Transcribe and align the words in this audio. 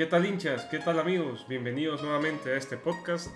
¿Qué 0.00 0.06
tal 0.06 0.24
hinchas? 0.24 0.64
¿Qué 0.64 0.78
tal 0.78 0.98
amigos? 0.98 1.44
Bienvenidos 1.46 2.00
nuevamente 2.02 2.54
a 2.54 2.56
este 2.56 2.78
podcast. 2.78 3.28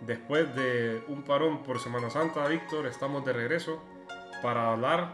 Después 0.00 0.52
de 0.56 1.00
un 1.06 1.22
parón 1.22 1.62
por 1.62 1.78
Semana 1.78 2.10
Santa, 2.10 2.44
Víctor, 2.48 2.88
estamos 2.88 3.24
de 3.24 3.32
regreso 3.32 3.80
para 4.42 4.72
hablar 4.72 5.12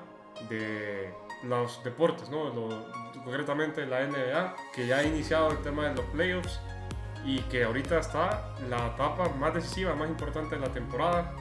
de 0.49 1.13
los 1.43 1.85
deportes, 1.85 2.31
¿no? 2.31 2.55
concretamente 3.23 3.85
la 3.85 4.07
NBA, 4.07 4.57
que 4.75 4.87
ya 4.87 4.97
ha 4.97 5.05
iniciado 5.05 5.51
el 5.51 5.59
tema 5.59 5.91
de 5.91 5.95
los 5.95 6.07
playoffs 6.07 6.59
y 7.23 7.41
que 7.51 7.65
ahorita 7.65 7.99
está 7.99 8.57
la 8.71 8.87
etapa 8.87 9.29
más 9.39 9.53
decisiva, 9.53 9.95
más 9.95 10.09
importante 10.09 10.55
de 10.55 10.63
la 10.63 10.73
temporada. 10.73 11.35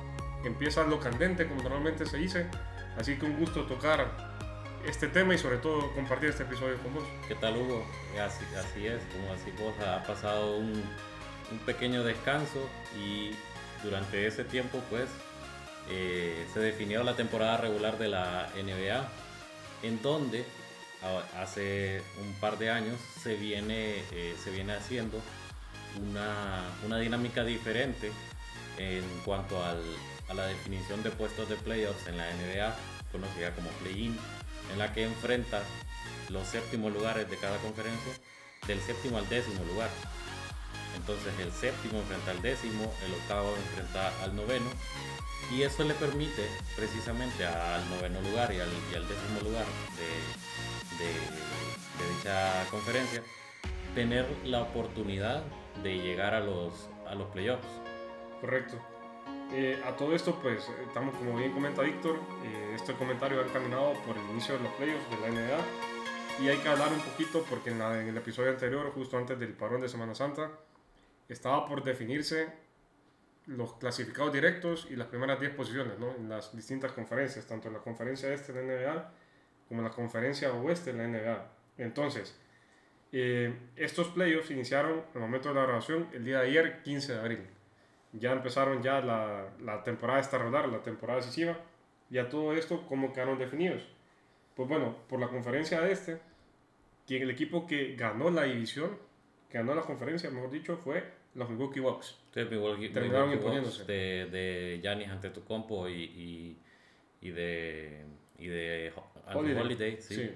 Empieza 0.43 0.83
lo 0.83 0.99
candente, 0.99 1.47
como 1.47 1.63
normalmente 1.63 2.05
se 2.05 2.17
dice. 2.17 2.47
Así 2.97 3.17
que 3.17 3.25
un 3.25 3.39
gusto 3.39 3.65
tocar 3.65 4.09
este 4.87 5.07
tema 5.07 5.33
y 5.35 5.37
sobre 5.37 5.57
todo 5.57 5.91
compartir 5.93 6.29
este 6.29 6.43
episodio 6.43 6.77
con 6.77 6.93
vos. 6.93 7.03
¿Qué 7.27 7.35
tal 7.35 7.57
Hugo? 7.57 7.85
Así, 8.21 8.45
así 8.57 8.87
es, 8.87 9.01
como 9.11 9.33
así 9.33 9.51
vos 9.59 9.73
ha 9.85 10.03
pasado 10.03 10.57
un, 10.57 10.83
un, 11.51 11.59
pequeño 11.65 12.03
descanso 12.03 12.67
y 12.97 13.31
durante 13.83 14.25
ese 14.25 14.43
tiempo 14.45 14.81
pues 14.89 15.09
eh, 15.89 16.45
se 16.53 16.59
definió 16.59 17.03
la 17.03 17.15
temporada 17.15 17.57
regular 17.57 17.97
de 17.97 18.07
la 18.07 18.49
NBA 18.55 19.09
en 19.83 20.01
donde 20.01 20.45
hace 21.39 22.01
un 22.19 22.33
par 22.39 22.57
de 22.57 22.71
años 22.71 22.99
se 23.21 23.35
viene, 23.35 24.03
eh, 24.11 24.35
se 24.41 24.49
viene 24.49 24.73
haciendo 24.73 25.21
una, 26.09 26.63
una, 26.85 26.97
dinámica 26.97 27.43
diferente 27.43 28.11
en 28.77 29.03
cuanto 29.23 29.63
al, 29.63 29.81
a 30.27 30.33
la 30.33 30.47
definición 30.47 31.03
de 31.03 31.11
puestos 31.11 31.49
de 31.49 31.55
playoffs 31.55 32.07
en 32.07 32.17
la 32.17 32.25
NBA, 32.33 32.75
conocida 33.11 33.53
como 33.53 33.69
play-in 33.81 34.17
en 34.71 34.79
la 34.79 34.93
que 34.93 35.03
enfrenta 35.03 35.61
los 36.29 36.47
séptimos 36.47 36.91
lugares 36.91 37.29
de 37.29 37.37
cada 37.37 37.57
conferencia, 37.57 38.13
del 38.67 38.81
séptimo 38.81 39.17
al 39.17 39.29
décimo 39.29 39.63
lugar. 39.65 39.89
Entonces 40.95 41.33
el 41.39 41.51
séptimo 41.51 41.99
enfrenta 41.99 42.31
al 42.31 42.41
décimo, 42.41 42.91
el 43.05 43.13
octavo 43.13 43.55
enfrenta 43.55 44.11
al 44.23 44.35
noveno, 44.35 44.69
y 45.51 45.61
eso 45.61 45.83
le 45.83 45.93
permite 45.93 46.47
precisamente 46.75 47.45
al 47.45 47.89
noveno 47.89 48.21
lugar 48.21 48.51
y 48.51 48.59
al, 48.59 48.69
décimo 48.69 49.41
lugar 49.43 49.65
de, 49.95 51.03
de, 51.03 52.17
dicha 52.17 52.65
conferencia 52.69 53.23
tener 53.95 54.25
la 54.43 54.61
oportunidad 54.61 55.43
de 55.81 55.97
llegar 55.97 56.35
a 56.35 56.39
los, 56.39 56.89
a 57.07 57.15
los 57.15 57.27
playoffs. 57.29 57.67
Correcto. 58.41 58.77
Eh, 59.51 59.81
a 59.85 59.95
todo 59.95 60.13
esto, 60.13 60.37
pues, 60.41 60.69
estamos, 60.85 61.15
como 61.15 61.37
bien 61.37 61.53
comenta 61.53 61.81
Víctor, 61.81 62.19
eh, 62.43 62.73
este 62.75 62.93
comentario 62.93 63.39
ha 63.39 63.45
encaminado 63.45 63.93
por 64.05 64.17
el 64.17 64.23
inicio 64.31 64.57
de 64.57 64.63
los 64.63 64.73
playoffs 64.73 65.09
de 65.09 65.19
la 65.21 65.27
NBA. 65.29 66.43
Y 66.43 66.49
hay 66.49 66.57
que 66.57 66.67
hablar 66.67 66.91
un 66.91 66.99
poquito 66.99 67.43
porque 67.49 67.71
en, 67.71 67.81
en, 67.81 68.09
el 68.09 68.17
episodio 68.17 68.51
anterior, 68.51 68.91
justo 68.91 69.17
antes 69.17 69.39
del 69.39 69.53
parón 69.53 69.81
de 69.81 69.89
Semana 69.89 70.13
Santa, 70.13 70.51
estaba 71.29 71.65
por 71.65 71.83
definirse 71.83 72.49
los 73.47 73.75
clasificados 73.75 74.33
directos 74.33 74.87
y 74.91 74.97
las 74.97 75.07
primeras 75.07 75.39
10 75.39 75.53
posiciones 75.53 75.97
¿no? 75.97 76.13
en 76.13 76.27
las 76.27 76.53
distintas 76.53 76.91
conferencias, 76.91 77.47
tanto 77.47 77.69
en 77.69 77.75
la 77.75 77.79
conferencia 77.79 78.31
este 78.33 78.51
de 78.51 78.61
la 78.61 78.91
NBA 78.91 79.11
como 79.69 79.79
en 79.79 79.85
la 79.85 79.91
conferencia 79.91 80.53
oeste 80.53 80.91
de 80.91 80.97
la 80.97 81.07
NBA. 81.07 81.51
Entonces, 81.77 82.35
eh, 83.13 83.53
estos 83.77 84.09
playoffs 84.09 84.51
iniciaron 84.51 85.03
al 85.15 85.21
momento 85.21 85.49
de 85.49 85.55
la 85.55 85.63
grabación 85.63 86.09
el 86.13 86.25
día 86.25 86.41
de 86.41 86.47
ayer, 86.47 86.83
15 86.83 87.13
de 87.13 87.19
abril 87.19 87.56
ya 88.13 88.31
empezaron 88.33 88.81
ya 88.81 89.01
la, 89.01 89.49
la 89.61 89.83
temporada 89.83 90.19
esta 90.19 90.37
rodar, 90.37 90.69
la 90.69 90.81
temporada 90.81 91.19
decisiva, 91.19 91.57
ya 92.09 92.29
todo 92.29 92.53
esto, 92.53 92.85
¿cómo 92.87 93.13
quedaron 93.13 93.37
definidos? 93.37 93.83
Pues 94.55 94.67
bueno, 94.69 94.95
por 95.07 95.19
la 95.19 95.27
conferencia 95.27 95.81
de 95.81 95.91
este, 95.91 96.19
quien 97.05 97.23
el 97.23 97.29
equipo 97.29 97.67
que 97.67 97.95
ganó 97.95 98.29
la 98.29 98.43
división, 98.43 98.97
que 99.49 99.57
ganó 99.57 99.75
la 99.75 99.83
conferencia, 99.83 100.29
mejor 100.29 100.51
dicho, 100.51 100.77
fue 100.77 101.03
los 101.35 101.49
Milwaukee 101.49 101.79
Bucks. 101.79 102.17
Milwaukee, 102.35 102.89
Terminaron 102.89 103.31
imponiéndose. 103.31 103.85
De, 103.85 104.25
de 104.25 104.79
Giannis 104.81 105.09
Antetokounmpo 105.09 105.87
y, 105.87 106.03
y, 106.03 106.57
y 107.21 107.29
de, 107.31 108.05
y 108.39 108.47
de 108.47 108.93
Holiday, 109.33 109.61
Holiday 109.61 109.97
sí. 109.99 110.15
sí. 110.15 110.31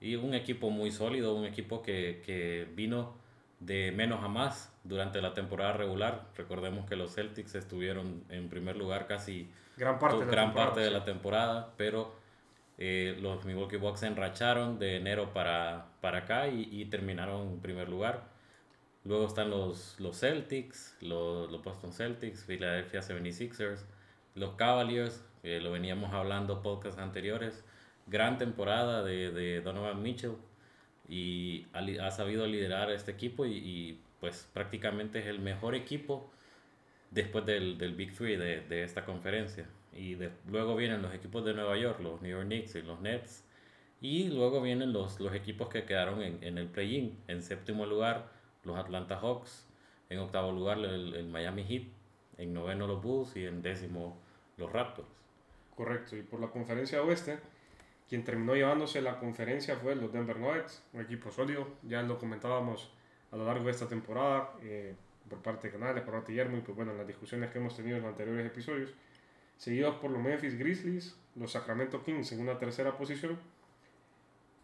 Y 0.00 0.16
un 0.16 0.34
equipo 0.34 0.70
muy 0.70 0.90
sólido, 0.90 1.34
un 1.34 1.44
equipo 1.44 1.82
que, 1.82 2.22
que 2.24 2.66
vino 2.74 3.19
de 3.60 3.92
menos 3.92 4.24
a 4.24 4.28
más 4.28 4.72
durante 4.84 5.20
la 5.22 5.34
temporada 5.34 5.74
regular. 5.74 6.26
Recordemos 6.36 6.88
que 6.88 6.96
los 6.96 7.14
Celtics 7.14 7.54
estuvieron 7.54 8.24
en 8.30 8.48
primer 8.48 8.76
lugar 8.76 9.06
casi 9.06 9.50
gran 9.76 9.98
parte, 9.98 10.18
de, 10.18 10.24
la 10.24 10.30
gran 10.30 10.54
parte 10.54 10.80
de 10.80 10.90
la 10.90 11.04
temporada, 11.04 11.74
pero 11.76 12.14
eh, 12.78 13.16
los 13.20 13.44
Milwaukee 13.44 13.76
Bucks 13.76 14.00
se 14.00 14.06
enracharon 14.06 14.78
de 14.78 14.96
enero 14.96 15.32
para, 15.32 15.86
para 16.00 16.18
acá 16.18 16.48
y, 16.48 16.84
terminaron 16.86 17.48
en 17.48 17.60
primer 17.60 17.88
lugar. 17.88 18.24
Luego 19.04 19.26
están 19.26 19.50
los, 19.50 19.98
los 20.00 20.18
Celtics, 20.18 20.96
los, 21.00 21.50
los 21.50 21.62
Boston 21.62 21.92
Celtics, 21.92 22.44
Philadelphia 22.44 23.00
76ers, 23.00 23.84
los 24.34 24.54
Cavaliers, 24.54 25.24
que 25.42 25.60
lo 25.60 25.72
veníamos 25.72 26.12
hablando 26.12 26.62
podcasts 26.62 27.00
anteriores. 27.00 27.64
Gran 28.06 28.38
temporada 28.38 29.02
de, 29.02 29.30
de 29.30 29.60
Donovan 29.60 30.02
Mitchell 30.02 30.36
y 31.10 31.66
ha, 31.72 32.10
sabido 32.12 32.46
liderar 32.46 32.90
este 32.92 33.10
equipo 33.10 33.44
y, 33.44 33.98
pues 34.20 34.48
prácticamente 34.52 35.18
es 35.18 35.26
el 35.26 35.40
mejor 35.40 35.74
equipo 35.74 36.30
después 37.10 37.44
del, 37.46 37.78
del 37.78 37.94
Big 37.94 38.14
Three 38.14 38.36
de, 38.36 38.60
de, 38.60 38.84
esta 38.84 39.04
conferencia. 39.04 39.66
Y 39.92 40.16
luego 40.46 40.76
vienen 40.76 41.02
los 41.02 41.12
equipos 41.12 41.44
de 41.44 41.52
Nueva 41.52 41.76
York, 41.76 41.98
los 42.00 42.22
New 42.22 42.30
York 42.30 42.46
Knicks 42.46 42.76
y 42.76 42.82
los 42.82 43.00
Nets. 43.00 43.44
Y 44.00 44.28
luego 44.28 44.62
vienen 44.62 44.92
los, 44.92 45.18
los 45.18 45.34
equipos 45.34 45.68
que 45.68 45.84
quedaron 45.84 46.22
en, 46.22 46.38
en 46.44 46.58
el 46.58 46.68
play-in. 46.68 47.18
En 47.26 47.42
séptimo 47.42 47.86
lugar, 47.86 48.28
los 48.62 48.78
Atlanta 48.78 49.18
Hawks. 49.18 49.66
En 50.10 50.18
octavo 50.18 50.52
lugar, 50.52 50.78
el, 50.78 51.14
el, 51.14 51.26
Miami 51.26 51.64
Heat. 51.64 51.82
En 52.38 52.54
noveno, 52.54 52.86
los 52.86 53.02
Bulls. 53.02 53.36
Y 53.36 53.46
en 53.46 53.62
décimo, 53.62 54.16
los 54.58 54.72
Raptors. 54.72 55.08
Correcto. 55.74 56.16
Y 56.16 56.22
por 56.22 56.40
la 56.40 56.48
conferencia 56.48 57.02
oeste, 57.02 57.40
quien 58.10 58.24
terminó 58.24 58.56
llevándose 58.56 59.00
la 59.00 59.20
conferencia 59.20 59.76
fue 59.76 59.94
los 59.94 60.12
Denver 60.12 60.36
Nuggets, 60.36 60.82
un 60.92 61.00
equipo 61.00 61.30
sólido, 61.30 61.68
ya 61.84 62.02
lo 62.02 62.18
comentábamos 62.18 62.92
a 63.30 63.36
lo 63.36 63.46
largo 63.46 63.66
de 63.66 63.70
esta 63.70 63.86
temporada 63.86 64.52
eh, 64.62 64.96
por 65.28 65.40
parte 65.40 65.68
de 65.68 65.74
Canales, 65.74 66.02
por 66.02 66.14
parte 66.14 66.32
de 66.32 66.32
Guillermo 66.32 66.58
y 66.58 66.60
pues 66.62 66.74
bueno, 66.74 66.90
en 66.90 66.98
las 66.98 67.06
discusiones 67.06 67.52
que 67.52 67.58
hemos 67.58 67.76
tenido 67.76 67.96
en 67.98 68.02
los 68.02 68.10
anteriores 68.10 68.44
episodios, 68.44 68.92
seguidos 69.56 69.94
por 69.94 70.10
los 70.10 70.20
Memphis 70.20 70.58
Grizzlies, 70.58 71.16
los 71.36 71.52
Sacramento 71.52 72.02
Kings 72.02 72.32
en 72.32 72.40
una 72.40 72.58
tercera 72.58 72.96
posición 72.98 73.38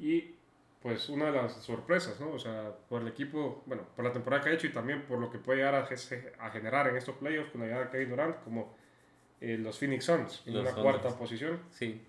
y 0.00 0.34
pues 0.82 1.08
una 1.08 1.26
de 1.26 1.32
las 1.32 1.52
sorpresas, 1.52 2.18
¿no? 2.18 2.32
O 2.32 2.40
sea, 2.40 2.74
por 2.88 3.02
el 3.02 3.06
equipo, 3.06 3.62
bueno, 3.66 3.84
por 3.94 4.04
la 4.04 4.12
temporada 4.12 4.42
que 4.42 4.50
ha 4.50 4.52
hecho 4.54 4.66
y 4.66 4.72
también 4.72 5.02
por 5.02 5.20
lo 5.20 5.30
que 5.30 5.38
puede 5.38 5.58
llegar 5.58 5.76
a, 5.76 5.88
a 6.44 6.50
generar 6.50 6.88
en 6.88 6.96
estos 6.96 7.14
playoffs 7.14 7.52
con 7.52 7.60
la 7.60 7.68
llegada 7.68 7.84
de 7.84 7.90
Kevin 7.92 8.10
Durant, 8.10 8.42
como 8.42 8.74
eh, 9.40 9.56
los 9.56 9.78
Phoenix 9.78 10.04
Suns 10.04 10.42
en 10.46 10.56
una 10.56 10.72
cuarta 10.72 11.16
posición. 11.16 11.60
Sí. 11.70 12.02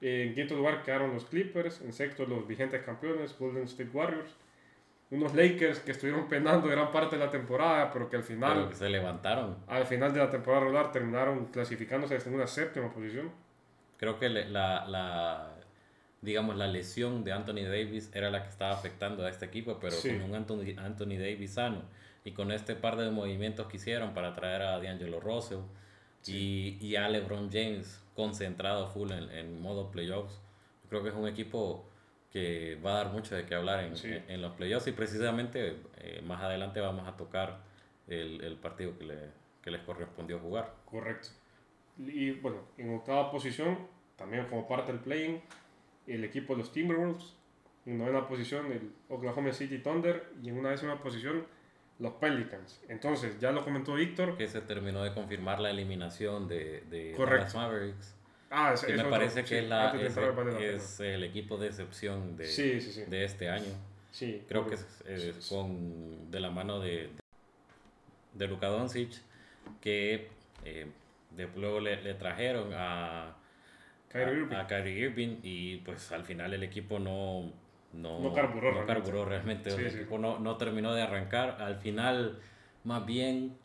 En 0.00 0.34
quinto 0.34 0.54
lugar 0.54 0.82
quedaron 0.82 1.12
los 1.12 1.24
Clippers, 1.24 1.80
en 1.80 1.92
sexto 1.92 2.24
los 2.24 2.46
vigentes 2.46 2.82
campeones 2.82 3.36
Golden 3.38 3.64
State 3.64 3.90
Warriors. 3.92 4.30
Unos 5.10 5.34
Lakers 5.34 5.80
que 5.80 5.92
estuvieron 5.92 6.28
penando 6.28 6.68
gran 6.68 6.92
parte 6.92 7.16
de 7.16 7.24
la 7.24 7.30
temporada, 7.30 7.90
pero 7.90 8.10
que 8.10 8.16
al 8.16 8.22
final... 8.22 8.74
se 8.74 8.90
levantaron. 8.90 9.56
Al 9.66 9.86
final 9.86 10.12
de 10.12 10.20
la 10.20 10.30
temporada 10.30 10.64
regular 10.64 10.92
terminaron 10.92 11.46
clasificándose 11.46 12.16
en 12.16 12.34
una 12.34 12.46
séptima 12.46 12.92
posición. 12.92 13.30
Creo 13.96 14.18
que 14.18 14.28
la, 14.28 14.86
la, 14.86 15.54
digamos, 16.20 16.56
la 16.56 16.66
lesión 16.66 17.24
de 17.24 17.32
Anthony 17.32 17.64
Davis 17.64 18.10
era 18.14 18.30
la 18.30 18.42
que 18.42 18.50
estaba 18.50 18.72
afectando 18.72 19.24
a 19.24 19.30
este 19.30 19.46
equipo, 19.46 19.78
pero 19.80 19.96
con 20.00 20.22
un 20.22 20.34
Anthony, 20.34 20.78
Anthony 20.78 21.18
Davis 21.18 21.54
sano 21.54 21.82
y 22.24 22.32
con 22.32 22.52
este 22.52 22.76
par 22.76 22.96
de 22.96 23.10
movimientos 23.10 23.66
que 23.66 23.78
hicieron 23.78 24.12
para 24.12 24.34
traer 24.34 24.62
a 24.62 24.78
D'Angelo 24.78 25.20
Russell 25.20 25.60
y, 26.26 26.76
y 26.80 26.96
a 26.96 27.08
LeBron 27.08 27.50
James 27.50 28.04
concentrado 28.18 28.88
full 28.88 29.12
en, 29.12 29.30
en, 29.30 29.62
modo 29.62 29.92
playoffs. 29.92 30.42
Creo 30.88 31.04
que 31.04 31.10
es 31.10 31.14
un 31.14 31.28
equipo 31.28 31.88
que 32.32 32.76
va 32.84 32.90
a 32.90 33.04
dar 33.04 33.12
mucho 33.12 33.36
de 33.36 33.46
qué 33.46 33.54
hablar 33.54 33.84
en, 33.84 33.94
en, 34.28 34.42
los 34.42 34.54
playoffs 34.54 34.88
y 34.88 34.92
precisamente 34.92 35.76
eh, 35.98 36.20
más 36.26 36.42
adelante 36.42 36.80
vamos 36.80 37.06
a 37.06 37.16
tocar 37.16 37.60
el, 38.08 38.42
el 38.42 38.56
partido 38.56 38.98
que, 38.98 39.04
le, 39.04 39.18
que, 39.62 39.70
les 39.70 39.82
correspondió 39.82 40.40
jugar. 40.40 40.74
Correcto. 40.84 41.28
Y 41.96 42.32
bueno, 42.32 42.58
en 42.76 42.92
octava 42.96 43.30
posición, 43.30 43.78
también 44.16 44.46
como 44.46 44.66
parte 44.66 44.90
del 44.90 45.00
playing, 45.00 45.40
el 46.08 46.24
equipo 46.24 46.54
de 46.54 46.58
los 46.58 46.72
Timberwolves. 46.72 47.36
En 47.86 47.98
novena 47.98 48.26
posición, 48.26 48.72
el 48.72 48.90
Oklahoma 49.08 49.52
City 49.52 49.78
Thunder. 49.78 50.32
Y 50.42 50.48
en 50.48 50.58
una 50.58 50.70
décima 50.70 51.00
posición, 51.00 51.46
los 52.00 52.14
Pelicans. 52.14 52.82
Entonces, 52.88 53.38
ya 53.38 53.52
lo 53.52 53.64
comentó 53.64 53.94
Víctor. 53.94 54.36
Que 54.36 54.48
se 54.48 54.60
terminó 54.60 55.04
de 55.04 55.14
confirmar 55.14 55.60
la 55.60 55.70
eliminación 55.70 56.48
de, 56.48 56.82
de 56.90 57.14
Dallas 57.16 57.54
Mavericks. 57.54 58.17
Ah, 58.50 58.74
que 58.84 58.94
me 58.94 59.04
parece 59.04 59.44
que 59.44 59.58
es, 59.58 59.68
la, 59.68 59.94
es, 60.58 61.00
el 61.00 61.22
equipo 61.24 61.58
de 61.58 61.66
excepción 61.66 62.36
de, 62.36 62.46
de 63.08 63.24
este 63.24 63.50
año. 63.50 63.72
Sí, 64.10 64.42
Creo 64.48 64.66
que 64.66 64.74
es, 64.74 65.46
con, 65.48 66.30
de 66.30 66.40
la 66.40 66.50
mano 66.50 66.80
de, 66.80 67.10
de 68.32 68.48
Luka 68.48 68.68
Doncic, 68.68 69.12
que 69.80 70.28
eh, 70.64 70.86
luego 71.56 71.80
le, 71.80 72.02
le, 72.02 72.14
trajeron 72.14 72.70
a, 72.74 73.36
Kyrie 74.08 74.34
Irving. 74.34 74.56
a, 74.56 74.66
Kyrie 74.66 74.98
Irving 74.98 75.36
y 75.42 75.76
pues 75.78 76.10
al 76.12 76.24
final 76.24 76.54
el 76.54 76.62
equipo 76.62 76.98
no, 76.98 77.52
no, 77.92 78.20
no 78.20 78.32
carburó, 78.32 78.72
no 78.72 78.86
carburó 78.86 79.24
realmente. 79.26 79.70
el 79.70 79.86
equipo 79.86 80.18
no, 80.18 80.38
no, 80.38 80.56
terminó 80.56 80.94
de 80.94 81.02
arrancar. 81.02 81.60
Al 81.60 81.76
final, 81.76 82.40
más 82.84 83.04
bien, 83.04 83.56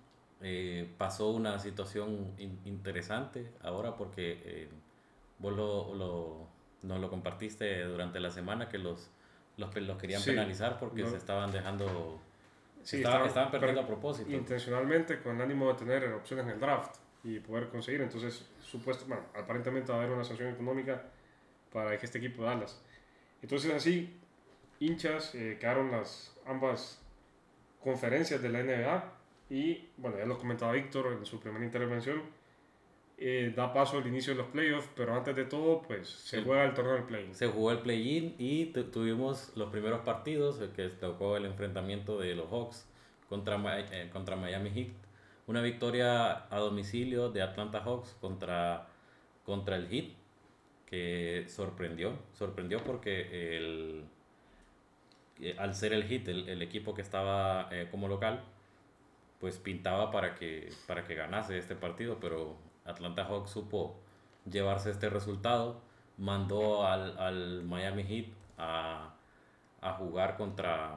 eh, 0.43 0.89
pasó 0.97 1.29
una 1.29 1.57
situación 1.57 2.33
interesante 2.65 3.49
ahora 3.61 3.95
porque 3.95 4.41
eh, 4.43 4.69
vos 5.39 5.55
lo, 5.55 5.95
lo, 5.95 6.47
nos 6.81 6.99
lo 6.99 7.09
compartiste 7.09 7.83
durante 7.83 8.19
la 8.19 8.29
semana 8.29 8.67
que 8.67 8.77
los, 8.77 9.09
los, 9.55 9.73
los 9.73 9.97
querían 9.97 10.21
penalizar 10.21 10.77
porque 10.79 11.05
se 11.05 11.15
estaban 11.15 11.49
dejando... 11.51 12.19
estaban, 12.83 13.25
estaban, 13.25 13.51
perdiendo 13.51 13.81
a 13.81 13.87
propósito. 13.87 14.29
Intencionalmente 14.31 15.21
con 15.21 15.37
el 15.37 15.43
ánimo 15.43 15.69
de 15.69 15.75
tener 15.75 16.13
opciones 16.13 16.45
en 16.45 16.51
el 16.51 16.59
draft 16.59 16.97
y 17.23 17.39
poder 17.39 17.69
conseguir. 17.69 18.01
Entonces, 18.01 18.45
supuesto, 18.61 19.05
bueno, 19.07 19.23
aparentemente 19.33 19.93
va 19.93 19.99
a 19.99 20.01
haber 20.01 20.13
una 20.13 20.25
sanción 20.25 20.49
económica 20.49 21.03
para 21.71 21.97
que 21.97 22.05
este 22.05 22.17
equipo 22.17 22.43
de 22.43 22.49
Dallas. 22.49 22.81
Entonces, 23.41 23.73
así, 23.73 24.19
hinchas 24.79 25.33
eh, 25.35 25.57
quedaron 25.57 25.89
las 25.89 26.35
ambas 26.45 27.01
conferencias 27.81 28.41
de 28.41 28.49
la 28.49 28.61
NBA 28.61 29.22
y, 29.53 29.87
bueno, 29.97 30.17
ya 30.17 30.25
lo 30.25 30.39
comentaba 30.39 30.71
Víctor 30.71 31.15
en 31.15 31.23
su 31.27 31.39
primera 31.39 31.63
intervención, 31.63 32.23
eh, 33.19 33.53
da 33.55 33.71
paso 33.71 33.99
al 33.99 34.07
inicio 34.07 34.33
de 34.33 34.39
los 34.39 34.47
playoffs, 34.47 34.89
pero 34.95 35.13
antes 35.13 35.35
de 35.35 35.45
todo, 35.45 35.83
pues 35.83 36.09
se 36.09 36.41
juega 36.41 36.65
el 36.65 36.73
torneo 36.73 36.95
del 36.95 37.03
play-in. 37.03 37.35
Se 37.35 37.45
jugó 37.45 37.71
el 37.71 37.77
play-in 37.77 38.33
y 38.39 38.65
tuvimos 38.65 39.55
los 39.55 39.69
primeros 39.69 40.01
partidos, 40.01 40.59
el 40.59 40.71
que 40.71 40.89
tocó 40.89 41.37
el 41.37 41.45
enfrentamiento 41.45 42.17
de 42.17 42.33
los 42.33 42.49
Hawks 42.49 42.89
contra, 43.29 43.79
eh, 43.79 44.09
contra 44.11 44.35
Miami 44.35 44.71
Heat. 44.71 44.93
Una 45.45 45.61
victoria 45.61 46.51
a 46.51 46.57
domicilio 46.57 47.29
de 47.29 47.43
Atlanta 47.43 47.79
Hawks 47.81 48.17
contra, 48.19 48.87
contra 49.45 49.75
el 49.75 49.87
Heat, 49.87 50.13
que 50.87 51.45
sorprendió, 51.47 52.13
sorprendió 52.33 52.79
porque 52.79 53.57
el, 53.57 54.03
eh, 55.41 55.55
al 55.59 55.75
ser 55.75 55.93
el 55.93 56.05
Heat, 56.05 56.27
el, 56.27 56.61
equipo 56.63 56.95
que 56.95 57.03
estaba 57.03 57.69
como 57.91 58.07
local, 58.07 58.43
pues 59.43 59.57
pintaba 59.57 60.09
para 60.09 60.35
que, 60.35 60.71
para 60.87 61.03
que 61.03 61.15
ganase 61.15 61.57
este 61.57 61.75
partido, 61.75 62.17
pero 62.21 62.55
Atlanta 62.85 63.25
Hawks 63.25 63.49
supo 63.49 63.99
llevarse 64.49 64.89
este 64.89 65.09
resultado, 65.09 65.81
mandó 66.17 66.87
al, 66.87 67.17
al 67.19 67.63
Miami 67.63 68.05
Heat 68.05 68.27
a, 68.57 69.13
a, 69.81 69.93
jugar 69.95 70.37
contra, 70.37 70.95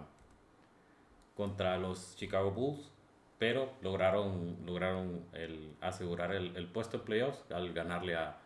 contra 1.37 1.77
los 1.77 2.15
Chicago 2.15 2.53
Bulls, 2.53 2.89
pero 3.37 3.73
lograron, 3.83 4.59
lograron 4.65 5.25
el, 5.33 5.75
asegurar 5.81 6.33
el, 6.33 6.57
el 6.57 6.69
puesto 6.69 6.99
de 6.99 7.05
playoffs 7.05 7.51
al 7.51 7.73
ganarle 7.73 8.15
a, 8.15 8.39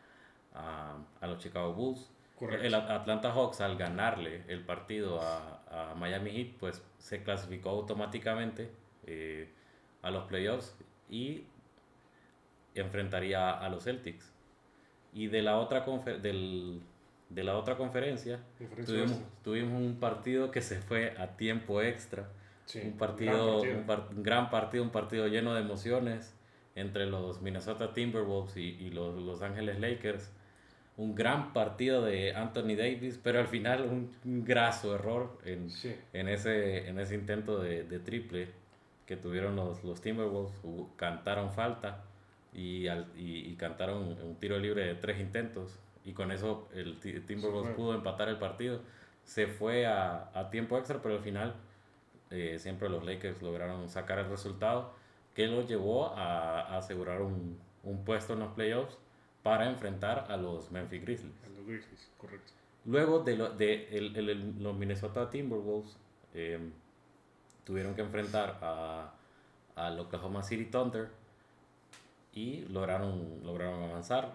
a, 0.55 0.96
a 1.20 1.26
los 1.26 1.41
Chicago 1.41 1.75
Bulls. 1.75 2.11
El 2.41 2.73
Atlanta 2.73 3.35
Hawks 3.35 3.61
al 3.61 3.76
ganarle 3.76 4.44
el 4.49 4.64
partido 4.64 5.20
a, 5.20 5.91
a, 5.91 5.94
Miami 5.94 6.31
Heat, 6.31 6.56
pues 6.58 6.82
se 6.96 7.23
clasificó 7.23 7.69
automáticamente 7.69 8.70
eh, 9.05 9.53
a 10.02 10.11
los 10.11 10.25
playoffs 10.25 10.75
y 11.08 11.44
enfrentaría 12.75 13.50
a 13.50 13.69
los 13.69 13.85
Celtics. 13.85 14.32
Y 15.12 15.26
de 15.26 15.43
la 15.43 15.58
otra, 15.58 15.85
del, 16.23 16.81
de 17.29 17.44
la 17.44 17.56
otra 17.56 17.76
conferencia 17.76 18.41
tuvimos, 18.87 19.20
tuvimos, 19.43 19.81
un 19.81 19.99
partido 19.99 20.50
que 20.50 20.62
se 20.62 20.76
fue 20.76 21.14
a 21.19 21.37
tiempo 21.37 21.82
extra. 21.82 22.29
un, 22.82 22.93
partido, 22.93 23.62
Un, 23.62 24.23
gran 24.23 24.50
partido, 24.50 24.85
un 24.85 24.91
partido 24.91 25.26
lleno 25.26 25.55
de 25.55 25.61
emociones 25.61 26.35
entre 26.76 27.06
los 27.06 27.43
Minnesota 27.43 27.93
Timberwolves 27.93 28.56
y, 28.56 28.76
y 28.81 28.91
los 28.91 29.20
Los 29.20 29.43
Ángeles 29.43 29.81
Lakers. 29.81 30.31
Un 30.96 31.14
gran 31.14 31.55
partido 31.55 32.03
de 32.05 32.35
Anthony 32.35 32.76
Davis, 32.76 33.19
pero 33.23 33.41
al 33.41 33.46
final 33.46 33.85
un, 33.85 34.44
graso 34.44 34.94
error 34.94 35.38
en, 35.46 35.69
en, 36.12 36.29
ese, 36.29 36.88
en 36.88 36.99
ese 36.99 37.14
intento 37.14 37.58
de, 37.58 37.85
de 37.85 37.99
triple 38.00 38.59
que 39.10 39.16
tuvieron 39.16 39.56
los, 39.56 39.82
los 39.82 40.00
Timberwolves. 40.00 40.52
Cantaron 40.94 41.50
falta 41.50 42.04
y, 42.52 42.86
al, 42.86 43.08
y, 43.16 43.56
cantaron 43.56 44.16
un 44.22 44.36
tiro 44.36 44.56
libre 44.56 44.86
de 44.86 44.94
tres 44.94 45.18
intentos 45.18 45.80
y 46.04 46.12
con 46.12 46.30
eso 46.30 46.68
el 46.72 47.00
Timberwolves 47.00 47.74
pudo 47.74 47.92
empatar 47.92 48.28
el 48.28 48.38
partido. 48.38 48.82
Se 49.24 49.48
fue 49.48 49.84
a, 49.84 50.30
a 50.32 50.48
tiempo 50.50 50.78
extra, 50.78 51.02
pero 51.02 51.16
al 51.16 51.22
final 51.22 51.56
eh, 52.30 52.60
siempre 52.60 52.88
los 52.88 53.04
Lakers 53.04 53.42
lograron 53.42 53.88
sacar 53.88 54.20
el 54.20 54.28
resultado 54.28 54.92
que 55.34 55.48
los 55.48 55.68
llevó 55.68 56.14
a, 56.14 56.60
a 56.60 56.78
asegurar 56.78 57.20
un, 57.20 57.58
un, 57.82 58.04
puesto 58.04 58.34
en 58.34 58.38
los 58.38 58.52
playoffs 58.52 58.96
para 59.42 59.68
enfrentar 59.68 60.26
a 60.28 60.36
los 60.36 60.70
Memphis 60.70 61.02
Grizzlies. 61.02 61.34
los 61.56 61.66
Grizzlies, 61.66 62.12
correcto. 62.16 62.52
Luego 62.84 63.24
de, 63.24 63.36
lo, 63.36 63.50
de 63.50 63.88
el, 63.90 64.16
el, 64.16 64.62
los 64.62 64.76
Minnesota 64.76 65.28
Timberwolves 65.30 65.96
eh, 66.32 66.60
tuvieron 67.70 67.94
que 67.94 68.00
enfrentar 68.00 68.58
a, 68.62 69.12
al 69.76 70.00
Oklahoma 70.00 70.43
City 70.43 70.64
Thunder 70.64 71.08
y 72.34 72.62
lograron, 72.62 73.44
lograron 73.44 73.84
avanzar. 73.84 74.32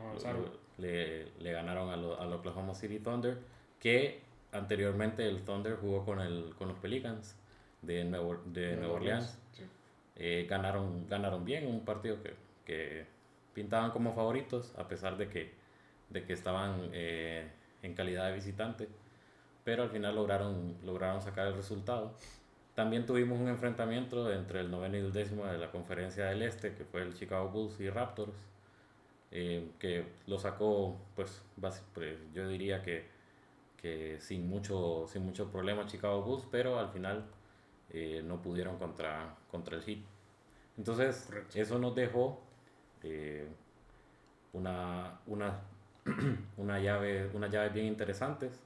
Le, 0.77 1.33
le, 1.39 1.51
ganaron 1.51 1.89
al 1.89 2.31
Oklahoma 2.31 2.73
City 2.73 2.99
Thunder, 2.99 3.37
que 3.77 4.21
anteriormente 4.53 5.27
el 5.27 5.43
Thunder 5.43 5.75
jugó 5.75 6.05
con, 6.05 6.21
el, 6.21 6.55
con 6.57 6.69
los 6.69 6.79
Pelicans 6.79 7.35
de, 7.81 8.05
Nuevo, 8.05 8.37
de 8.45 8.77
Nueva 8.77 8.93
Orleans. 8.93 9.37
Eh, 10.15 10.47
ganaron, 10.49 11.05
ganaron 11.09 11.43
bien 11.43 11.67
un 11.67 11.83
partido 11.83 12.23
que, 12.23 12.35
que, 12.63 13.05
pintaban 13.53 13.91
como 13.91 14.13
favoritos, 14.13 14.73
a 14.77 14.87
pesar 14.87 15.17
de 15.17 15.27
que, 15.27 15.51
de 16.09 16.23
que 16.23 16.31
estaban 16.31 16.89
eh, 16.93 17.49
en 17.81 17.95
calidad 17.95 18.27
de 18.27 18.35
visitante, 18.35 18.87
pero 19.65 19.83
al 19.83 19.89
final 19.89 20.15
lograron, 20.15 20.77
lograron 20.85 21.21
sacar 21.21 21.47
el 21.47 21.55
resultado. 21.55 22.15
También 22.75 23.05
tuvimos 23.05 23.39
un 23.39 23.47
enfrentamiento 23.47 24.31
entre 24.33 24.59
el 24.59 24.69
noveno 24.69 24.97
y 24.97 24.99
el 24.99 25.13
décimo 25.13 25.45
de 25.45 25.57
la 25.57 25.71
conferencia 25.71 26.25
del 26.25 26.41
Este, 26.41 26.75
que 26.75 26.83
fue 26.83 27.01
el 27.03 27.13
Chicago 27.15 27.47
Bulls 27.47 27.79
y 27.79 27.89
Raptors, 27.89 28.35
eh, 29.31 29.71
que 29.79 30.05
lo 30.27 30.37
sacó, 30.37 30.97
pues, 31.15 31.41
pues, 31.93 32.19
yo 32.33 32.47
diría 32.49 32.81
que, 32.83 33.05
que, 33.81 34.17
sin, 34.19 34.49
mucho, 34.49 35.05
sin 35.07 35.23
mucho 35.23 35.49
problema 35.51 35.85
Chicago 35.87 36.21
Bulls, 36.21 36.45
pero 36.51 36.77
al 36.77 36.89
final 36.89 37.23
eh, 37.91 38.21
no 38.25 38.41
pudieron 38.41 38.77
contra, 38.77 39.35
contra 39.49 39.77
el 39.77 39.83
Heat. 39.83 39.99
Entonces, 40.77 41.29
eso 41.53 41.79
nos 41.79 41.95
dejó 41.95 42.41
eh, 43.03 43.47
una, 44.51 45.21
una, 45.27 45.61
una, 46.57 46.79
llave, 46.81 47.29
unas 47.33 47.49
llaves 47.49 47.73
bien 47.73 47.85
interesantes, 47.85 48.59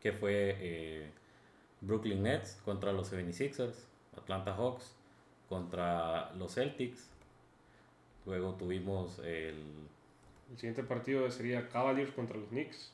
que 0.00 0.12
fue 0.12 1.12
Brooklyn 1.80 2.22
Nets 2.22 2.60
contra 2.64 2.92
los 2.92 3.12
76ers, 3.12 3.74
Atlanta 4.16 4.54
Hawks 4.54 4.94
contra 5.48 6.32
los 6.34 6.54
Celtics. 6.54 7.08
Luego 8.26 8.54
tuvimos 8.54 9.18
el... 9.20 9.88
El 10.50 10.56
siguiente 10.56 10.82
partido 10.82 11.30
sería 11.30 11.68
Cavaliers 11.68 12.12
contra 12.12 12.36
los 12.36 12.48
Knicks. 12.48 12.92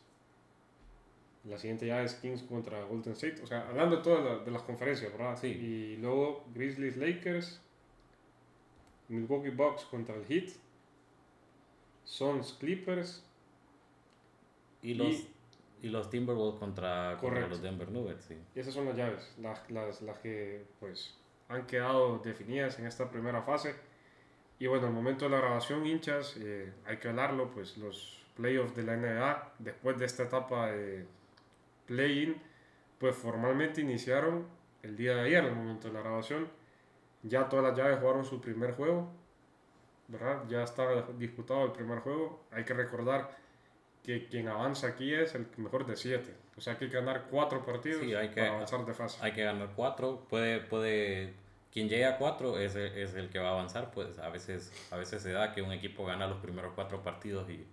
La 1.45 1.59
siguiente 1.59 1.87
ya 1.87 2.03
es 2.03 2.15
Kings 2.15 2.43
contra 2.43 2.83
Golden 2.85 3.13
State. 3.13 3.43
O 3.43 3.47
sea, 3.47 3.69
hablando 3.69 3.97
de 3.97 4.03
todas 4.03 4.45
de 4.45 4.51
las 4.51 4.63
conferencias, 4.63 5.13
¿verdad? 5.13 5.39
Sí. 5.41 5.49
Y 5.49 5.97
luego 5.97 6.45
Grizzlies 6.55 6.97
Lakers, 6.97 7.61
Milwaukee 9.09 9.51
Bucks 9.51 9.85
contra 9.85 10.17
el 10.17 10.25
Heat, 10.27 10.51
Suns 12.05 12.53
Clippers. 12.55 13.25
Y 14.83 14.95
los 14.95 15.15
y 15.15 15.29
los 15.83 16.11
Timberwolves 16.11 16.59
contra, 16.59 17.21
los 17.49 17.63
Denver 17.63 17.91
Nuggets, 17.91 18.25
sí. 18.25 18.37
Y 18.55 18.61
esas 18.61 18.75
son 18.75 18.87
las 18.87 18.97
llaves, 18.97 19.35
las, 19.39 19.71
las, 19.71 20.03
las, 20.03 20.19
que 20.19 20.65
pues 20.81 21.15
han 21.49 21.67
quedado 21.67 22.19
definidas 22.19 22.79
en 22.79 22.87
esta 22.87 23.11
primera 23.11 23.43
fase. 23.43 23.75
Y 24.59 24.67
bueno, 24.67 24.87
al 24.87 24.93
momento 24.93 25.27
de 25.27 25.33
la 25.33 25.39
grabación, 25.39 25.87
hinchas, 25.87 26.37
eh, 26.39 26.73
hay 26.87 26.97
que 26.97 27.09
hablarlo, 27.09 27.51
pues 27.51 27.77
los 27.77 28.25
playoffs 28.37 28.75
de 28.75 28.83
la 28.85 28.97
NBA, 28.97 29.53
después 29.59 29.99
de 29.99 30.07
esta 30.07 30.25
etapa 30.25 30.71
de 30.71 31.07
play-in, 31.87 32.37
pues 32.99 33.15
formalmente 33.15 33.81
iniciaron 33.81 34.47
el 34.83 34.97
día 34.97 35.15
de 35.15 35.21
ayer, 35.23 35.45
al 35.45 35.55
momento 35.55 35.89
de 35.89 35.95
la 35.95 36.01
grabación. 36.01 36.49
Ya 37.23 37.49
todas 37.49 37.65
las 37.65 37.77
llaves 37.77 37.99
jugaron 38.01 38.25
su 38.25 38.41
primer 38.41 38.73
juego, 38.73 39.11
¿verdad? 40.09 40.45
Ya 40.49 40.63
estaba 40.63 41.03
disputado 41.19 41.65
el 41.65 41.73
primer 41.73 41.99
juego. 41.99 42.45
Hay 42.51 42.65
que 42.65 42.75
recordar 42.75 43.31
que 44.07 44.29
quien 44.29 44.47
avanza 44.47 44.87
aquí 44.87 45.13
es 45.13 45.35
el 45.35 45.49
mejor 45.57 45.85
de 45.85 45.97
siete. 45.97 46.33
O 46.57 46.61
sea, 46.61 46.75
hay 46.75 46.79
que 46.79 46.89
ganar 46.89 47.27
cuatro 47.29 47.67
partidos 47.67 48.03
hay 48.03 48.29
que, 48.29 48.41
para 48.41 48.55
avanzar 48.55 48.87
de 48.87 48.95
fase. 48.95 49.19
Hay 49.21 49.33
que 49.33 49.43
ganar 49.43 49.71
cuatro. 49.75 50.25
Puede, 50.31 50.61
puede, 50.61 51.35
quien 51.73 51.89
llegue 51.89 52.07
a 52.07 52.17
cuatro 52.17 52.57
es, 52.57 52.77
es 52.77 53.15
el 53.15 53.29
que 53.31 53.41
va 53.41 53.49
a 53.49 53.53
avanzar. 53.53 53.91
Pues 53.91 54.21
a 54.21 54.29
veces, 54.29 54.73
a 54.93 54.97
veces 54.97 55.23
se 55.23 55.33
da 55.33 55.53
que 55.53 55.61
un 55.61 55.73
equipo 55.73 56.07
gana 56.07 56.29
los 56.29 56.39
primeros 56.39 56.73
cuatro 56.77 57.03
partidos 57.03 57.51
y, 57.51 57.67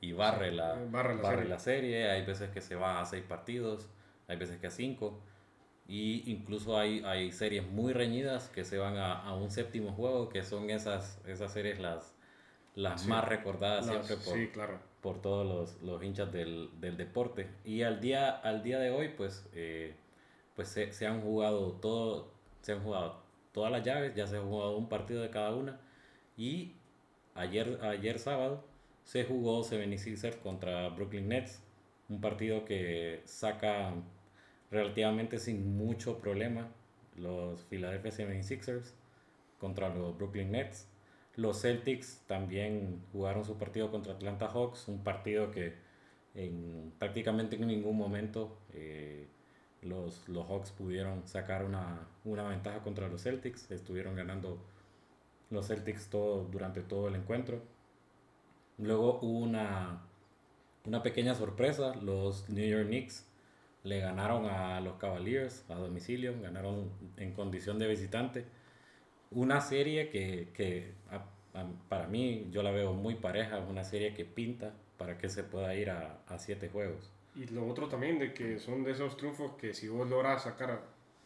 y 0.00 0.12
barre, 0.12 0.50
la, 0.50 0.74
barre, 0.90 1.14
la, 1.14 1.30
serie. 1.30 1.44
la, 1.48 1.58
serie. 1.60 2.10
Hay 2.10 2.26
veces 2.26 2.50
que 2.50 2.60
se 2.60 2.74
va 2.74 3.00
a 3.00 3.06
seis 3.06 3.22
partidos, 3.22 3.88
hay 4.26 4.36
veces 4.36 4.58
que 4.58 4.66
a 4.66 4.72
cinco. 4.72 5.22
Y 5.86 6.28
incluso 6.32 6.76
hay, 6.76 7.04
hay 7.04 7.30
series 7.30 7.64
muy 7.64 7.92
reñidas 7.92 8.48
que 8.48 8.64
se 8.64 8.76
van 8.76 8.96
a, 8.96 9.22
a 9.22 9.36
un 9.36 9.52
séptimo 9.52 9.92
juego, 9.92 10.28
que 10.30 10.42
son 10.42 10.68
esas, 10.68 11.20
esas 11.28 11.52
series 11.52 11.78
las, 11.78 12.12
las 12.74 13.06
más 13.06 13.24
recordadas 13.24 13.86
siempre 13.86 14.16
por, 14.16 14.34
sí, 14.34 14.48
claro 14.48 14.80
por 15.00 15.20
todos 15.22 15.46
los, 15.46 15.82
los 15.82 16.02
hinchas 16.02 16.32
del, 16.32 16.70
del, 16.80 16.96
deporte. 16.96 17.48
Y 17.64 17.82
al 17.82 18.00
día, 18.00 18.30
al 18.30 18.62
día 18.62 18.78
de 18.78 18.90
hoy, 18.90 19.10
pues, 19.16 19.48
eh, 19.54 19.94
pues 20.54 20.68
se, 20.68 20.92
se, 20.92 21.06
han 21.06 21.20
jugado 21.20 21.72
todo, 21.74 22.32
se 22.62 22.72
han 22.72 22.82
jugado 22.82 23.22
todas 23.52 23.70
las 23.72 23.82
llaves, 23.84 24.14
ya 24.14 24.26
se 24.26 24.36
ha 24.36 24.40
jugado 24.42 24.76
un 24.76 24.88
partido 24.88 25.22
de 25.22 25.30
cada 25.30 25.54
una. 25.54 25.80
Y 26.36 26.74
ayer, 27.34 27.78
ayer 27.82 28.18
sábado 28.18 28.64
se 29.04 29.24
jugó 29.24 29.62
76ers 29.62 30.36
contra 30.40 30.88
Brooklyn 30.88 31.28
Nets, 31.28 31.62
un 32.08 32.20
partido 32.20 32.64
que 32.64 33.22
saca 33.24 33.94
relativamente 34.70 35.38
sin 35.38 35.76
mucho 35.76 36.18
problema 36.18 36.68
los 37.16 37.62
Philadelphia 37.64 38.10
76ers 38.10 38.92
contra 39.58 39.94
los 39.94 40.16
Brooklyn 40.16 40.50
Nets. 40.50 40.88
Los 41.36 41.60
Celtics 41.60 42.22
también 42.26 43.02
jugaron 43.12 43.44
su 43.44 43.58
partido 43.58 43.90
contra 43.90 44.14
Atlanta 44.14 44.48
Hawks, 44.48 44.88
un 44.88 45.04
partido 45.04 45.50
que 45.50 45.74
en, 46.34 46.92
prácticamente 46.98 47.56
en 47.56 47.66
ningún 47.66 47.96
momento 47.96 48.58
eh, 48.72 49.26
los, 49.82 50.28
los 50.28 50.46
Hawks 50.48 50.70
pudieron 50.70 51.26
sacar 51.28 51.64
una, 51.64 52.08
una, 52.24 52.48
ventaja 52.48 52.82
contra 52.82 53.08
los 53.08 53.22
Celtics. 53.22 53.70
Estuvieron 53.70 54.16
ganando 54.16 54.58
los 55.50 55.66
Celtics 55.66 56.08
todo, 56.08 56.44
durante 56.44 56.80
todo 56.80 57.08
el 57.08 57.16
encuentro. 57.16 57.60
Luego 58.78 59.18
hubo 59.20 59.38
una, 59.40 60.02
una 60.86 61.02
pequeña 61.02 61.34
sorpresa. 61.34 61.94
Los 61.96 62.48
New 62.48 62.66
York 62.66 62.86
Knicks 62.86 63.26
le 63.84 64.00
ganaron 64.00 64.46
a 64.46 64.80
los 64.80 64.96
Cavaliers 64.96 65.64
a 65.68 65.74
domicilio, 65.74 66.34
ganaron 66.40 66.90
en 67.18 67.32
condición 67.34 67.78
de 67.78 67.88
visitante 67.88 68.46
una 69.36 69.60
serie 69.60 70.08
que, 70.08 70.48
que 70.54 70.94
para 71.88 72.06
mí 72.06 72.48
yo 72.50 72.62
la 72.62 72.70
veo 72.70 72.94
muy 72.94 73.14
pareja, 73.14 73.58
una 73.58 73.84
serie 73.84 74.14
que 74.14 74.24
pinta 74.24 74.72
para 74.96 75.18
que 75.18 75.28
se 75.28 75.44
pueda 75.44 75.74
ir 75.74 75.90
a, 75.90 76.20
a, 76.26 76.38
siete 76.38 76.70
juegos. 76.70 77.10
Y 77.34 77.44
lo 77.48 77.66
otro 77.68 77.86
también 77.86 78.18
de 78.18 78.32
que 78.32 78.58
son 78.58 78.82
de 78.82 78.92
esos 78.92 79.16
triunfos 79.18 79.52
que 79.60 79.74
si 79.74 79.88
vos 79.88 80.08
logras 80.08 80.44
sacar 80.44 80.80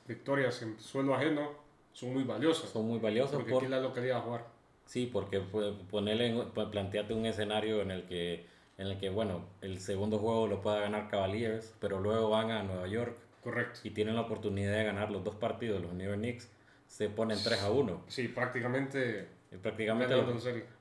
victorias 0.09 0.61
en 0.62 0.79
suelo 0.81 1.14
ajeno, 1.14 1.52
son 1.93 2.12
muy 2.12 2.25
valiosos. 2.25 2.71
Son 2.71 2.85
muy 2.85 2.99
valiosos. 2.99 3.37
Porque 3.37 3.55
aquí 3.55 3.67
la 3.69 3.81
localidad 3.81 4.19
a 4.19 4.23
jugar. 4.23 4.47
Sí, 4.87 5.09
porque 5.12 5.38
ponerle, 5.38 6.47
planteate 6.52 7.14
un 7.14 7.26
escenario 7.26 7.81
en 7.81 7.93
el 7.93 8.07
que, 8.07 8.45
en 8.76 8.88
el 8.88 8.99
que, 8.99 9.09
bueno, 9.09 9.45
el 9.61 9.79
segundo 9.79 10.19
juego 10.19 10.49
lo 10.49 10.61
pueda 10.61 10.81
ganar 10.81 11.09
Cavaliers, 11.09 11.76
pero 11.79 12.00
luego 12.00 12.29
van 12.31 12.50
a 12.50 12.64
Nueva 12.64 12.88
York. 12.88 13.17
Correcto. 13.45 13.81
Y 13.85 13.90
tienen 13.90 14.17
la 14.17 14.23
oportunidad 14.23 14.73
de 14.73 14.83
ganar 14.83 15.12
los 15.12 15.23
dos 15.23 15.37
partidos, 15.37 15.81
los 15.81 15.93
New 15.93 16.09
York 16.09 16.19
Knicks 16.19 16.50
se 16.90 17.09
ponen 17.09 17.38
3 17.42 17.62
a 17.62 17.70
1. 17.70 18.04
Sí, 18.09 18.26
prácticamente. 18.28 19.28
Y 19.52 19.56
prácticamente 19.56 20.14
lo, 20.14 20.26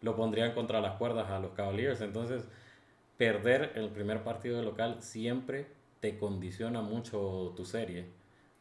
lo, 0.01 0.15
pondrían 0.15 0.53
contra 0.53 0.81
las 0.81 0.97
cuerdas 0.97 1.29
a 1.29 1.39
los 1.39 1.51
Cavaliers. 1.51 2.01
Entonces, 2.01 2.47
perder 3.17 3.73
el 3.75 3.89
primer 3.89 4.23
partido 4.23 4.57
de 4.57 4.63
local 4.63 4.97
siempre 5.01 5.67
te 5.99 6.17
condiciona 6.17 6.81
mucho 6.81 7.53
tu 7.55 7.63
serie. 7.63 8.07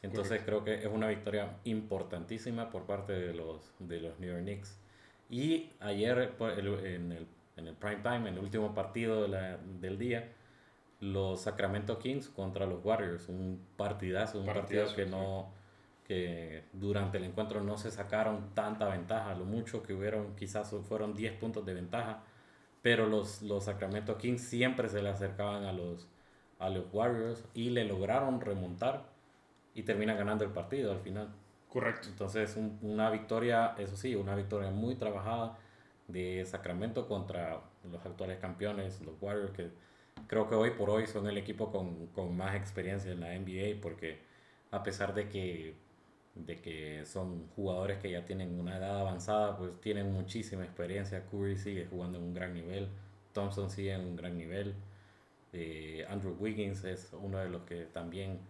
Entonces, 0.03 0.43
creo 0.45 0.63
que 0.63 0.75
es 0.75 0.87
una 0.87 1.09
victoria 1.09 1.57
importantísima 1.65 2.71
por 2.71 2.85
parte 2.85 3.15
de 3.15 3.33
los, 3.33 3.73
de 3.79 4.01
los 4.01 4.19
New 4.21 4.31
York 4.31 4.43
Knicks. 4.43 4.79
Y 5.31 5.71
ayer, 5.81 6.35
pues, 6.37 6.59
en 6.59 7.13
el, 7.13 7.27
en 7.57 7.67
el 7.67 7.75
prime 7.75 8.03
time, 8.03 8.29
en 8.29 8.35
el 8.35 8.39
último 8.39 8.75
partido 8.75 9.23
de 9.23 9.29
la, 9.29 9.57
del 9.81 9.99
día, 9.99 10.33
los 11.01 11.41
Sacramento 11.41 11.99
Kings 11.99 12.29
contra 12.29 12.67
los 12.67 12.85
Warriors. 12.85 13.29
Un 13.29 13.61
partidazo, 13.77 14.39
un 14.39 14.47
partido 14.47 14.95
que 14.95 15.07
no 15.07 15.58
que 16.09 16.65
durante 16.73 17.19
el 17.19 17.25
encuentro 17.25 17.63
no 17.63 17.77
se 17.77 17.91
sacaron 17.91 18.55
tanta 18.55 18.89
ventaja, 18.89 19.35
lo 19.35 19.45
mucho 19.45 19.83
que 19.83 19.93
hubieron 19.93 20.35
quizás 20.37 20.75
fueron 20.89 21.15
10 21.15 21.35
puntos 21.35 21.67
de 21.67 21.75
ventaja, 21.75 22.25
pero 22.81 23.07
los, 23.07 23.43
los 23.43 23.65
Sacramento 23.65 24.17
Kings 24.17 24.41
siempre 24.41 24.89
se 24.89 25.03
le 25.03 25.11
acercaban 25.11 25.65
a 25.65 25.73
los, 25.73 26.09
a 26.59 26.71
los 26.71 26.87
Warriors 26.93 27.45
y 27.53 27.69
le 27.71 27.85
lograron 27.85 28.41
remontar 28.41 29.05
y 29.75 29.83
termina 29.83 30.15
ganando 30.15 30.45
el 30.45 30.51
partido 30.51 30.93
al 30.93 31.01
final. 31.01 31.29
Correcto. 31.69 32.09
Entonces 32.09 32.57
una 32.81 33.11
victoria, 33.11 33.75
eso 33.79 33.95
sí, 33.95 34.15
una 34.15 34.35
victoria 34.35 34.71
muy 34.71 34.95
trabajada 34.95 35.59
de 36.09 36.43
Sacramento 36.47 37.07
contra 37.07 37.61
los 37.85 38.07
actuales 38.07 38.39
campeones, 38.39 39.03
los 39.03 39.15
Warriors, 39.21 39.53
que 39.53 39.71
creo 40.27 40.49
que 40.49 40.55
hoy 40.55 40.71
por 40.71 40.89
hoy 40.89 41.07
son 41.07 41.27
el 41.27 41.37
equipo 41.37 41.71
con, 41.71 42.07
con 42.09 42.35
más 42.35 42.55
experiencia 42.57 43.13
en 43.13 43.21
la 43.21 43.39
NBA 43.39 43.83
porque 43.83 44.21
a 44.71 44.83
pesar 44.83 45.15
de 45.15 45.29
que 45.29 45.88
de 46.47 46.57
que 46.57 47.05
son 47.05 47.49
jugadores 47.57 47.99
que 47.99 48.11
ya 48.11 48.25
tienen 48.25 48.59
una 48.59 48.77
edad 48.77 49.01
avanzada, 49.01 49.57
pues 49.57 49.81
tienen 49.81 50.13
muchísima 50.13 50.65
experiencia. 50.65 51.25
Curry 51.31 51.57
sigue 51.57 51.87
jugando 51.87 52.19
en 52.19 52.25
un 52.25 52.35
gran 52.35 52.55
nivel, 52.55 52.89
Thompson 53.33 53.71
sigue 53.71 53.93
en 53.93 54.03
un 54.03 54.17
gran 54.17 54.37
nivel, 54.37 54.75
eh, 55.53 56.07
Andrew 56.09 56.37
Wiggins 56.39 56.85
es 56.85 57.13
uno 57.13 57.39
de 57.39 57.49
los 57.49 57.63
que 57.63 57.85
también 57.87 58.41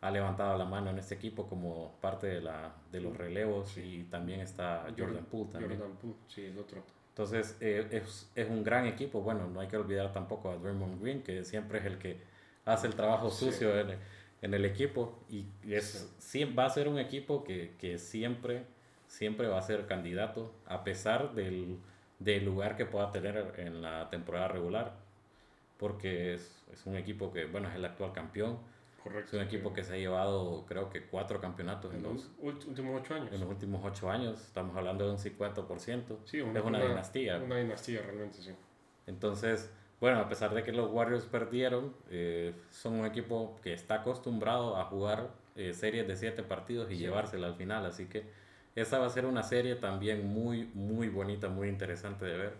ha 0.00 0.10
levantado 0.10 0.56
la 0.56 0.64
mano 0.64 0.90
en 0.90 0.98
este 0.98 1.14
equipo 1.14 1.46
como 1.46 1.96
parte 2.00 2.26
de, 2.26 2.40
la, 2.40 2.74
de 2.92 3.00
los 3.00 3.16
relevos 3.16 3.76
y 3.76 4.04
también 4.04 4.40
está 4.40 4.86
Jordan 4.96 5.24
Poole 5.24 5.52
también. 5.52 5.78
Jordan 5.78 5.96
Poole, 5.96 6.16
sí, 6.28 6.44
el 6.44 6.58
otro. 6.58 6.82
Entonces 7.08 7.56
eh, 7.60 7.88
es, 7.90 8.30
es, 8.34 8.48
un 8.48 8.62
gran 8.62 8.86
equipo. 8.86 9.22
Bueno, 9.22 9.48
no 9.48 9.60
hay 9.60 9.68
que 9.68 9.76
olvidar 9.76 10.12
tampoco 10.12 10.50
a 10.50 10.56
Draymond 10.56 11.00
Green, 11.02 11.22
que 11.22 11.44
siempre 11.44 11.78
es 11.78 11.86
el 11.86 11.98
que 11.98 12.20
hace 12.64 12.86
el 12.86 12.94
trabajo 12.94 13.30
sucio 13.30 13.78
en, 13.78 13.96
en 14.42 14.54
el 14.54 14.64
equipo 14.64 15.18
y 15.28 15.46
es, 15.68 16.10
va 16.56 16.66
a 16.66 16.70
ser 16.70 16.88
un 16.88 16.98
equipo 16.98 17.44
que, 17.44 17.74
que, 17.78 17.98
siempre, 17.98 18.64
siempre 19.06 19.48
va 19.48 19.58
a 19.58 19.62
ser 19.62 19.86
candidato 19.86 20.52
a 20.66 20.84
pesar 20.84 21.34
del, 21.34 21.78
del, 22.18 22.44
lugar 22.44 22.76
que 22.76 22.86
pueda 22.86 23.10
tener 23.10 23.54
en 23.58 23.82
la 23.82 24.10
temporada 24.10 24.48
regular 24.48 24.94
porque 25.78 26.34
es, 26.34 26.64
es, 26.72 26.86
un 26.86 26.96
equipo 26.96 27.32
que, 27.32 27.44
bueno, 27.46 27.68
es 27.68 27.74
el 27.74 27.84
actual 27.84 28.12
campeón. 28.12 28.58
Correcto. 29.02 29.28
Es 29.28 29.34
un 29.34 29.46
equipo 29.46 29.72
que 29.72 29.84
se 29.84 29.94
ha 29.94 29.96
llevado, 29.98 30.64
creo 30.66 30.90
que, 30.90 31.04
cuatro 31.04 31.40
campeonatos 31.40 31.94
en, 31.94 32.02
los 32.02 32.30
últimos 32.38 33.00
ocho 33.00 33.14
años. 33.14 33.32
En 33.32 33.40
los 33.40 33.48
últimos 33.48 33.84
ocho 33.84 34.10
años, 34.10 34.40
estamos 34.40 34.76
hablando 34.76 35.04
de 35.04 35.12
un 35.12 35.18
50%. 35.18 36.16
Sí, 36.24 36.40
una, 36.40 36.58
es 36.58 36.64
una, 36.64 36.82
dinastía. 36.82 37.36
Una 37.38 37.58
dinastía, 37.58 38.02
realmente, 38.02 38.38
sí. 38.38 38.52
Entonces, 39.06 39.70
bueno, 40.00 40.18
a 40.18 40.28
pesar 40.28 40.54
de 40.54 40.62
que 40.62 40.72
los 40.72 40.90
Warriors 40.90 41.24
perdieron, 41.24 41.94
eh, 42.10 42.54
son 42.70 42.94
un 42.94 43.06
equipo 43.06 43.58
que 43.62 43.72
está 43.72 43.96
acostumbrado 43.96 44.76
a 44.76 44.84
jugar 44.84 45.30
eh, 45.56 45.72
series 45.72 46.06
de 46.06 46.16
siete 46.16 46.42
partidos 46.42 46.90
y 46.90 46.96
llevársela 46.96 47.46
al 47.46 47.54
final. 47.54 47.86
Así 47.86 48.06
que 48.06 48.24
esa 48.74 48.98
va 48.98 49.06
a 49.06 49.10
ser 49.10 49.24
una 49.24 49.42
serie 49.42 49.74
también 49.76 50.26
muy, 50.26 50.70
muy 50.74 51.08
bonita, 51.08 51.48
muy 51.48 51.68
interesante 51.68 52.26
de 52.26 52.36
ver. 52.36 52.52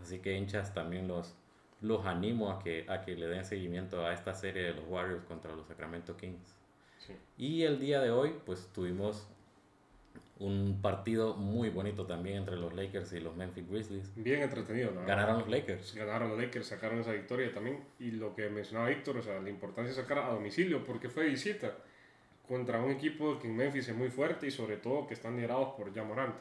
Así 0.00 0.18
que 0.18 0.36
hinchas 0.36 0.74
también 0.74 1.06
los, 1.06 1.36
los 1.80 2.04
animo 2.04 2.50
a 2.50 2.58
que, 2.58 2.84
a 2.88 3.02
que 3.02 3.14
le 3.14 3.28
den 3.28 3.44
seguimiento 3.44 4.04
a 4.04 4.12
esta 4.12 4.34
serie 4.34 4.62
de 4.62 4.74
los 4.74 4.84
Warriors 4.88 5.24
contra 5.24 5.54
los 5.54 5.66
Sacramento 5.68 6.16
Kings. 6.16 6.56
Y 7.36 7.62
el 7.62 7.78
día 7.78 8.00
de 8.00 8.10
hoy, 8.10 8.34
pues 8.46 8.68
tuvimos 8.72 9.26
un 10.42 10.80
partido 10.82 11.34
muy 11.34 11.70
bonito 11.70 12.04
también 12.04 12.38
entre 12.38 12.56
los 12.56 12.74
Lakers 12.74 13.12
y 13.12 13.20
los 13.20 13.36
Memphis 13.36 13.68
Grizzlies. 13.68 14.12
Bien 14.16 14.42
entretenido, 14.42 14.90
¿no? 14.90 15.04
Ganaron 15.04 15.38
los 15.38 15.48
Lakers. 15.48 15.94
Ganaron 15.94 16.30
los 16.30 16.38
Lakers, 16.38 16.66
sacaron 16.66 16.98
esa 16.98 17.12
victoria 17.12 17.52
también. 17.52 17.84
Y 17.98 18.10
lo 18.10 18.34
que 18.34 18.48
mencionaba 18.48 18.88
Víctor, 18.88 19.18
o 19.18 19.22
sea, 19.22 19.40
la 19.40 19.48
importancia 19.48 19.94
de 19.94 20.02
sacar 20.02 20.18
a 20.18 20.30
domicilio, 20.30 20.84
porque 20.84 21.08
fue 21.08 21.26
visita 21.26 21.74
contra 22.46 22.80
un 22.80 22.90
equipo 22.90 23.38
que 23.38 23.46
en 23.46 23.56
Memphis 23.56 23.88
es 23.88 23.96
muy 23.96 24.10
fuerte 24.10 24.48
y 24.48 24.50
sobre 24.50 24.76
todo 24.76 25.06
que 25.06 25.14
están 25.14 25.36
liderados 25.36 25.74
por 25.74 25.94
Jamorant. 25.94 26.34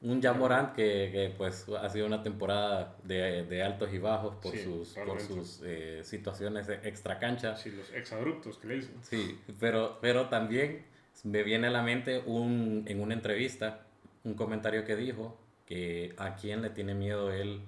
Un 0.00 0.22
Jamorant 0.22 0.74
que, 0.74 1.10
que, 1.12 1.34
pues 1.36 1.66
ha 1.68 1.88
sido 1.90 2.06
una 2.06 2.22
temporada 2.22 2.96
de, 3.02 3.44
de 3.44 3.62
altos 3.62 3.92
y 3.92 3.98
bajos 3.98 4.36
por 4.36 4.56
sus, 4.56 4.94
por 4.94 5.20
sus 5.20 5.60
eh, 5.64 6.00
situaciones 6.04 6.68
extra 6.68 7.18
cancha. 7.18 7.56
Sí, 7.56 7.70
los 7.72 7.92
exabruptos 7.92 8.58
que 8.58 8.68
le 8.68 8.74
dicen. 8.76 8.94
Sí, 9.02 9.38
pero, 9.58 9.98
pero 10.00 10.28
también 10.28 10.84
me 11.24 11.42
viene 11.42 11.68
a 11.68 11.70
la 11.70 11.82
mente 11.82 12.22
un, 12.26 12.84
en 12.86 13.00
una 13.00 13.14
entrevista 13.14 13.86
un 14.24 14.34
comentario 14.34 14.84
que 14.84 14.96
dijo 14.96 15.38
que 15.66 16.14
a 16.16 16.34
quién 16.34 16.62
le 16.62 16.70
tiene 16.70 16.94
miedo 16.94 17.32
él 17.32 17.62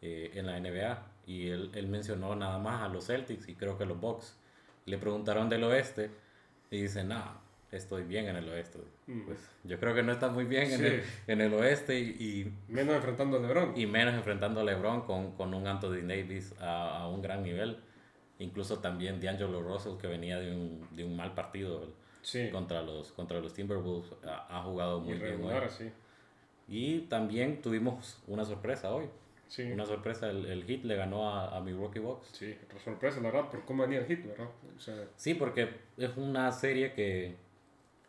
eh, 0.00 0.30
en 0.34 0.46
la 0.46 0.58
NBA 0.58 1.06
y 1.26 1.48
él, 1.48 1.70
él, 1.74 1.86
mencionó 1.86 2.34
nada 2.34 2.58
más 2.58 2.82
a 2.82 2.88
los 2.88 3.06
Celtics 3.06 3.48
y 3.48 3.54
creo 3.54 3.78
que 3.78 3.84
a 3.84 3.86
los 3.86 4.00
Bucks. 4.00 4.36
Le 4.86 4.98
preguntaron 4.98 5.48
del 5.48 5.62
oeste 5.64 6.10
y 6.70 6.82
dice, 6.82 7.04
no, 7.04 7.22
estoy 7.70 8.02
bien 8.02 8.26
en 8.26 8.36
el 8.36 8.48
oeste. 8.48 8.78
Mm. 9.06 9.20
Pues 9.26 9.38
yo 9.64 9.78
creo 9.78 9.94
que 9.94 10.02
no 10.02 10.12
está 10.12 10.28
muy 10.28 10.44
bien 10.44 10.72
en, 10.72 10.84
el, 10.84 11.02
en, 11.28 11.40
el, 11.40 11.54
oeste 11.54 11.98
y, 12.00 12.52
Menos 12.68 12.96
enfrentando 12.96 13.36
a 13.36 13.40
LeBron. 13.40 13.74
Y 13.76 13.86
menos 13.86 14.14
enfrentando 14.14 14.60
a 14.60 14.64
LeBron 14.64 15.02
con, 15.02 15.32
con 15.32 15.54
un 15.54 15.66
Anthony 15.66 16.02
Davis 16.06 16.54
a, 16.60 16.98
a, 16.98 17.08
un 17.08 17.22
gran 17.22 17.42
nivel. 17.42 17.78
Incluso 18.40 18.80
también 18.80 19.20
D'Angelo 19.20 19.62
Russell 19.62 19.98
que 20.00 20.08
venía 20.08 20.40
de 20.40 20.50
un, 20.50 20.88
de 20.96 21.04
un 21.04 21.14
mal 21.16 21.34
partido 21.34 21.94
contra, 22.50 22.82
los, 22.82 23.12
contra 23.12 23.40
los 23.40 23.52
Timberwolves. 23.54 24.12
Ha, 24.24 24.62
jugado 24.62 25.00
muy 25.00 25.18
bien 25.18 25.40
Y 26.68 27.00
también 27.02 27.60
tuvimos 27.60 28.22
una 28.26 28.44
sorpresa 28.44 28.94
hoy. 28.94 29.06
Una 29.58 29.84
sorpresa, 29.84 30.30
el, 30.30 30.46
el 30.46 30.64
Heat 30.64 30.84
le 30.84 30.96
ganó 30.96 31.28
a, 31.28 31.54
a 31.54 31.60
Milwaukee 31.60 31.98
Bucks. 31.98 32.28
Sí, 32.32 32.56
sorpresa, 32.82 33.20
la 33.20 33.30
verdad, 33.30 33.50
por 33.50 33.64
cómo 33.66 33.82
venía 33.82 33.98
el 33.98 34.06
Heat, 34.06 34.26
¿verdad? 34.26 34.48
sí, 35.16 35.34
porque 35.34 35.68
es 35.98 36.16
una 36.16 36.50
serie 36.52 36.94
que, 36.94 37.36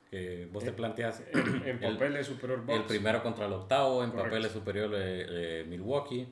que 0.10 0.48
vos 0.54 0.64
te 0.64 0.72
planteas. 0.72 1.22
En, 1.34 1.80
papel 1.82 2.16
es 2.16 2.28
superior 2.28 2.64
El 2.70 2.84
primero 2.84 3.22
contra 3.22 3.48
el 3.48 3.54
octavo, 3.54 4.04
en 4.04 4.12
papel 4.12 4.46
es 4.46 4.54
superior 4.54 4.92
Milwaukee. 5.68 6.28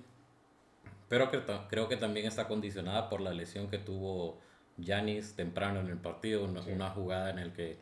Pero 1.09 1.29
que, 1.29 1.41
creo 1.69 1.89
que 1.89 1.97
también 1.97 2.25
está 2.25 2.47
condicionada 2.47 3.09
por 3.09 3.19
la 3.19 3.33
lesión 3.33 3.69
que 3.69 3.79
tuvo 3.79 4.39
Yanis 4.83 5.35
temprano 5.35 5.79
en 5.79 5.87
el 5.87 5.97
partido, 5.97 6.45
una, 6.45 6.61
una 6.61 6.89
jugada 6.89 7.29
en, 7.29 7.39
el 7.39 7.51
que, 7.51 7.77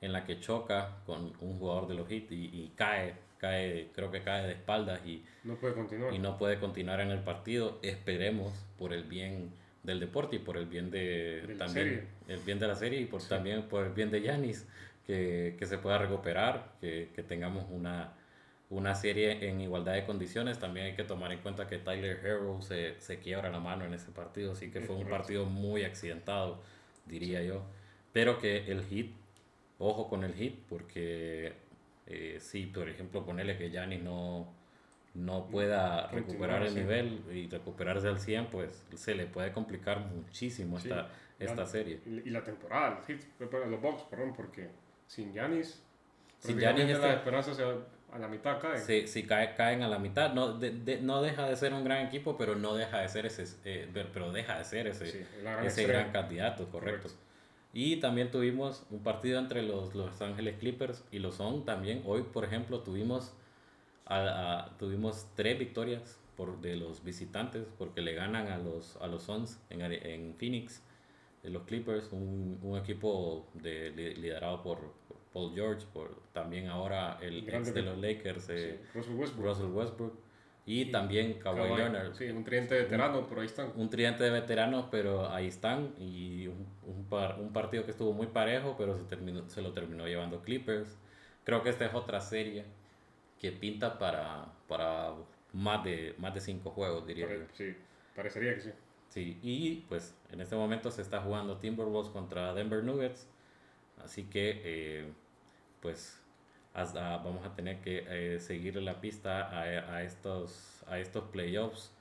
en 0.00 0.12
la 0.12 0.24
que 0.24 0.40
choca 0.40 0.96
con 1.06 1.32
un 1.40 1.58
jugador 1.58 1.88
de 1.88 1.94
los 1.94 2.08
Heat 2.08 2.32
y, 2.32 2.44
y 2.46 2.72
cae 2.76 3.14
cae, 3.44 3.90
creo 3.94 4.10
que 4.10 4.20
cae 4.20 4.46
de 4.46 4.52
espaldas 4.52 5.00
y 5.04 5.22
no 5.44 5.56
puede 5.56 5.74
continuar. 5.74 6.14
Y 6.14 6.18
no 6.18 6.38
puede 6.38 6.58
continuar 6.58 7.00
en 7.00 7.10
el 7.10 7.20
partido. 7.20 7.78
Esperemos 7.82 8.52
por 8.78 8.92
el 8.92 9.04
bien 9.04 9.50
del 9.82 10.00
deporte 10.00 10.36
y 10.36 10.38
por 10.38 10.56
el 10.56 10.66
bien 10.66 10.90
de, 10.90 11.56
también 11.58 12.08
el 12.26 12.40
bien 12.40 12.58
de 12.58 12.66
la 12.66 12.74
serie 12.74 13.00
y 13.00 13.04
por 13.04 13.22
también 13.22 13.64
por 13.64 13.84
el 13.84 13.92
bien 13.92 14.10
de 14.10 14.22
Yanis 14.22 14.66
que, 15.06 15.56
que, 15.58 15.66
se 15.66 15.76
pueda 15.76 15.98
recuperar, 15.98 16.72
que, 16.80 17.10
que, 17.14 17.22
tengamos 17.22 17.66
una, 17.70 18.14
una 18.70 18.94
serie 18.94 19.48
en 19.48 19.60
igualdad 19.60 19.94
de 19.94 20.04
condiciones. 20.04 20.58
También 20.58 20.86
hay 20.86 20.94
que 20.94 21.04
tomar 21.04 21.32
en 21.32 21.40
cuenta 21.40 21.66
que 21.66 21.78
Tyler 21.78 22.20
Harrow 22.24 22.62
se, 22.62 23.00
se 23.00 23.18
quiebra 23.18 23.50
la 23.50 23.60
mano 23.60 23.84
en 23.84 23.94
ese 23.94 24.10
partido, 24.10 24.52
así 24.52 24.70
que 24.70 24.80
fue 24.80 24.96
un 24.96 25.08
partido 25.08 25.44
muy 25.46 25.84
accidentado, 25.84 26.62
diría 27.06 27.42
yo. 27.42 27.62
Pero 28.12 28.38
que 28.38 28.70
el 28.70 28.84
hit, 28.84 29.12
ojo 29.78 30.08
con 30.08 30.24
el 30.24 30.34
hit, 30.34 30.60
porque 30.68 31.52
eh, 32.06 32.38
sí, 32.40 32.66
por 32.66 32.88
ejemplo, 32.88 33.24
ponerle 33.24 33.56
que 33.56 33.70
Yanis 33.70 34.02
no, 34.02 34.52
no 35.14 35.46
pueda 35.48 36.08
recuperar 36.08 36.62
el 36.64 36.74
nivel 36.74 37.22
y 37.32 37.48
recuperarse 37.48 38.08
al 38.08 38.18
100, 38.18 38.46
pues 38.46 38.84
se 38.94 39.14
le 39.14 39.26
puede 39.26 39.52
complicar 39.52 40.00
muchísimo 40.00 40.78
esta, 40.78 41.10
esta 41.38 41.66
serie. 41.66 42.00
Y 42.06 42.30
la 42.30 42.42
temporada, 42.42 43.02
los 43.38 43.80
Bucks, 43.80 44.02
perdón, 44.04 44.34
porque 44.34 44.68
sin 45.06 45.32
Yanis, 45.32 45.82
sin 46.38 46.58
Yanis 46.58 46.98
las 46.98 47.16
esperanzas 47.16 47.58
a 48.14 48.18
la 48.18 48.28
mitad 48.28 48.60
caen. 48.60 48.80
Sí, 48.80 49.08
sí 49.08 49.24
caen 49.24 49.82
a 49.82 49.88
la 49.88 49.98
mitad. 49.98 50.32
No, 50.32 50.58
no 51.02 51.22
deja 51.22 51.48
de 51.48 51.56
ser 51.56 51.74
un 51.74 51.82
gran 51.82 52.06
equipo, 52.06 52.36
pero 52.38 52.54
no 52.54 52.74
deja 52.76 53.00
de 53.00 53.08
ser 53.08 53.26
ese, 53.26 53.44
eh, 53.64 53.88
pero 54.12 54.30
deja 54.30 54.56
de 54.56 54.64
ser 54.64 54.86
ese, 54.86 55.26
ese 55.64 55.86
gran 55.86 56.12
candidato, 56.12 56.68
correcto. 56.70 57.08
Y 57.72 57.96
también 57.96 58.30
tuvimos 58.30 58.86
un 58.90 59.02
partido 59.02 59.40
entre 59.40 59.62
los 59.62 59.96
Los 59.96 60.22
Ángeles 60.22 60.58
Clippers 60.60 61.02
y 61.10 61.18
los 61.18 61.36
Suns 61.36 61.64
también. 61.64 62.02
Hoy, 62.06 62.22
por 62.22 62.44
ejemplo, 62.44 62.80
tuvimos, 62.80 63.32
a, 64.06 64.70
tuvimos 64.78 65.26
tres 65.34 65.58
victorias 65.58 66.16
por, 66.36 66.60
de 66.60 66.76
los 66.76 67.02
visitantes 67.02 67.66
porque 67.78 68.00
le 68.00 68.14
ganan 68.14 68.46
a 68.46 68.58
los, 68.58 68.96
a 68.98 69.08
los 69.08 69.24
Suns 69.24 69.58
en, 69.70 69.80
en 69.82 70.36
Phoenix. 70.36 70.82
De 71.42 71.50
los 71.50 71.64
Clippers, 71.64 72.10
un, 72.12 72.58
un 72.62 72.78
equipo 72.78 73.46
de, 73.54 73.90
liderado 73.90 74.62
por, 74.62 74.94
Paul 75.34 75.52
George, 75.52 75.84
por 75.92 76.22
también 76.32 76.68
ahora 76.68 77.18
el 77.20 77.46
ex 77.46 77.74
de 77.74 77.82
los 77.82 77.98
Lakers, 77.98 78.48
eh, 78.50 78.80
Russell 78.94 79.14
Westbrook 79.66 80.16
y 80.64 80.92
también 80.92 81.34
Kawhi, 81.40 81.76
Leonard. 81.76 82.14
Sí, 82.14 82.30
un 82.30 82.44
tridente 82.44 82.74
de 82.74 82.82
veteranos, 82.84 83.26
pero 83.28 83.40
ahí 83.40 83.46
están. 83.46 83.72
Un 83.76 83.90
tridente 83.90 84.24
de 84.24 84.30
veteranos, 84.30 84.86
pero 84.90 85.28
ahí 85.28 85.48
están. 85.48 85.92
Y 85.98 86.46
un, 86.46 86.66
un, 86.86 87.04
par, 87.04 87.38
un 87.38 87.52
partido 87.52 87.84
que 87.84 87.90
estuvo 87.90 88.12
muy 88.12 88.28
parejo, 88.28 88.76
pero 88.78 88.96
se, 88.96 89.04
terminó, 89.04 89.46
se 89.50 89.60
lo 89.60 89.72
terminó 89.72 90.06
llevando 90.06 90.40
Clippers. 90.40 90.96
Creo 91.42 91.62
que 91.62 91.68
esta 91.68 91.84
es 91.84 91.94
otra 91.94 92.20
serie 92.20 92.64
que 93.38 93.52
pinta 93.52 93.98
para, 93.98 94.46
para 94.68 95.12
más, 95.52 95.84
de, 95.84 96.14
más 96.16 96.32
de 96.32 96.40
cinco 96.40 96.70
juegos, 96.70 97.06
diría 97.06 97.28
yo. 97.28 97.44
Sí, 97.52 97.74
parecería 98.14 98.54
que 98.54 98.60
sí. 98.60 98.70
Sí, 99.10 99.38
y 99.42 99.84
pues 99.88 100.16
en 100.32 100.40
este 100.40 100.56
momento 100.56 100.90
se 100.90 101.02
está 101.02 101.20
jugando 101.20 101.58
Timberwolves 101.58 102.10
contra 102.10 102.54
Denver 102.54 102.82
Nuggets. 102.82 103.28
Así 104.02 104.24
que, 104.24 104.62
eh, 104.64 105.12
pues 105.84 106.18
vamos 107.22 107.44
a 107.44 107.54
tener 107.54 107.82
que 107.82 108.06
eh, 108.08 108.40
seguir 108.40 108.76
la 108.76 109.02
pista 109.02 109.42
a, 109.42 109.60
a, 109.94 110.02
estos, 110.02 110.82
a 110.88 110.98
estos 110.98 111.24
playoffs. 111.24 111.92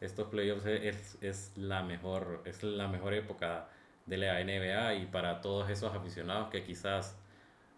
Estos 0.00 0.28
playoffs 0.28 0.64
es, 0.66 1.18
es, 1.20 1.52
la 1.56 1.82
mejor, 1.82 2.42
es 2.44 2.62
la 2.62 2.86
mejor 2.86 3.14
época 3.14 3.68
de 4.06 4.16
la 4.18 4.44
NBA 4.44 4.94
y 5.02 5.06
para 5.06 5.40
todos 5.40 5.68
esos 5.70 5.92
aficionados 5.92 6.50
que 6.50 6.62
quizás 6.62 7.18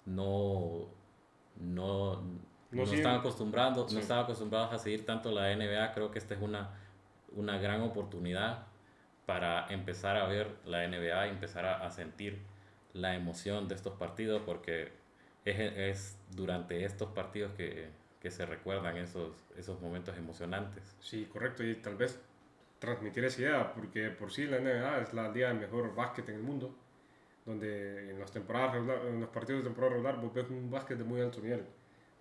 no, 0.04 0.86
no, 1.56 2.22
no, 2.70 2.82
están 2.82 3.16
acostumbrados, 3.20 3.90
no 3.90 3.98
están 3.98 4.18
acostumbrados 4.18 4.74
a 4.74 4.78
seguir 4.78 5.06
tanto 5.06 5.30
la 5.30 5.56
NBA, 5.56 5.92
creo 5.94 6.10
que 6.10 6.18
esta 6.18 6.34
es 6.34 6.42
una, 6.42 6.78
una 7.34 7.56
gran 7.56 7.80
oportunidad 7.80 8.66
para 9.24 9.66
empezar 9.70 10.18
a 10.18 10.26
ver 10.26 10.58
la 10.66 10.86
NBA 10.86 11.28
y 11.28 11.30
empezar 11.30 11.64
a, 11.64 11.86
a 11.86 11.90
sentir 11.90 12.44
la 12.92 13.14
emoción 13.14 13.66
de 13.66 13.76
estos 13.76 13.94
partidos 13.94 14.42
porque 14.44 14.97
es, 15.50 15.58
es 15.76 16.18
durante 16.30 16.84
estos 16.84 17.10
partidos 17.10 17.52
que, 17.52 17.88
que, 18.20 18.30
se 18.30 18.46
recuerdan 18.46 18.96
esos, 18.96 19.32
esos 19.56 19.80
momentos 19.80 20.16
emocionantes. 20.16 20.96
Sí, 21.00 21.26
correcto, 21.26 21.64
y 21.64 21.76
tal 21.76 21.96
vez 21.96 22.20
transmitir 22.78 23.24
esa 23.24 23.40
idea, 23.42 23.72
porque 23.72 24.10
por 24.10 24.30
sí 24.30 24.46
la 24.46 24.58
NBA 24.58 25.02
es 25.02 25.14
la 25.14 25.30
liga 25.30 25.48
de 25.48 25.54
mejor 25.54 25.94
básquet 25.94 26.28
en 26.28 26.36
el 26.36 26.42
mundo, 26.42 26.74
donde 27.44 28.10
en, 28.10 28.20
las 28.20 28.30
temporadas 28.30 28.76
en 29.06 29.20
los 29.20 29.30
partidos 29.30 29.62
de 29.62 29.68
temporada 29.68 29.94
regular 29.94 30.20
vos 30.20 30.32
ves 30.32 30.48
un 30.50 30.70
básquet 30.70 30.98
de 30.98 31.04
muy 31.04 31.20
alto 31.20 31.40
nivel, 31.40 31.64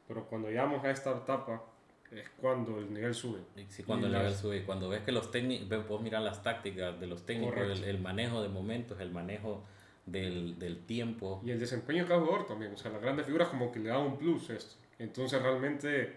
pero 0.07 0.25
cuando 0.25 0.47
llegamos 0.47 0.83
a 0.83 0.91
esta 0.91 1.11
etapa 1.11 1.63
es 2.11 2.29
cuando 2.37 2.79
el 2.79 2.93
nivel 2.93 3.13
sube. 3.13 3.39
Sí, 3.67 3.83
cuando 3.83 4.07
el 4.07 4.13
nivel 4.13 4.33
sube, 4.33 4.63
cuando 4.63 4.89
ves 4.89 5.01
que 5.01 5.11
los 5.11 5.29
técnicos, 5.29 5.87
vos 5.87 6.01
mirar 6.01 6.21
las 6.21 6.41
tácticas 6.41 6.99
de 6.99 7.07
los 7.07 7.25
técnicos, 7.25 7.57
el, 7.57 7.83
el, 7.83 7.99
manejo 7.99 8.41
de 8.41 8.47
momentos, 8.47 8.99
el 9.01 9.11
manejo 9.11 9.65
del, 10.07 10.57
del, 10.57 10.79
tiempo. 10.85 11.41
Y 11.45 11.51
el 11.51 11.59
desempeño 11.59 12.03
de 12.03 12.09
cada 12.09 12.21
jugador 12.21 12.47
también. 12.47 12.73
O 12.73 12.77
sea, 12.77 12.91
las 12.91 13.01
grandes 13.01 13.25
figuras 13.25 13.49
como 13.49 13.71
que 13.71 13.79
le 13.79 13.89
da 13.89 13.99
un 13.99 14.17
plus 14.17 14.49
esto. 14.49 14.75
Entonces 14.97 15.41
realmente, 15.41 16.15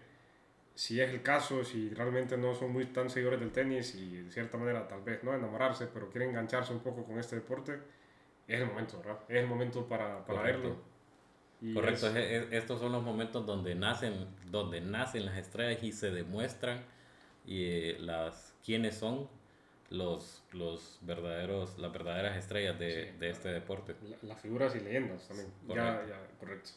si 0.74 1.00
es 1.00 1.10
el 1.10 1.22
caso, 1.22 1.64
si 1.64 1.90
realmente 1.90 2.38
no 2.38 2.54
son 2.54 2.72
muy 2.72 2.86
tan 2.86 3.10
seguidores 3.10 3.40
del 3.40 3.50
tenis 3.50 3.94
y 3.94 4.22
de 4.22 4.30
cierta 4.30 4.56
manera 4.56 4.88
tal 4.88 5.02
vez 5.02 5.22
no 5.22 5.34
enamorarse, 5.34 5.86
pero 5.92 6.08
quieren 6.08 6.30
engancharse 6.30 6.72
un 6.72 6.80
poco 6.80 7.04
con 7.04 7.18
este 7.18 7.36
deporte, 7.36 7.78
es 8.48 8.60
el 8.60 8.66
momento, 8.66 8.98
¿verdad? 8.98 9.20
Es 9.28 9.40
el 9.40 9.46
momento 9.46 9.86
para, 9.86 10.24
para 10.24 10.42
verlo. 10.42 10.76
Correcto, 11.74 12.06
estos 12.16 12.80
son 12.80 12.92
los 12.92 13.02
momentos 13.02 13.44
donde 13.44 13.74
nacen, 13.74 14.26
donde 14.50 14.80
nacen 14.80 15.26
las 15.26 15.36
estrellas 15.36 15.82
y 15.82 15.92
se 15.92 16.10
demuestran 16.10 16.82
y, 17.44 17.64
eh, 17.64 17.96
las 18.00 18.54
quiénes 18.64 18.96
son 18.96 19.28
los, 19.90 20.42
los 20.52 20.98
verdaderos, 21.02 21.78
las 21.78 21.92
verdaderas 21.92 22.36
estrellas 22.36 22.78
de, 22.78 23.12
de 23.18 23.30
este 23.30 23.50
deporte. 23.50 23.94
las 24.22 24.40
figuras 24.40 24.74
y 24.76 24.80
leyendas 24.80 25.28
también. 25.28 25.48
Correcto. 25.66 26.02
Ya, 26.02 26.08
ya, 26.08 26.38
correcto. 26.38 26.70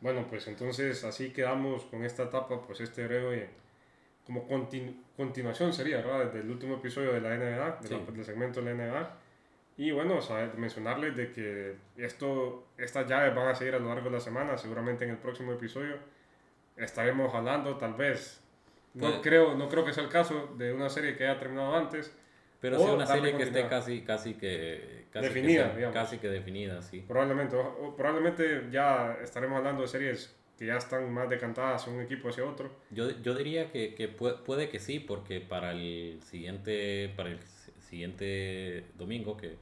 Bueno, 0.00 0.26
pues 0.28 0.46
entonces 0.48 1.04
así 1.04 1.30
quedamos 1.30 1.84
con 1.84 2.04
esta 2.04 2.24
etapa, 2.24 2.62
pues 2.62 2.80
este 2.80 3.06
breve 3.06 3.50
como 4.26 4.46
continuación 5.16 5.72
sería, 5.72 5.98
¿verdad? 5.98 6.26
Desde 6.26 6.40
el 6.40 6.50
último 6.50 6.76
episodio 6.76 7.12
de 7.12 7.20
la 7.20 7.36
NBA, 7.36 7.80
del 7.82 8.24
segmento 8.24 8.62
de 8.62 8.74
la 8.74 8.84
NBA. 8.84 9.16
Y 9.76 9.90
bueno, 9.90 10.18
o 10.18 10.56
mencionarles 10.56 11.16
de 11.16 11.30
que 11.32 11.76
esto, 11.96 12.68
estas 12.78 13.06
llaves 13.08 13.34
van 13.34 13.48
a 13.48 13.54
seguir 13.54 13.74
a 13.74 13.78
lo 13.78 13.88
largo 13.88 14.04
de 14.04 14.16
la 14.16 14.20
semana, 14.20 14.56
seguramente 14.56 15.04
en 15.04 15.10
el 15.10 15.18
próximo 15.18 15.52
episodio 15.52 15.98
estaremos 16.76 17.34
hablando 17.34 17.76
tal 17.76 17.94
vez, 17.94 18.40
no, 18.94 19.20
creo, 19.22 19.54
no 19.54 19.68
creo 19.68 19.84
que 19.84 19.92
sea 19.92 20.04
el 20.04 20.10
caso 20.10 20.54
de 20.56 20.72
una 20.72 20.88
serie 20.88 21.16
que 21.16 21.26
haya 21.26 21.38
terminado 21.38 21.74
antes, 21.74 22.16
pero 22.64 22.78
sí 22.78 22.90
una 22.90 23.06
serie 23.06 23.36
que 23.36 23.42
esté 23.42 23.68
casi, 23.68 24.00
casi 24.00 24.34
que... 24.34 25.04
Casi 25.10 25.26
definida, 25.26 25.76
que 25.76 25.90
Casi 25.90 26.16
que 26.16 26.28
definida, 26.28 26.80
sí. 26.80 27.04
Probablemente, 27.06 27.58
probablemente 27.94 28.68
ya 28.72 29.18
estaremos 29.22 29.58
hablando 29.58 29.82
de 29.82 29.88
series 29.88 30.34
que 30.56 30.64
ya 30.64 30.78
están 30.78 31.12
más 31.12 31.28
decantadas 31.28 31.86
un 31.88 32.00
equipo 32.00 32.30
hacia 32.30 32.42
otro. 32.42 32.70
Yo, 32.88 33.10
yo 33.20 33.34
diría 33.34 33.70
que, 33.70 33.94
que 33.94 34.08
puede, 34.08 34.36
puede, 34.38 34.70
que 34.70 34.78
sí, 34.78 34.98
porque 34.98 35.42
para 35.42 35.72
el 35.72 36.20
siguiente, 36.22 37.12
para 37.14 37.28
el 37.28 37.40
siguiente 37.80 38.86
domingo 38.96 39.36
que, 39.36 39.58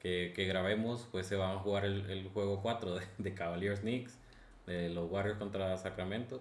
que, 0.00 0.32
que 0.34 0.46
grabemos, 0.46 1.06
pues 1.12 1.26
se 1.26 1.36
va 1.36 1.52
a 1.52 1.58
jugar 1.58 1.84
el, 1.84 2.08
el 2.08 2.26
juego 2.30 2.62
4 2.62 2.94
de, 2.94 3.04
de, 3.18 3.34
Cavaliers 3.34 3.80
Knicks, 3.80 4.18
de 4.66 4.88
los 4.88 5.10
Warriors 5.10 5.38
contra 5.38 5.76
Sacramento, 5.76 6.40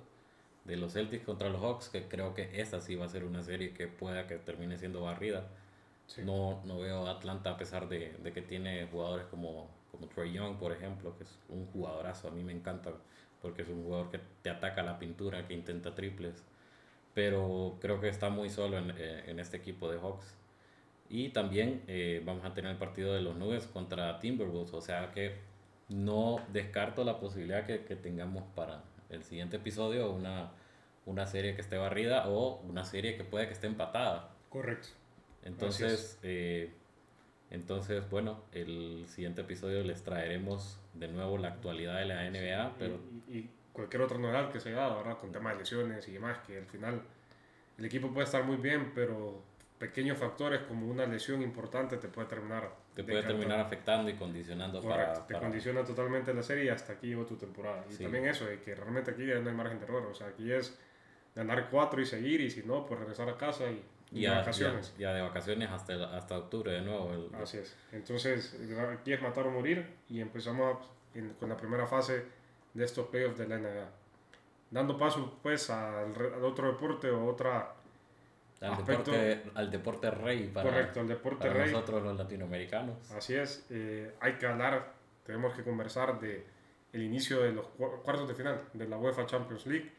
de 0.64 0.78
los 0.78 0.94
Celtics 0.94 1.26
contra 1.26 1.50
los 1.50 1.62
Hawks, 1.62 1.90
que 1.90 2.04
creo 2.04 2.34
que 2.34 2.62
esta 2.62 2.80
sí 2.80 2.96
va 2.96 3.04
a 3.04 3.10
ser 3.10 3.26
una 3.26 3.44
serie 3.44 3.74
que 3.74 3.90
pueda 3.90 4.28
que 4.28 4.38
termine 4.38 4.78
siendo 4.78 5.02
barrida. 5.02 5.50
No, 6.17 6.62
no 6.65 6.80
veo 6.80 7.08
a 7.08 7.12
Atlanta 7.12 7.52
a 7.52 7.58
pesar 7.58 7.88
de, 7.88 8.15
de, 8.24 8.34
que 8.34 8.41
tiene 8.41 8.88
jugadores 8.88 9.28
como, 9.28 9.69
como 9.91 10.08
Trey 10.08 10.34
Young, 10.34 10.58
por 10.58 10.72
ejemplo, 10.72 11.15
que 11.17 11.24
es 11.24 11.39
un 11.50 11.67
jugadorazo. 11.67 12.28
A 12.28 12.32
mí 12.32 12.43
me 12.43 12.52
encanta 12.52 12.91
porque 13.41 13.62
es 13.62 13.69
un 13.69 13.84
jugador 13.84 14.10
que 14.10 14.19
te 14.41 14.50
ataca 14.50 14.84
la 14.84 15.00
pintura, 15.00 15.48
que 15.48 15.54
intenta 15.54 15.95
triples. 15.95 16.43
Pero 17.13 17.78
creo 17.82 18.00
que 18.02 18.10
está 18.10 18.30
muy 18.30 18.50
solo 18.50 18.78
en, 18.78 18.91
eh, 18.98 19.24
en 19.28 19.39
este 19.39 19.58
equipo 19.58 19.89
de 19.89 20.00
Hawks. 20.00 20.36
Y 21.10 21.30
también 21.30 21.84
eh, 21.88 22.22
vamos 22.26 22.45
a 22.45 22.54
tener 22.54 22.72
el 22.72 22.78
partido 22.78 23.13
de 23.13 23.22
los 23.22 23.36
Nubes 23.36 23.65
contra 23.67 24.19
Timberwolves. 24.19 24.74
O 24.74 24.82
sea 24.82 25.12
que 25.12 25.36
no 25.89 26.38
descarto 26.52 27.04
la 27.04 27.19
posibilidad 27.19 27.65
que, 27.65 27.84
que 27.84 27.95
tengamos 27.95 28.43
para 28.56 28.84
el 29.10 29.24
siguiente 29.24 29.58
episodio 29.58 30.12
una, 30.12 30.52
una 31.06 31.26
serie 31.26 31.56
que 31.56 31.62
esté 31.62 31.78
barrida 31.78 32.30
o 32.30 32.60
una 32.62 32.86
serie 32.86 33.17
que 33.17 33.24
puede 33.24 33.48
que 33.48 33.54
esté 33.54 33.67
empatada. 33.67 34.30
Correcto. 34.50 34.89
Entonces, 35.43 36.19
eh, 36.23 36.71
entonces, 37.52 38.08
bueno, 38.10 38.43
el 38.52 39.06
siguiente 39.08 39.41
episodio 39.41 39.84
les 39.84 40.04
traeremos 40.04 40.80
de 40.93 41.08
nuevo 41.08 41.38
la 41.38 41.49
actualidad 41.49 41.97
de 41.97 42.06
la 42.06 42.30
NBA. 42.30 42.75
pero... 42.78 42.99
Y, 43.28 43.49
cualquier 43.71 44.02
otra 44.02 44.17
novedad 44.17 44.52
que 44.52 44.60
se 44.60 44.69
haya 44.69 44.80
dado, 44.80 44.97
¿verdad? 44.97 45.17
Con 45.17 45.32
temas 45.32 45.54
de 45.54 45.60
lesiones 45.60 46.06
y 46.10 46.12
demás, 46.12 46.39
que 46.45 46.58
al 46.58 46.65
final 46.65 47.02
el 47.78 47.86
equipo 47.86 48.12
puede 48.12 48.25
estar 48.25 48.43
muy 48.43 48.58
bien, 48.58 48.91
pero 48.93 49.41
pequeños 49.78 50.17
factores 50.17 50.62
como 50.63 50.86
una 50.88 51.06
lesión 51.06 51.41
importante 51.41 51.97
te 51.97 52.10
puede 52.10 52.28
terminar. 52.28 52.69
Te 52.93 53.04
puede 53.06 53.23
terminar 53.23 53.60
afectando 53.62 54.10
y 54.10 54.15
condicionando 54.15 54.82
Correcto, 54.82 55.23
te 55.25 55.39
condiciona 55.39 55.86
totalmente 55.86 56.34
la 56.34 56.43
serie 56.43 56.65
y 56.65 56.69
hasta 56.69 56.93
aquí 56.93 57.08
llegó 57.08 57.25
tu 57.25 57.38
temporada. 57.38 57.86
Y 57.89 57.95
también 57.95 58.28
eso, 58.28 58.45
de 58.45 58.60
que 58.60 58.75
realmente 58.75 59.12
aquí 59.12 59.23
no 59.23 59.49
hay 59.49 59.56
margen 59.56 59.80
de 59.80 59.86
error. 59.86 60.06
O 60.12 60.13
sea, 60.13 60.28
aquí 60.28 60.52
es 60.52 60.78
ganar 61.34 61.69
cuatro 61.69 62.02
y 62.02 62.06
seguir, 62.06 62.41
y 62.41 62.52
si 62.52 62.63
no, 62.63 62.86
pues 62.86 62.99
regresar 62.99 63.30
a 63.30 63.38
casa 63.38 63.71
y, 63.71 63.82
y, 64.12 64.22
de 64.24 64.30
vacaciones. 64.30 64.93
Ya, 64.98 65.13
de 65.13 65.22
vacaciones 65.22 65.69
hasta, 65.69 66.15
hasta 66.15 66.38
octubre 66.38 66.72
de 66.72 66.82
nuevo. 66.82 67.12
Así 67.41 67.58
es. 67.58 67.76
Entonces, 67.91 68.58
aquí 68.91 69.13
es 69.13 69.22
matar 69.22 69.48
o 69.48 69.52
morir 69.52 69.86
y 70.10 70.19
empezamos 70.19 70.78
con 71.39 71.50
la 71.50 71.58
primera 71.58 71.86
fase 71.86 72.26
de 72.74 72.86
estos 72.86 73.08
playoffs 73.08 73.38
de 73.38 73.48
la 73.48 73.58
NBA. 73.58 73.89
Dando 74.72 74.98
paso 74.98 75.39
pues 75.41 75.69
al, 75.69 76.13
al 76.15 76.43
otro 76.43 76.67
deporte 76.67 77.10
o 77.10 77.26
otra 77.26 77.74
al 78.62 78.78
deporte, 78.78 79.43
al 79.56 79.72
deporte 79.72 80.12
rey 80.12 80.48
para, 80.54 80.69
correcto, 80.69 81.00
al 81.00 81.08
deporte 81.08 81.48
para 81.48 81.65
nosotros 81.65 82.04
los 82.04 82.17
latinoamericanos. 82.17 83.12
Así 83.12 83.36
es, 83.36 83.65
eh, 83.69 84.13
hay 84.19 84.34
que 84.34 84.45
hablar, 84.48 84.93
tenemos 85.26 85.54
que 85.54 85.63
conversar 85.63 86.19
de 86.19 86.45
el 86.91 87.04
inicio 87.04 87.41
de 87.41 87.54
los 87.54 87.67
cuartos 87.67 88.28
de 88.28 88.36
final 88.36 88.62
de 88.74 88.88
la 88.88 88.98
UEFA 88.98 89.26
Champions 89.26 89.65
League. 89.65 89.91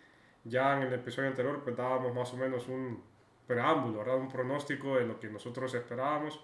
Ya 0.45 0.77
en 0.77 0.83
el 0.83 0.93
episodio 0.93 1.29
anterior 1.29 1.63
pues 1.63 1.77
dábamos 1.77 2.15
más 2.15 2.33
o 2.35 2.37
menos 2.37 2.69
un 2.69 3.03
preámbulo, 3.51 3.99
¿verdad? 3.99 4.17
un 4.17 4.29
pronóstico 4.29 4.97
de 4.97 5.07
lo 5.07 5.19
que 5.19 5.29
nosotros 5.29 5.75
esperábamos. 5.75 6.39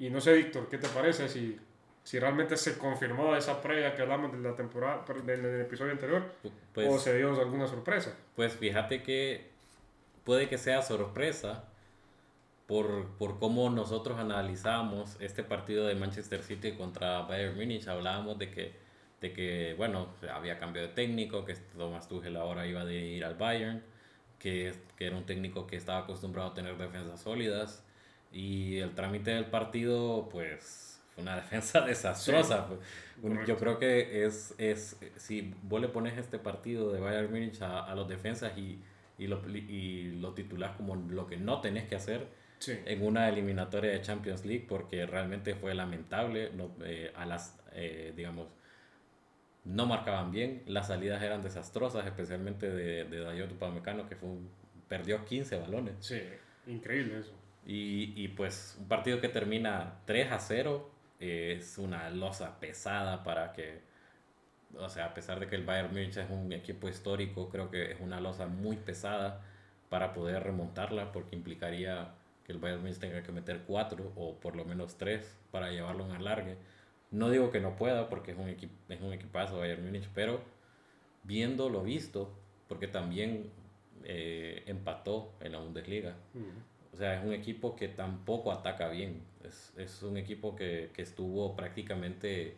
Y 0.00 0.10
no 0.10 0.20
sé, 0.20 0.32
Víctor, 0.32 0.68
¿qué 0.68 0.78
te 0.78 0.88
parece 0.88 1.28
si, 1.28 1.56
si 2.02 2.18
realmente 2.18 2.56
se 2.56 2.76
confirmó 2.76 3.36
esa 3.36 3.62
previa 3.62 3.94
que 3.94 4.02
hablamos 4.02 4.32
de 4.32 4.38
la 4.38 4.56
temporada, 4.56 5.04
del, 5.24 5.60
episodio 5.60 5.92
anterior, 5.92 6.24
pues, 6.72 6.88
o 6.88 6.98
se 6.98 7.16
dio 7.16 7.40
alguna 7.40 7.68
sorpresa? 7.68 8.16
Pues 8.34 8.54
fíjate 8.54 9.04
que 9.04 9.48
puede 10.24 10.48
que 10.48 10.58
sea 10.58 10.82
sorpresa 10.82 11.68
por, 12.66 13.06
por 13.16 13.38
cómo 13.38 13.70
nosotros 13.70 14.18
analizamos 14.18 15.16
este 15.20 15.44
partido 15.44 15.86
de 15.86 15.94
Manchester 15.94 16.42
City 16.42 16.72
contra 16.72 17.22
Bayern 17.22 17.54
Munich. 17.54 17.86
Hablábamos 17.86 18.40
de 18.40 18.50
que, 18.50 18.72
de 19.20 19.32
que, 19.32 19.74
bueno, 19.78 20.08
había 20.32 20.58
cambio 20.58 20.82
de 20.82 20.88
técnico, 20.88 21.44
que 21.44 21.54
Thomas 21.76 22.08
Tuchel 22.08 22.36
ahora 22.36 22.66
iba 22.66 22.80
a 22.80 22.92
ir 22.92 23.24
al 23.24 23.36
Bayern, 23.36 23.84
que, 24.44 24.74
que 24.96 25.06
era 25.06 25.16
un 25.16 25.24
técnico 25.26 25.66
que 25.66 25.74
estaba 25.74 26.00
acostumbrado 26.00 26.50
a 26.50 26.54
tener 26.54 26.76
defensas 26.76 27.20
sólidas. 27.20 27.82
Y 28.30 28.76
el 28.78 28.94
trámite 28.94 29.32
del 29.32 29.46
partido, 29.46 30.28
pues, 30.30 31.00
fue 31.14 31.22
una 31.22 31.36
defensa 31.42 31.80
desastrosa. 31.80 32.68
Yo 33.46 33.56
creo 33.56 33.78
que 33.78 34.24
es, 34.24 34.54
es, 34.58 34.96
si 35.16 35.54
vos 35.62 35.80
le 35.80 35.88
pones 35.88 36.18
este 36.18 36.38
partido 36.38 36.92
de 36.92 37.00
Bayern 37.00 37.30
Munich 37.30 37.60
a, 37.62 37.80
a 37.80 37.94
los 37.94 38.06
defensas 38.06 38.56
y 38.56 38.80
y 39.18 39.26
lo, 39.26 39.42
y 39.48 40.12
lo 40.20 40.34
titulás 40.34 40.76
como 40.76 40.96
lo 40.96 41.26
que 41.26 41.36
no 41.36 41.60
tenés 41.60 41.88
que 41.88 41.94
hacer 41.94 42.26
en 42.66 43.02
una 43.04 43.28
eliminatoria 43.28 43.90
de 43.90 44.00
Champions 44.00 44.44
League 44.44 44.64
porque 44.68 45.06
realmente 45.06 45.54
fue 45.54 45.74
lamentable. 45.74 46.50
No, 46.54 46.70
eh, 46.84 47.12
a 47.14 47.26
las, 47.26 47.58
eh, 47.72 48.12
digamos, 48.16 48.48
no 49.64 49.86
marcaban 49.86 50.30
bien, 50.30 50.62
las 50.66 50.88
salidas 50.88 51.22
eran 51.22 51.42
desastrosas, 51.42 52.06
especialmente 52.06 52.70
de, 52.70 53.04
de 53.04 53.20
Dayot 53.20 53.52
Upamecano 53.52 54.08
que 54.08 54.16
fue 54.16 54.30
perdió 54.88 55.24
15 55.24 55.56
balones. 55.56 55.94
Sí, 56.00 56.20
increíble 56.66 57.20
eso. 57.20 57.32
Y, 57.66 58.12
y, 58.22 58.28
pues 58.28 58.76
un 58.78 58.88
partido 58.88 59.20
que 59.20 59.30
termina 59.30 60.00
3 60.04 60.32
a 60.32 60.38
0 60.38 60.90
es 61.18 61.78
una 61.78 62.10
losa 62.10 62.60
pesada 62.60 63.24
para 63.24 63.52
que 63.52 63.80
o 64.78 64.88
sea, 64.88 65.06
a 65.06 65.14
pesar 65.14 65.40
de 65.40 65.46
que 65.46 65.56
el 65.56 65.64
Bayern 65.64 65.90
Múnich 65.90 66.16
es 66.16 66.30
un 66.30 66.52
equipo 66.52 66.88
histórico, 66.88 67.48
creo 67.48 67.70
que 67.70 67.92
es 67.92 68.00
una 68.00 68.20
losa 68.20 68.46
muy 68.46 68.76
pesada 68.76 69.42
para 69.88 70.12
poder 70.12 70.42
remontarla, 70.42 71.12
porque 71.12 71.36
implicaría 71.36 72.14
que 72.44 72.52
el 72.52 72.58
Bayern 72.58 72.82
Múnich 72.82 72.98
tenga 72.98 73.22
que 73.22 73.32
meter 73.32 73.62
cuatro 73.66 74.12
o 74.16 74.38
por 74.38 74.56
lo 74.56 74.64
menos 74.64 74.96
tres 74.96 75.36
para 75.50 75.70
llevarlo 75.70 76.04
en 76.06 76.12
alargue. 76.12 76.56
No 77.14 77.30
digo 77.30 77.50
que 77.50 77.60
no 77.60 77.76
pueda, 77.76 78.08
porque 78.08 78.32
es 78.32 78.38
un, 78.38 78.48
equipo, 78.48 78.74
es 78.88 79.00
un 79.00 79.12
equipazo 79.12 79.58
Bayern 79.58 79.84
Múnich, 79.84 80.08
pero 80.14 80.40
viendo 81.22 81.68
lo 81.68 81.82
visto, 81.82 82.36
porque 82.68 82.88
también 82.88 83.50
eh, 84.04 84.62
empató 84.66 85.32
en 85.40 85.52
la 85.52 85.58
Bundesliga. 85.58 86.16
O 86.92 86.96
sea, 86.96 87.18
es 87.18 87.24
un 87.24 87.32
equipo 87.32 87.76
que 87.76 87.88
tampoco 87.88 88.52
ataca 88.52 88.88
bien. 88.88 89.22
Es, 89.44 89.72
es 89.76 90.02
un 90.02 90.16
equipo 90.16 90.54
que, 90.54 90.90
que 90.92 91.02
estuvo 91.02 91.56
prácticamente 91.56 92.56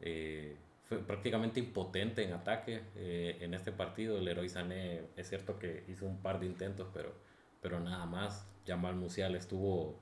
eh, 0.00 0.56
fue 0.84 0.98
prácticamente 0.98 1.58
impotente 1.58 2.22
en 2.22 2.32
ataque 2.32 2.82
eh, 2.96 3.38
en 3.40 3.54
este 3.54 3.72
partido. 3.72 4.18
El 4.18 4.28
héroe 4.28 4.48
Sané 4.48 5.02
es 5.16 5.28
cierto 5.28 5.58
que 5.58 5.84
hizo 5.88 6.06
un 6.06 6.18
par 6.18 6.38
de 6.38 6.46
intentos, 6.46 6.88
pero, 6.92 7.12
pero 7.60 7.80
nada 7.80 8.06
más. 8.06 8.46
Jamal 8.66 8.94
Musiala 8.94 9.38
estuvo. 9.38 9.98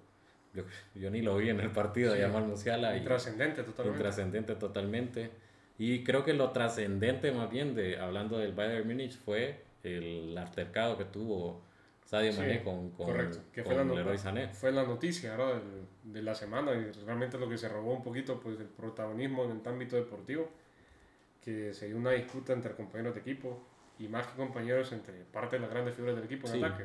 Yo, 0.54 0.62
yo 0.94 1.10
ni 1.10 1.20
lo 1.20 1.36
vi 1.36 1.50
en 1.50 1.60
el 1.60 1.70
partido 1.70 2.14
de 2.14 2.22
Jamal 2.22 2.44
Musiala. 2.46 2.96
Intrascendente 2.96 3.62
totalmente. 3.62 3.98
Intrascendente 3.98 4.54
totalmente. 4.54 5.30
Y 5.78 6.04
creo 6.04 6.24
que 6.24 6.32
lo 6.34 6.50
trascendente 6.50 7.32
más 7.32 7.50
bien, 7.50 7.74
de, 7.74 7.98
hablando 7.98 8.38
del 8.38 8.52
Bayern 8.52 8.86
Munich, 8.86 9.18
fue 9.18 9.64
el 9.82 10.36
altercado 10.38 10.96
que 10.96 11.04
tuvo 11.04 11.62
Sadio 12.04 12.32
Mané 12.34 12.62
con, 12.62 12.90
con, 12.90 13.06
que 13.52 13.64
fue 13.64 13.84
la 13.84 14.18
Sané. 14.18 14.48
Fue 14.48 14.70
la 14.70 14.84
noticia 14.84 15.36
de 16.02 16.22
la 16.22 16.34
semana 16.34 16.72
y 16.72 16.92
realmente 17.04 17.38
lo 17.38 17.48
que 17.48 17.58
se 17.58 17.68
robó 17.68 17.94
un 17.94 18.02
poquito 18.02 18.38
pues, 18.38 18.60
el 18.60 18.66
protagonismo 18.66 19.44
en 19.44 19.60
el 19.60 19.68
ámbito 19.68 19.96
deportivo 19.96 20.50
que 21.42 21.74
se 21.74 21.86
dio 21.86 21.96
una 21.96 22.12
disputa 22.12 22.52
entre 22.52 22.74
compañeros 22.74 23.14
de 23.14 23.20
equipo 23.20 23.62
y 23.98 24.08
más 24.08 24.26
que 24.26 24.36
compañeros 24.36 24.92
entre 24.92 25.14
parte 25.24 25.56
de 25.56 25.60
las 25.60 25.70
grandes 25.70 25.94
figuras 25.94 26.16
del 26.16 26.24
equipo 26.24 26.48
en 26.48 26.64
ataque. 26.64 26.84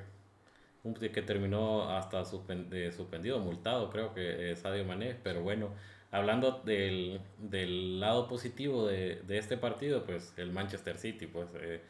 Un 0.84 0.94
que 0.94 1.22
terminó 1.22 1.90
hasta 1.90 2.24
suspendido, 2.24 3.40
multado, 3.40 3.90
creo 3.90 4.14
que 4.14 4.52
es 4.52 4.60
Sadio 4.60 4.86
Mané, 4.86 5.14
pero 5.22 5.42
bueno, 5.42 5.72
hablando 6.12 6.62
del, 6.64 7.20
del 7.38 8.00
lado 8.00 8.28
positivo 8.28 8.88
de, 8.88 9.22
de, 9.28 9.38
este 9.38 9.58
partido, 9.58 10.06
pues 10.06 10.34
el 10.38 10.52
Manchester 10.52 10.98
City, 10.98 11.28
pues 11.28 11.50
eh, 11.60 11.82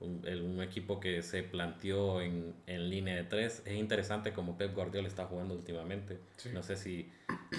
un, 0.00 0.26
un, 0.26 0.62
equipo 0.62 0.98
que 0.98 1.22
se 1.22 1.42
planteó 1.42 2.22
en, 2.22 2.54
en, 2.66 2.88
línea 2.88 3.16
de 3.16 3.24
tres. 3.24 3.62
Es 3.66 3.74
interesante 3.74 4.32
como 4.32 4.56
Pep 4.56 4.74
Guardiola 4.74 5.08
está 5.08 5.26
jugando 5.26 5.54
últimamente. 5.54 6.18
No 6.52 6.62
sé 6.62 6.76
si, 6.76 7.12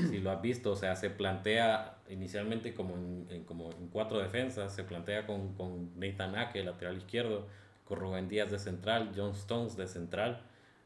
si, 0.10 0.20
lo 0.20 0.32
has 0.32 0.42
visto, 0.42 0.72
o 0.72 0.76
sea, 0.76 0.96
se 0.96 1.10
plantea 1.10 1.98
inicialmente 2.10 2.74
como 2.74 2.96
en, 2.96 3.44
como 3.46 3.70
en 3.72 3.88
cuatro 3.90 4.20
defensas, 4.20 4.74
se 4.74 4.84
plantea 4.84 5.26
con, 5.26 5.54
con 5.54 5.98
Nathan 6.00 6.36
Ake, 6.36 6.64
lateral 6.64 6.98
izquierdo, 6.98 7.48
con 7.86 8.00
Rubén 8.00 8.28
Díaz 8.28 8.52
de 8.52 8.60
central, 8.60 9.14
John 9.16 9.32
Stones 9.32 9.78
de 9.78 9.88
central 9.88 10.42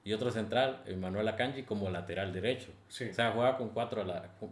y 0.08 0.14
otro 0.14 0.32
central, 0.32 0.84
Manuel 1.02 1.28
Akanji 1.28 1.64
como 1.64 1.90
lateral 1.90 2.32
derecho. 2.32 2.72
O 2.88 2.92
sea, 2.92 3.34
juega 3.34 3.58
con 3.58 3.72
cuatro, 3.72 4.06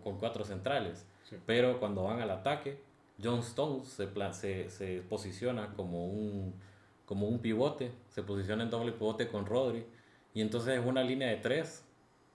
con, 0.03 0.17
cuatro 0.19 0.43
centrales. 0.43 1.05
Pero 1.45 1.79
cuando 1.79 2.03
van 2.03 2.19
al 2.19 2.29
ataque, 2.29 2.77
John 3.23 3.39
Stones 3.39 3.87
se, 3.87 4.09
se, 4.33 4.69
se 4.69 5.01
posiciona 5.07 5.73
como 5.73 6.07
un 6.07 6.53
como 7.05 7.29
un 7.29 7.39
pivote, 7.39 7.93
se 8.09 8.21
posiciona 8.21 8.63
en 8.63 8.69
doble 8.69 8.91
pivote 8.91 9.29
con 9.29 9.45
Rodri, 9.45 9.85
y 10.33 10.41
entonces 10.41 10.77
es 10.77 10.85
una 10.85 11.03
línea 11.03 11.29
de 11.29 11.37
tres, 11.37 11.85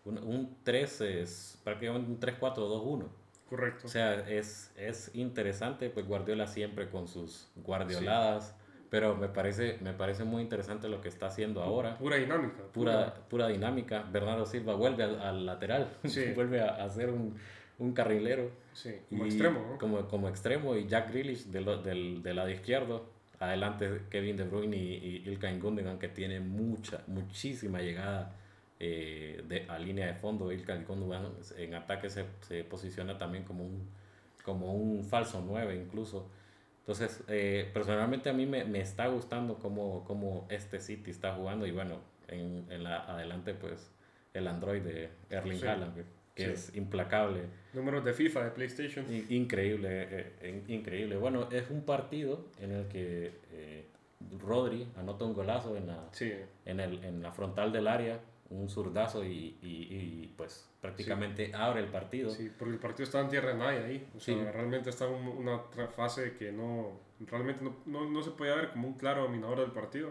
un, 0.06 0.16
un 0.16 0.56
3 0.62 1.00
es 1.02 1.60
prácticamente 1.62 2.10
un 2.10 2.20
3-4-2-1. 2.20 3.06
Correcto. 3.50 3.86
O 3.86 3.90
sea, 3.90 4.14
es, 4.30 4.72
es 4.76 5.14
interesante, 5.14 5.90
pues 5.90 6.06
Guardiola 6.06 6.46
siempre 6.46 6.88
con 6.88 7.06
sus 7.06 7.50
guardioladas, 7.56 8.54
pero 8.90 9.16
me 9.16 9.28
parece, 9.28 9.78
me 9.80 9.92
parece 9.92 10.24
muy 10.24 10.42
interesante 10.42 10.88
lo 10.88 11.00
que 11.00 11.08
está 11.08 11.26
haciendo 11.26 11.62
ahora. 11.62 11.96
Pura 11.96 12.16
dinámica. 12.16 12.62
Pura, 12.72 13.14
pura 13.28 13.48
dinámica. 13.48 14.02
Bernardo 14.02 14.44
Silva 14.44 14.74
vuelve 14.74 15.04
al, 15.04 15.46
lateral, 15.46 15.88
vuelve 16.34 16.60
a, 16.60 16.84
hacer 16.84 17.08
un, 17.10 17.36
un 17.78 17.92
carrilero. 17.92 18.50
Sí, 18.72 18.94
como 19.08 19.24
extremo. 19.24 19.78
Como, 19.78 20.08
como 20.08 20.28
extremo, 20.28 20.76
y 20.76 20.86
Jack 20.86 21.10
Grealish 21.10 21.46
del, 21.46 21.82
del, 21.82 22.22
del 22.22 22.36
lado 22.36 22.50
izquierdo 22.50 23.20
adelante 23.40 24.02
Kevin 24.10 24.36
De 24.36 24.44
Bruyne 24.44 24.76
y, 24.76 25.22
y 25.24 25.28
Ilkay 25.30 25.58
Gundogan 25.58 25.98
que 25.98 26.08
tiene 26.08 26.40
mucha, 26.40 27.02
muchísima 27.06 27.80
llegada 27.80 28.36
eh, 28.78 29.42
de, 29.48 29.66
a 29.68 29.78
línea 29.78 30.06
de 30.06 30.14
fondo. 30.14 30.52
Ilkay 30.52 30.84
Gundogan 30.84 31.32
en 31.56 31.74
ataque 31.74 32.10
se, 32.10 32.26
se, 32.46 32.64
posiciona 32.64 33.18
también 33.18 33.44
como 33.44 33.64
un, 33.64 33.88
como 34.44 34.74
un 34.74 35.04
falso 35.04 35.42
9 35.44 35.74
incluso. 35.74 36.28
Entonces, 36.90 37.22
eh, 37.28 37.70
personalmente 37.72 38.30
a 38.30 38.32
mí 38.32 38.46
me, 38.46 38.64
me, 38.64 38.80
está 38.80 39.06
gustando 39.06 39.60
cómo, 39.60 40.02
cómo 40.04 40.48
este 40.50 40.80
City 40.80 41.12
está 41.12 41.34
jugando 41.34 41.64
y 41.64 41.70
bueno, 41.70 42.00
en, 42.26 42.66
en 42.68 42.82
la 42.82 43.04
adelante 43.04 43.54
pues 43.54 43.92
el 44.34 44.48
Android 44.48 44.82
de 44.82 45.08
Erling 45.30 45.64
Haaland 45.64 46.04
que 46.34 46.52
es 46.52 46.74
implacable. 46.74 47.42
Números 47.74 48.04
de 48.04 48.12
FIFA, 48.12 48.44
de 48.44 48.50
PlayStation. 48.50 49.06
Increíble, 49.28 49.88
eh, 50.02 50.32
eh, 50.40 50.64
increíble. 50.66 51.16
Bueno, 51.16 51.48
es 51.52 51.70
un 51.70 51.82
partido 51.82 52.48
en 52.60 52.72
el 52.72 52.88
que 52.88 53.34
eh, 53.52 53.86
Rodri 54.40 54.88
anota 54.96 55.24
un 55.26 55.34
golazo 55.34 55.76
en 55.76 55.86
la, 55.86 56.08
en, 56.64 56.80
el, 56.80 57.04
en 57.04 57.22
la 57.22 57.30
frontal 57.30 57.72
del 57.72 57.86
área, 57.86 58.18
un 58.50 58.68
zurdazo 58.68 59.24
y, 59.24 59.58
y, 59.62 59.88
y 59.90 60.34
pues 60.36 60.68
prácticamente 60.80 61.52
abre 61.54 61.80
el 61.80 61.88
partido. 61.88 62.30
Sí, 62.30 62.50
porque 62.56 62.74
el 62.74 62.80
partido 62.80 63.04
está 63.04 63.20
en 63.20 63.28
tierra 63.28 63.50
de 63.50 63.58
nadie 63.58 63.78
ahí. 63.78 64.08
O 64.16 64.20
sea, 64.20 64.50
realmente 64.52 64.90
está 64.90 65.06
en 65.06 65.14
una 65.14 65.60
fase 65.94 66.34
que 66.36 66.50
no, 66.50 67.00
realmente 67.20 67.62
no, 67.62 67.76
no, 67.86 68.10
no 68.10 68.22
se 68.22 68.30
podía 68.30 68.56
ver 68.56 68.70
como 68.70 68.88
un 68.88 68.94
claro 68.94 69.22
dominador 69.22 69.60
del 69.60 69.70
partido. 69.70 70.10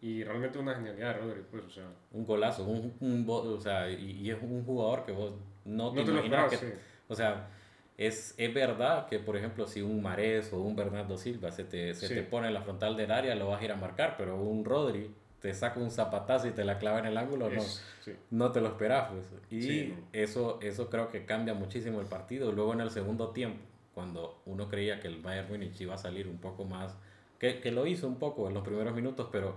Y 0.00 0.22
realmente 0.22 0.58
una 0.58 0.74
genialidad 0.74 1.14
de 1.14 1.20
Rodri, 1.20 1.42
pues, 1.50 1.64
o 1.64 1.70
sea. 1.70 1.88
Un 2.12 2.26
golazo, 2.26 2.64
un, 2.64 2.94
un 3.00 3.24
o 3.28 3.60
sea, 3.60 3.90
y, 3.90 4.30
es 4.30 4.38
un 4.40 4.64
jugador 4.64 5.04
que 5.04 5.12
vos 5.12 5.32
no 5.64 5.92
te, 5.92 6.04
No 6.04 6.12
te 6.12 6.18
esperabas, 6.18 6.50
que, 6.50 6.56
sí. 6.58 6.66
o 7.08 7.14
sea, 7.14 7.48
es, 7.96 8.34
es 8.36 8.54
verdad 8.54 9.06
que, 9.08 9.18
por 9.18 9.36
ejemplo, 9.36 9.66
si 9.66 9.80
un 9.80 10.02
Marés 10.02 10.52
o 10.52 10.60
un 10.60 10.76
Bernardo 10.76 11.16
Silva 11.16 11.50
se 11.50 11.64
te, 11.64 11.94
se 11.94 12.14
te 12.14 12.22
pone 12.22 12.48
en 12.48 12.54
la 12.54 12.60
frontal 12.60 12.94
del 12.96 13.10
área, 13.10 13.34
lo 13.34 13.48
vas 13.48 13.60
a 13.60 13.64
ir 13.64 13.72
a 13.72 13.76
marcar, 13.76 14.16
pero 14.18 14.36
un 14.36 14.66
Rodri 14.66 15.10
te 15.40 15.52
saca 15.54 15.78
un 15.80 15.90
zapatazo 15.90 16.48
y 16.48 16.52
te 16.52 16.64
la 16.64 16.78
clava 16.78 16.98
en 16.98 17.06
el 17.06 17.16
ángulo, 17.16 17.48
no, 17.50 17.60
Es- 17.60 17.84
sí. 18.04 18.12
no 18.30 18.52
te 18.52 18.60
lo 18.60 18.68
esperas. 18.68 19.10
Pues. 19.10 19.26
Y 19.50 19.62
Sí, 19.62 19.94
no. 19.96 20.08
eso, 20.12 20.58
eso 20.62 20.88
creo 20.90 21.08
que 21.10 21.24
cambia 21.24 21.54
muchísimo 21.54 22.00
el 22.00 22.06
partido. 22.06 22.52
Luego 22.52 22.72
en 22.72 22.80
el 22.80 22.90
segundo 22.90 23.30
tiempo, 23.30 23.60
cuando 23.94 24.40
uno 24.46 24.68
creía 24.68 25.00
que 25.00 25.08
el 25.08 25.20
Bayern 25.22 25.48
Múnich 25.48 25.80
iba 25.80 25.94
a 25.94 25.98
salir 25.98 26.26
un 26.28 26.38
poco 26.38 26.64
más, 26.64 26.96
que, 27.38 27.60
que 27.60 27.70
lo 27.70 27.86
hizo 27.86 28.06
un 28.08 28.18
poco 28.18 28.48
en 28.48 28.54
los 28.54 28.62
primeros 28.64 28.94
minutos, 28.94 29.28
pero 29.30 29.56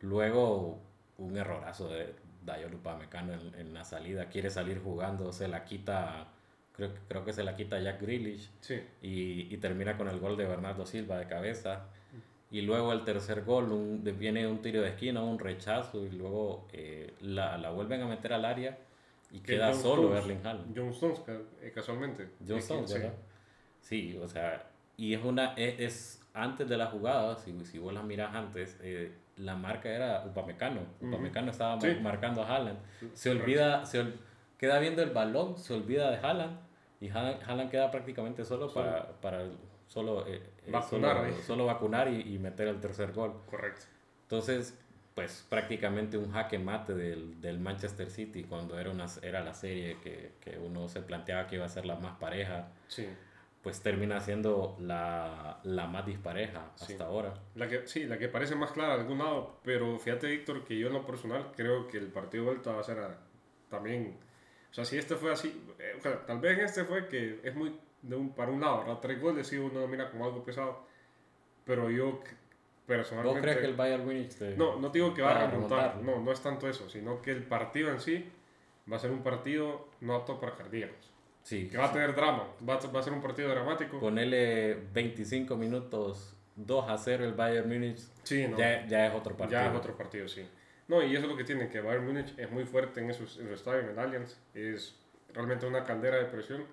luego 0.00 0.78
un 1.18 1.36
errorazo 1.36 1.88
de 1.88 2.14
Dayot 2.44 2.72
Upamecano 2.74 3.34
en, 3.34 3.54
en 3.54 3.74
la 3.74 3.84
salida. 3.84 4.28
Quiere 4.28 4.50
salir 4.50 4.80
jugando, 4.82 5.32
se 5.32 5.48
la 5.48 5.64
quita, 5.64 6.28
creo, 6.72 6.94
que- 6.94 7.00
creo 7.08 7.24
que 7.24 7.32
se 7.32 7.44
la 7.44 7.56
quita 7.56 7.78
Jack 7.80 8.00
Grealish 8.00 8.50
Sí. 8.60 8.80
y, 9.02 9.52
y 9.54 9.56
termina 9.58 9.96
con 9.96 10.08
el 10.08 10.18
gol 10.20 10.36
de 10.36 10.46
Bernardo 10.46 10.86
Silva 10.86 11.18
de 11.18 11.26
cabeza. 11.26 11.86
Y 12.50 12.62
luego 12.62 12.92
el 12.94 13.04
tercer 13.04 13.44
gol, 13.44 13.72
un, 13.72 14.02
viene 14.18 14.46
un 14.46 14.62
tiro 14.62 14.80
de 14.80 14.88
esquina, 14.88 15.22
un 15.22 15.38
rechazo 15.38 16.04
y 16.04 16.10
luego 16.10 16.66
eh, 16.72 17.12
la, 17.20 17.58
la 17.58 17.70
vuelven 17.70 18.00
a 18.02 18.06
meter 18.06 18.32
al 18.32 18.44
área 18.46 18.78
y 19.30 19.40
Que 19.40 19.54
queda 19.54 19.72
John 19.72 19.82
solo 19.82 20.02
Stones- 20.14 20.24
Erling 20.24 20.46
Haaland. 20.46 20.76
John 20.78 20.88
Stones, 20.88 21.22
eh, 21.60 21.72
casualmente. 21.74 22.28
John 22.46 22.58
Stones, 22.58 22.90
sí. 22.90 22.98
¿verdad? 22.98 23.14
Sí, 23.80 24.18
o 24.22 24.26
sea, 24.28 24.66
y 24.96 25.12
es 25.14 25.22
una, 25.22 25.52
es, 25.54 25.78
es 25.80 26.22
antes 26.32 26.66
de 26.68 26.76
la 26.78 26.86
jugada, 26.86 27.36
si, 27.36 27.52
si 27.66 27.78
vos 27.78 27.92
la 27.92 28.02
miras 28.02 28.34
antes, 28.34 28.78
eh, 28.82 29.12
la 29.36 29.54
marca 29.54 29.90
era 29.90 30.24
Upamecano. 30.26 30.80
Upamecano 31.02 31.50
estaba 31.50 31.76
mar- 31.76 31.82
Sí. 31.94 32.00
marcando 32.00 32.42
a 32.42 32.46
Haaland. 32.56 32.78
Se 33.12 33.30
olvida, 33.30 33.84
se 33.84 34.00
ol- 34.00 34.14
queda 34.56 34.78
viendo 34.78 35.02
el 35.02 35.10
balón, 35.10 35.58
se 35.58 35.74
olvida 35.74 36.10
de 36.10 36.16
Haaland 36.16 36.58
y 37.00 37.08
Haaland, 37.10 37.42
Haaland 37.46 37.70
queda 37.70 37.90
prácticamente 37.90 38.44
solo, 38.44 38.68
Solo. 38.70 38.86
para, 38.86 39.06
para 39.20 39.44
solo, 39.86 40.26
eh, 40.26 40.42
Vacunar 40.72 41.16
solo, 41.30 41.42
solo 41.42 41.66
vacunar 41.66 42.08
y, 42.08 42.34
y 42.34 42.38
meter 42.38 42.68
el 42.68 42.80
tercer 42.80 43.12
gol. 43.12 43.34
Correcto. 43.50 43.86
Entonces, 44.22 44.78
pues 45.14 45.44
prácticamente 45.48 46.16
un 46.16 46.30
jaque 46.32 46.58
mate 46.58 46.94
del, 46.94 47.40
del 47.40 47.58
Manchester 47.58 48.08
City 48.10 48.44
cuando 48.44 48.78
era, 48.78 48.90
una, 48.90 49.06
era 49.22 49.40
la 49.42 49.52
serie 49.54 49.96
que, 50.02 50.32
que 50.40 50.58
uno 50.58 50.88
se 50.88 51.00
planteaba 51.02 51.46
que 51.46 51.56
iba 51.56 51.64
a 51.64 51.68
ser 51.68 51.86
la 51.86 51.96
más 51.96 52.18
pareja, 52.18 52.68
Sí. 52.86 53.08
pues 53.62 53.80
termina 53.82 54.20
siendo 54.20 54.76
la, 54.80 55.58
la 55.64 55.86
más 55.88 56.06
dispareja 56.06 56.70
hasta 56.74 56.86
Sí. 56.86 56.96
ahora. 57.02 57.34
La 57.56 57.66
que, 57.68 57.86
sí, 57.88 58.04
la 58.04 58.16
que 58.18 58.28
parece 58.28 58.54
más 58.54 58.70
clara 58.70 58.94
de 58.94 59.00
algún 59.00 59.18
lado, 59.18 59.58
pero 59.64 59.98
fíjate, 59.98 60.28
Víctor, 60.28 60.64
que 60.64 60.78
yo 60.78 60.86
en 60.86 60.92
lo 60.92 61.04
personal 61.04 61.50
creo 61.56 61.88
que 61.88 61.98
el 61.98 62.06
partido 62.08 62.44
de 62.44 62.50
vuelta 62.50 62.72
va 62.72 62.80
a 62.80 62.84
ser 62.84 62.98
a- 63.00 63.18
también. 63.68 64.16
O 64.70 64.74
sea, 64.74 64.84
si 64.84 64.98
este 64.98 65.16
fue 65.16 65.32
así, 65.32 65.64
eh, 65.80 65.94
o 65.98 66.00
sea, 66.00 66.24
tal 66.26 66.38
vez 66.38 66.58
este 66.60 66.84
fue 66.84 67.08
que 67.08 67.40
es 67.42 67.54
muy 67.56 67.74
de 68.02 68.16
un, 68.16 68.34
para 68.34 68.50
un 68.52 68.60
lado, 68.60 68.78
¿verdad? 68.80 68.98
Tres 69.00 69.20
goles, 69.20 69.46
sí, 69.46 69.56
uno 69.56 69.86
mira 69.88 70.10
como 70.10 70.24
algo 70.24 70.44
pesado, 70.44 70.86
pero 71.64 71.90
yo 71.90 72.20
personalmente. 72.86 73.34
¿Vos 73.38 73.42
crees 73.42 73.58
que 73.58 73.66
el 73.66 73.74
Bayern 73.76 74.04
Munich 74.04 74.34
te- 74.34 74.56
No, 74.56 74.78
no 74.78 74.88
digo 74.90 75.12
que 75.14 75.22
va 75.22 75.32
a 75.44 75.50
remontar, 75.50 75.96
no, 76.02 76.20
no 76.20 76.32
es 76.32 76.40
tanto 76.40 76.68
eso, 76.68 76.88
sino 76.88 77.20
que 77.20 77.32
el 77.32 77.42
partido 77.44 77.90
en 77.90 78.00
sí 78.00 78.30
va 78.90 78.96
a 78.96 78.98
ser 78.98 79.10
un 79.10 79.22
partido 79.22 79.88
no 80.00 80.14
apto 80.14 80.38
para 80.40 80.54
cardíacos. 80.54 81.10
Sí, 81.42 81.68
Que 81.68 81.78
va 81.78 81.86
a 81.86 81.92
tener 81.92 82.14
drama, 82.14 82.44
va 82.68 82.74
a, 82.74 82.86
va 82.88 83.00
a 83.00 83.02
ser 83.02 83.12
un 83.12 83.22
partido 83.22 83.48
dramático. 83.48 83.98
ponele 84.00 84.74
25 84.92 85.56
minutos 85.56 86.34
2 86.56 86.88
a 86.90 86.98
0 86.98 87.24
el 87.24 87.32
Bayern 87.34 87.68
Munich, 87.68 87.98
Sí, 88.22 88.46
no. 88.48 88.56
ya, 88.58 88.86
ya 88.86 89.06
es 89.06 89.14
otro 89.14 89.36
partido. 89.36 89.60
Ya 89.60 89.70
es 89.70 89.76
otro 89.76 89.96
partido, 89.96 90.28
sí. 90.28 90.46
No, 90.88 91.02
y 91.02 91.14
eso 91.14 91.24
es 91.24 91.30
lo 91.30 91.36
que 91.36 91.44
tiene, 91.44 91.68
que 91.68 91.80
Bayern 91.80 92.06
Múnich 92.06 92.34
es 92.38 92.50
muy 92.50 92.64
fuerte 92.64 93.00
en, 93.00 93.10
esos, 93.10 93.38
en 93.38 93.46
su 93.48 93.54
estadio, 93.54 93.80
en 93.80 93.88
el 93.90 93.98
Allianz. 93.98 94.38
Es 94.54 94.96
realmente 95.34 95.66
una 95.66 95.84
caldera 95.84 96.16
de 96.16 96.24
presión. 96.24 96.64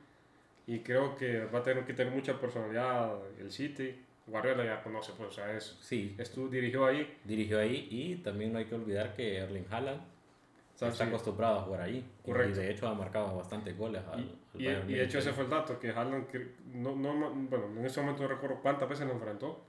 Y 0.67 0.80
creo 0.80 1.15
que 1.15 1.45
va 1.45 1.60
a 1.60 1.63
tener 1.63 1.86
que 1.86 1.93
tener 1.93 2.12
mucha 2.13 2.39
personalidad 2.39 3.13
el 3.39 3.51
City. 3.51 4.01
Guardiola 4.28 4.65
ya 4.65 4.82
conoce, 4.82 5.12
pues, 5.15 5.30
o 5.30 5.32
sea, 5.32 5.56
es, 5.56 5.78
Sí, 5.82 6.15
estuvo, 6.17 6.47
dirigió 6.47 6.86
ahí. 6.88 7.15
dirigió 7.23 7.60
ahí 7.60 7.88
y 7.91 8.15
también 8.15 8.51
no 8.51 8.58
hay 8.60 8.65
que 8.65 8.73
olvidar 8.73 9.13
que 9.13 9.38
Erling 9.38 9.67
Haaland 9.69 10.01
o 10.01 10.78
sea, 10.78 10.88
está 10.89 11.04
sí. 11.06 11.10
acostumbrado 11.10 11.60
a 11.60 11.62
jugar 11.62 11.82
ahí. 11.82 12.04
Y 12.23 12.32
Correcto. 12.32 12.60
de 12.60 12.71
hecho 12.71 12.88
ha 12.88 12.95
marcado 12.95 13.36
bastantes 13.38 13.78
goles 13.78 14.01
al, 14.12 14.13
al 14.15 14.19
Y, 14.21 14.63
y, 14.63 14.65
Bayern 14.65 14.89
y 14.89 14.93
de 14.95 15.04
hecho 15.04 15.19
ese 15.19 15.32
fue 15.32 15.43
el 15.43 15.49
dato, 15.51 15.80
que 15.80 15.91
Haaland, 15.91 16.25
no, 16.73 16.95
no, 16.95 17.13
bueno, 17.30 17.65
en 17.80 17.86
este 17.86 18.01
momento 18.01 18.23
no 18.23 18.30
recuerdo 18.30 18.60
cuántas 18.62 18.89
veces 18.89 19.06
lo 19.06 19.13
enfrentó, 19.13 19.63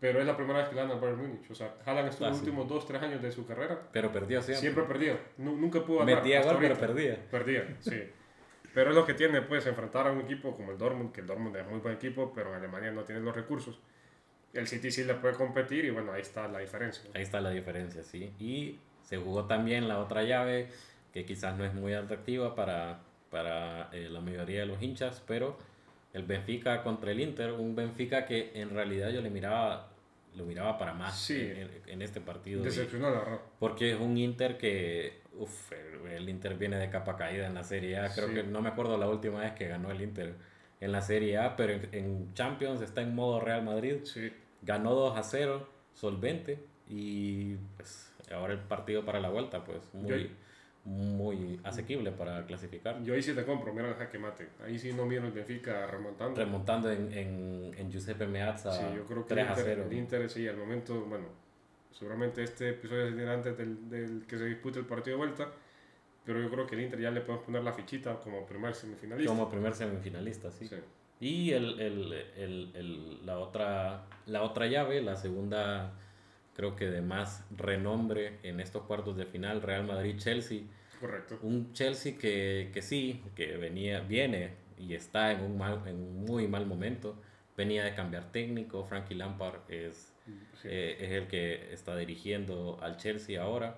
pero 0.00 0.18
es 0.20 0.26
la 0.26 0.36
primera 0.36 0.58
vez 0.58 0.68
que 0.68 0.74
le 0.74 0.80
gana 0.82 0.94
al 0.94 1.00
Bayern 1.00 1.20
Múnich. 1.22 1.48
O 1.50 1.54
sea, 1.54 1.74
Haaland 1.86 2.08
estuvo 2.08 2.26
Ah, 2.26 2.30
los 2.30 2.38
sí. 2.40 2.44
últimos 2.44 2.68
2-3 2.68 3.00
años 3.02 3.22
de 3.22 3.30
su 3.30 3.46
carrera, 3.46 3.80
Pero 3.92 4.10
perdió 4.12 4.42
siempre. 4.42 4.84
siempre. 4.84 5.18
Nu- 5.38 5.56
nunca 5.56 5.80
pudo 5.84 6.00
ganar. 6.00 6.16
Metía 6.16 6.42
gol, 6.42 6.56
pero 6.60 6.76
perdía. 6.76 7.24
Perdía, 7.30 7.76
sí. 7.80 7.92
Pero 8.76 8.90
es 8.90 8.94
lo 8.96 9.06
que 9.06 9.14
tiene, 9.14 9.40
pues, 9.40 9.64
enfrentar 9.66 10.06
a 10.06 10.12
un 10.12 10.20
equipo 10.20 10.54
como 10.54 10.70
el 10.70 10.76
Dortmund, 10.76 11.10
que 11.10 11.22
el 11.22 11.26
Dortmund 11.26 11.56
es 11.56 11.66
muy 11.66 11.78
buen 11.80 11.94
equipo, 11.94 12.30
pero 12.34 12.50
en 12.50 12.56
Alemania 12.56 12.90
no 12.92 13.04
tiene 13.04 13.22
los 13.22 13.34
recursos. 13.34 13.80
El 14.52 14.68
City 14.68 14.90
sí 14.90 15.04
le 15.04 15.14
puede 15.14 15.32
competir 15.34 15.86
y 15.86 15.90
bueno, 15.90 16.12
ahí 16.12 16.20
está 16.20 16.46
la 16.46 16.58
diferencia. 16.58 17.02
Ahí 17.14 17.22
está 17.22 17.40
la 17.40 17.48
diferencia, 17.50 18.02
sí. 18.02 18.34
Y 18.38 18.78
se 19.02 19.16
jugó 19.16 19.46
también 19.46 19.88
la 19.88 19.98
otra 19.98 20.24
llave, 20.24 20.68
que 21.14 21.24
quizás 21.24 21.56
no 21.56 21.64
es 21.64 21.72
muy 21.72 21.94
atractiva 21.94 22.54
para, 22.54 23.00
para 23.30 23.88
eh, 23.94 24.10
la 24.10 24.20
mayoría 24.20 24.60
de 24.60 24.66
los 24.66 24.82
hinchas, 24.82 25.22
pero 25.26 25.56
el 26.12 26.24
Benfica 26.24 26.82
contra 26.82 27.12
el 27.12 27.20
Inter, 27.20 27.52
un 27.52 27.74
Benfica 27.74 28.26
que 28.26 28.52
en 28.60 28.68
realidad 28.68 29.08
yo 29.08 29.22
le 29.22 29.30
miraba, 29.30 29.88
lo 30.34 30.44
miraba 30.44 30.76
para 30.76 30.92
más 30.92 31.18
Sí. 31.18 31.40
en, 31.40 31.70
en- 31.86 32.02
este 32.02 32.20
partido. 32.20 32.62
Decepcionó, 32.62 33.08
la 33.10 33.20
verdad. 33.20 33.40
porque 33.58 33.92
es 33.92 33.98
un 34.00 34.18
Inter 34.18 34.58
que, 34.58 35.20
uff, 35.38 35.72
el, 35.72 36.10
el 36.12 36.28
Inter 36.28 36.54
viene 36.56 36.76
de 36.78 36.90
capa 36.90 37.16
caída 37.16 37.46
en 37.46 37.54
la 37.54 37.62
Serie 37.64 37.98
A. 37.98 38.08
Creo 38.12 38.28
Sí. 38.28 38.34
que 38.34 38.42
no 38.42 38.60
me 38.62 38.68
acuerdo 38.70 38.96
la 38.96 39.08
última 39.08 39.40
vez 39.40 39.52
que 39.52 39.68
ganó 39.68 39.90
el 39.90 40.00
Inter 40.02 40.34
en 40.80 40.92
la 40.92 41.00
Serie 41.02 41.38
A, 41.38 41.56
pero 41.56 41.72
en, 41.72 41.88
en 41.92 42.34
Champions 42.34 42.80
está 42.82 43.00
en 43.02 43.14
modo 43.14 43.40
Real 43.40 43.62
Madrid. 43.64 43.96
Sí, 44.04 44.32
Ganó 44.62 44.94
2 44.94 45.16
a 45.18 45.22
0, 45.22 45.68
solvente, 45.94 46.58
y 46.88 47.54
pues 47.76 48.12
ahora 48.32 48.52
el 48.54 48.60
partido 48.60 49.04
para 49.04 49.20
la 49.20 49.28
vuelta, 49.28 49.62
pues 49.64 49.78
muy, 49.92 50.30
muy 50.84 51.60
asequible 51.64 52.10
para 52.12 52.44
clasificar. 52.46 53.02
yo 53.02 53.14
ahí 53.14 53.22
sí 53.22 53.34
te 53.34 53.44
compro, 53.44 53.72
mira 53.74 53.88
el 53.88 53.94
jaque 53.94 54.18
mate. 54.18 54.48
Ahí 54.64 54.78
sí 54.78 54.92
no 54.92 55.04
miro 55.06 55.26
el 55.26 55.32
Benfica 55.32 55.86
remontando. 55.86 56.40
Remontando 56.40 56.90
en, 56.90 57.12
en, 57.12 57.70
en 57.76 57.90
Giuseppe 57.90 58.26
Meazza 58.26 58.72
Sí, 58.72 58.84
yo 58.96 59.04
creo 59.04 59.26
que 59.26 59.34
3 59.34 59.46
el 59.46 59.48
a 59.48 59.50
Inter, 59.52 59.64
0. 59.76 59.86
el 59.90 59.96
Inter, 59.98 60.30
sí, 60.30 60.48
al 60.48 60.56
momento, 60.56 61.04
bueno, 61.06 61.26
seguramente 61.98 62.42
este 62.42 62.70
episodio 62.70 63.14
se 63.14 63.28
antes 63.28 63.56
del, 63.56 63.88
del 63.88 64.26
que 64.26 64.38
se 64.38 64.44
dispute 64.46 64.78
el 64.78 64.86
partido 64.86 65.16
de 65.16 65.24
vuelta, 65.26 65.50
pero 66.24 66.40
yo 66.40 66.50
creo 66.50 66.66
que 66.66 66.74
el 66.74 66.82
Inter 66.82 67.00
ya 67.00 67.10
le 67.10 67.20
podemos 67.20 67.44
poner 67.44 67.62
la 67.62 67.72
fichita 67.72 68.18
como 68.20 68.44
primer 68.46 68.74
semifinalista. 68.74 69.30
Como 69.30 69.48
primer 69.48 69.74
semifinalista, 69.74 70.50
sí. 70.50 70.66
Sí. 70.68 70.76
Y 71.20 71.52
el, 71.52 71.80
el, 71.80 72.12
el, 72.36 72.70
el- 72.74 73.26
la, 73.26 73.38
otra, 73.38 74.06
la 74.26 74.42
otra 74.42 74.66
llave, 74.66 75.00
la 75.00 75.16
segunda, 75.16 75.92
creo 76.54 76.76
que 76.76 76.86
de 76.86 77.00
más 77.00 77.44
renombre 77.56 78.38
en 78.42 78.60
estos 78.60 78.82
cuartos 78.82 79.16
de 79.16 79.24
final, 79.24 79.62
Real 79.62 79.86
Madrid-Chelsea. 79.86 80.62
Correcto. 81.00 81.38
Un 81.42 81.72
Chelsea 81.72 82.18
que, 82.18 82.70
que 82.74 82.82
sí, 82.82 83.22
que 83.34 83.56
venía, 83.56 84.00
viene 84.00 84.54
y 84.78 84.94
está 84.94 85.32
en 85.32 85.42
un, 85.42 85.56
mal, 85.56 85.82
en 85.86 85.96
un 85.96 86.24
muy 86.24 86.48
mal 86.48 86.66
momento. 86.66 87.16
Venía 87.56 87.84
de 87.84 87.94
cambiar 87.94 88.30
técnico, 88.32 88.84
Frankie 88.84 89.14
Lampard 89.14 89.60
es, 89.70 90.12
Sí. 90.60 90.68
eh, 90.70 90.96
es 91.00 91.12
el 91.12 91.26
que 91.28 91.72
está 91.72 91.96
dirigiendo 91.96 92.78
al 92.82 92.96
Chelsea 92.96 93.40
ahora. 93.40 93.76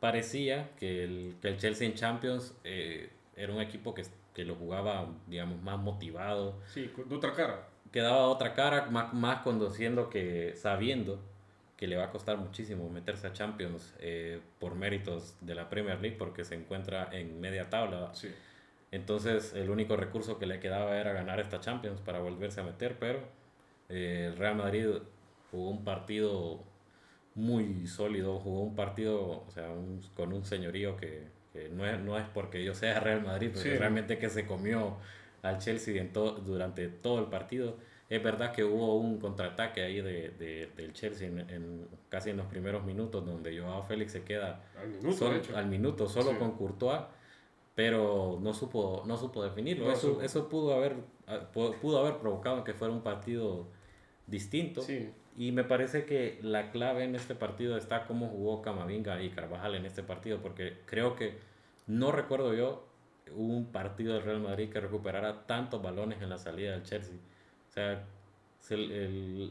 Parecía 0.00 0.70
que 0.78 1.02
el, 1.04 1.36
que 1.42 1.48
el 1.48 1.56
Chelsea 1.58 1.86
en 1.88 1.94
Champions 1.94 2.54
eh, 2.64 3.10
era 3.36 3.52
un 3.52 3.60
equipo 3.60 3.94
que, 3.94 4.04
que 4.34 4.44
lo 4.44 4.54
jugaba, 4.54 5.08
digamos, 5.26 5.60
más 5.62 5.78
motivado, 5.78 6.54
Sí, 6.66 6.90
de 7.08 7.14
otra 7.14 7.32
cara. 7.34 7.68
quedaba 7.90 8.28
otra 8.28 8.54
cara, 8.54 8.86
más, 8.90 9.12
más 9.14 9.40
conociendo 9.42 10.08
que 10.10 10.54
sabiendo 10.54 11.20
que 11.76 11.86
le 11.86 11.96
va 11.96 12.04
a 12.04 12.10
costar 12.10 12.36
muchísimo 12.38 12.88
meterse 12.90 13.26
a 13.28 13.32
Champions 13.32 13.94
eh, 14.00 14.40
por 14.58 14.74
méritos 14.74 15.36
de 15.40 15.54
la 15.54 15.68
Premier 15.68 16.00
League 16.00 16.16
porque 16.18 16.44
se 16.44 16.54
encuentra 16.56 17.08
en 17.12 17.40
media 17.40 17.70
tabla. 17.70 18.12
Sí. 18.14 18.28
Entonces 18.90 19.52
el 19.54 19.70
único 19.70 19.96
recurso 19.96 20.38
que 20.38 20.46
le 20.46 20.60
quedaba 20.60 20.96
era 20.98 21.12
ganar 21.12 21.38
esta 21.40 21.60
Champions 21.60 22.00
para 22.00 22.20
volverse 22.20 22.60
a 22.60 22.64
meter, 22.64 22.96
pero 22.98 23.20
eh, 23.88 24.26
el 24.32 24.36
Real 24.36 24.56
Madrid 24.56 24.86
jugó 25.50 25.70
un 25.70 25.84
partido 25.84 26.60
muy 27.34 27.86
sólido, 27.86 28.38
jugó 28.40 28.62
un 28.62 28.74
partido 28.74 29.44
o 29.46 29.50
sea, 29.50 29.70
un- 29.70 30.02
con 30.14 30.32
un 30.32 30.44
señorío 30.44 30.96
que, 30.96 31.28
que 31.52 31.68
no, 31.68 31.86
es, 31.86 31.98
no 32.00 32.18
es 32.18 32.26
porque 32.34 32.64
yo 32.64 32.74
sea 32.74 33.00
Real 33.00 33.22
Madrid, 33.22 33.50
pero 33.52 33.62
Sí. 33.62 33.70
realmente 33.70 34.18
que 34.18 34.28
se 34.28 34.46
comió 34.46 34.96
al 35.42 35.58
Chelsea 35.58 36.00
en 36.00 36.12
to- 36.12 36.32
durante 36.32 36.88
todo 36.88 37.20
el 37.20 37.26
partido. 37.26 37.76
Es 38.10 38.22
verdad 38.22 38.52
que 38.52 38.64
hubo 38.64 38.96
un 38.96 39.18
contraataque 39.18 39.82
ahí 39.82 40.00
de, 40.00 40.30
de- 40.30 40.70
del 40.76 40.92
Chelsea 40.94 41.28
en, 41.28 41.40
en- 41.50 41.88
casi 42.08 42.30
en 42.30 42.38
los 42.38 42.46
primeros 42.46 42.82
minutos 42.84 43.24
donde 43.24 43.56
Joao 43.58 43.82
Félix 43.82 44.12
se 44.12 44.22
queda 44.24 44.62
Al 44.80 44.88
minuto, 44.88 45.12
solo- 45.16 45.30
de 45.32 45.38
hecho. 45.38 45.56
al 45.56 45.66
minuto 45.66 46.08
solo 46.08 46.30
Sí. 46.32 46.36
con 46.38 46.52
Courtois, 46.52 47.02
pero 47.74 48.38
no 48.42 48.52
supo, 48.54 49.04
no 49.06 49.16
supo 49.16 49.44
definirlo. 49.44 49.86
No 49.86 49.92
eso, 49.92 50.20
eso 50.22 50.48
pudo 50.48 50.74
haber, 50.74 50.96
ah, 51.28 51.40
pu- 51.54 51.74
pudo 51.78 51.98
haber 52.00 52.16
provocado 52.18 52.64
que 52.64 52.72
fuera 52.74 52.92
un 52.92 53.02
partido 53.02 53.66
distinto. 54.26 54.82
Sí. 54.82 55.10
Y 55.38 55.52
me 55.52 55.62
parece 55.62 56.04
que 56.04 56.40
la 56.42 56.72
clave 56.72 57.04
en 57.04 57.14
este 57.14 57.36
partido 57.36 57.76
está 57.76 58.06
cómo 58.06 58.26
jugó 58.26 58.60
Camavinga 58.60 59.22
y 59.22 59.30
Carvajal 59.30 59.76
en 59.76 59.86
este 59.86 60.02
partido, 60.02 60.42
porque 60.42 60.78
creo 60.84 61.14
que 61.14 61.38
no 61.86 62.10
recuerdo 62.10 62.54
yo 62.54 62.88
un 63.36 63.70
partido 63.70 64.14
del 64.14 64.24
Real 64.24 64.40
Madrid 64.40 64.68
que 64.68 64.80
recuperara 64.80 65.46
tantos 65.46 65.80
balones 65.80 66.20
en 66.22 66.30
la 66.30 66.38
salida 66.38 66.72
del 66.72 66.82
Chelsea. 66.82 67.14
O 67.68 67.72
sea, 67.72 68.04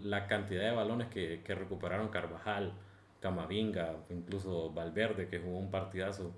la 0.03 0.27
cantidad 0.27 0.63
de 0.63 0.71
balones 0.71 1.07
que, 1.07 1.41
que, 1.41 1.55
recuperaron 1.55 2.09
Carvajal, 2.09 2.73
Camavinga, 3.21 3.95
incluso 4.09 4.69
Valverde, 4.73 5.29
que 5.29 5.39
jugó 5.39 5.57
un 5.57 5.71
partidazo. 5.71 6.33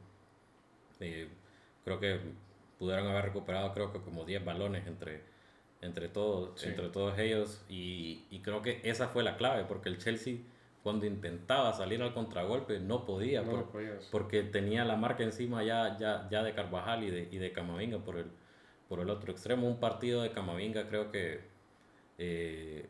Eh, 1.00 1.28
creo 1.84 2.00
que 2.00 2.20
pudieron 2.78 3.08
haber 3.08 3.26
recuperado 3.26 3.74
creo 3.74 3.92
que 3.92 4.00
como 4.02 4.26
10 4.26 4.46
balones 4.46 4.86
entre, 4.86 5.24
entre, 5.82 6.10
todos, 6.10 6.64
entre 6.64 6.90
todos 6.90 7.18
ellos 7.20 7.64
y, 7.70 8.26
y, 8.30 8.40
creo 8.40 8.62
que 8.62 8.82
esa 8.84 9.08
fue 9.08 9.24
la 9.24 9.38
clave 9.38 9.64
porque 9.66 9.90
el 9.90 9.98
Chelsea 9.98 10.40
cuando 10.84 11.06
intentaba 11.06 11.74
salir 11.74 12.02
al 12.02 12.14
contragolpe 12.14 12.80
no 12.80 13.06
podía, 13.06 13.44
porque 14.12 14.44
tenía 14.44 14.86
la 14.86 14.96
marca 14.96 15.24
encima 15.24 15.64
ya, 15.64 15.98
ya, 15.98 16.28
ya 16.32 16.42
de 16.42 16.54
Carvajal 16.54 17.04
y 17.04 17.12
de, 17.12 17.28
y 17.32 17.38
de 17.38 17.52
Camavinga 17.52 18.00
por 18.00 18.18
el, 18.18 18.28
por 18.88 19.00
el 19.02 19.10
otro 19.10 19.32
extremo. 19.32 19.68
Un 19.68 19.80
partido 19.80 20.22
de 20.22 20.32
Camavinga 20.32 20.88
creo 20.88 21.12
que 21.12 21.42
eh, 22.18 22.88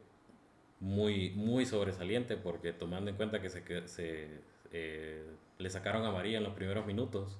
muy, 0.80 1.32
muy 1.32 1.65
sobresaliente 1.65 2.38
porque 2.38 2.73
tomando 2.73 3.10
en 3.10 3.17
cuenta 3.17 3.41
que 3.41 3.49
se, 3.49 3.88
se 3.88 4.28
eh, 4.71 5.25
le 5.58 5.69
sacaron 5.69 6.06
a 6.06 6.12
María 6.12 6.38
en 6.38 6.43
los 6.43 6.54
primeros 6.54 6.86
minutos 6.86 7.39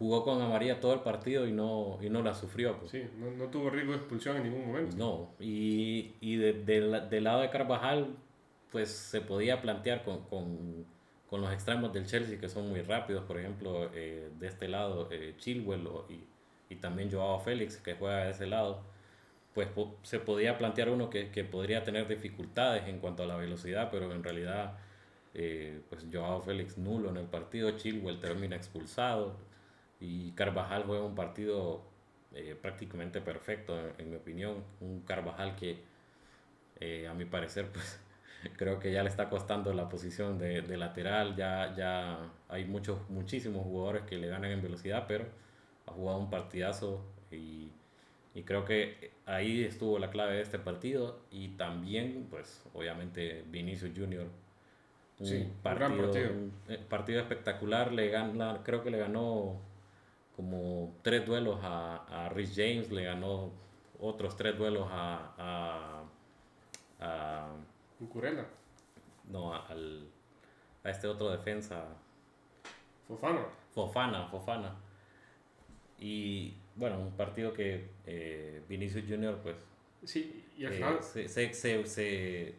jugó 0.00 0.24
con 0.24 0.40
amarilla 0.40 0.80
todo 0.80 0.94
el 0.94 1.00
partido 1.00 1.46
y 1.46 1.52
no, 1.52 1.98
y 2.00 2.08
no 2.08 2.22
la 2.22 2.34
sufrió. 2.34 2.78
Pues. 2.78 2.90
Sí, 2.90 3.04
no, 3.18 3.30
no, 3.32 3.50
tuvo 3.50 3.68
riesgo 3.68 3.92
de 3.92 3.98
expulsión 3.98 4.38
en 4.38 4.44
ningún 4.44 4.66
momento. 4.66 4.96
No, 4.96 5.34
y, 5.38 6.14
y 6.22 6.36
de, 6.36 6.54
del 6.54 7.24
lado 7.24 7.42
de 7.42 7.50
Carvajal, 7.50 8.16
pues 8.72 8.88
se 8.88 9.20
podía 9.20 9.60
plantear 9.60 10.02
con, 10.02 10.22
con, 10.22 10.86
con, 11.28 11.42
los 11.42 11.52
extremos 11.52 11.92
del 11.92 12.06
Chelsea 12.06 12.40
que 12.40 12.48
son 12.48 12.70
muy 12.70 12.80
rápidos, 12.80 13.24
por 13.24 13.38
ejemplo, 13.38 13.90
eh, 13.94 14.30
de 14.38 14.46
este 14.46 14.68
lado 14.68 15.08
eh, 15.12 15.34
Chilwell 15.36 15.86
y, 16.08 16.24
y, 16.70 16.76
también 16.76 17.12
Joao 17.12 17.38
Félix 17.38 17.76
que 17.76 17.92
juega 17.92 18.24
de 18.24 18.30
ese 18.30 18.46
lado, 18.46 18.80
pues 19.52 19.68
se 20.02 20.18
podía 20.18 20.56
plantear 20.56 20.88
uno 20.88 21.10
que, 21.10 21.30
que, 21.30 21.44
podría 21.44 21.84
tener 21.84 22.08
dificultades 22.08 22.88
en 22.88 23.00
cuanto 23.00 23.24
a 23.24 23.26
la 23.26 23.36
velocidad, 23.36 23.90
pero 23.92 24.10
en 24.12 24.24
realidad... 24.24 24.78
Eh, 25.32 25.82
pues 25.88 26.04
Joao 26.12 26.42
Félix 26.42 26.76
nulo 26.76 27.08
en 27.10 27.16
el 27.16 27.26
partido, 27.26 27.70
Chilwell 27.76 28.18
termina 28.18 28.56
expulsado, 28.56 29.36
y 30.00 30.32
Carvajal 30.32 30.84
juega 30.84 31.04
un 31.04 31.14
partido 31.14 31.82
eh, 32.34 32.56
prácticamente 32.60 33.20
perfecto, 33.20 33.78
en, 33.98 34.10
mi 34.10 34.16
opinión. 34.16 34.64
Un 34.80 35.02
Carvajal 35.02 35.56
que, 35.56 35.78
eh, 36.80 37.06
a 37.06 37.14
mi 37.14 37.26
parecer, 37.26 37.68
pues 37.72 38.00
creo 38.56 38.78
que 38.78 38.92
ya 38.92 39.02
le 39.02 39.10
está 39.10 39.28
costando 39.28 39.72
la 39.74 39.88
posición 39.88 40.38
de, 40.38 40.62
de, 40.62 40.76
lateral. 40.76 41.36
Ya, 41.36 41.74
ya 41.76 42.30
hay 42.48 42.64
muchos, 42.64 43.08
muchísimos 43.10 43.64
jugadores 43.64 44.02
que 44.04 44.16
le 44.16 44.28
ganan 44.28 44.50
en 44.50 44.62
velocidad, 44.62 45.04
pero 45.06 45.26
ha 45.86 45.92
jugado 45.92 46.18
un 46.18 46.30
partidazo 46.30 47.04
y, 47.30 47.70
y 48.34 48.42
creo 48.44 48.64
que 48.64 49.12
ahí 49.26 49.64
estuvo 49.64 49.98
la 49.98 50.10
clave 50.10 50.36
de 50.36 50.42
este 50.42 50.58
partido. 50.58 51.20
Y 51.30 51.48
también, 51.50 52.26
pues, 52.30 52.64
obviamente, 52.74 53.44
Vinicius 53.48 53.92
Junior. 53.94 54.26
Un 55.18 55.52
partido, 55.62 56.02
partido. 56.02 56.30
Un 56.30 56.52
eh, 56.68 56.78
partido 56.88 57.20
espectacular. 57.20 57.92
Le 57.92 58.08
gana, 58.08 58.62
creo 58.64 58.82
que 58.82 58.90
le 58.90 58.98
ganó 58.98 59.60
como 60.40 60.94
tres 61.02 61.26
duelos 61.26 61.60
a, 61.62 61.96
a 62.08 62.30
Rich 62.30 62.54
James, 62.56 62.90
le 62.90 63.04
ganó 63.04 63.52
otros 64.00 64.36
tres 64.36 64.56
duelos 64.56 64.88
a... 64.90 65.34
a, 65.36 66.04
a. 66.98 67.56
No, 69.28 69.54
al, 69.54 70.08
a 70.82 70.88
este 70.88 71.06
otro 71.06 71.28
defensa. 71.28 71.84
Fofana. 73.06 73.46
Fofana, 73.74 74.28
Fofana. 74.28 74.76
Y 75.98 76.54
bueno, 76.74 76.98
un 76.98 77.12
partido 77.12 77.52
que 77.52 77.90
eh, 78.06 78.62
Vinicius 78.66 79.04
Junior 79.06 79.40
pues... 79.42 79.56
Sí, 80.04 80.46
y 80.56 80.64
al 80.64 80.72
eh, 80.72 80.76
final... 80.76 81.02
se, 81.02 81.28
se, 81.28 81.84
se, 81.84 82.54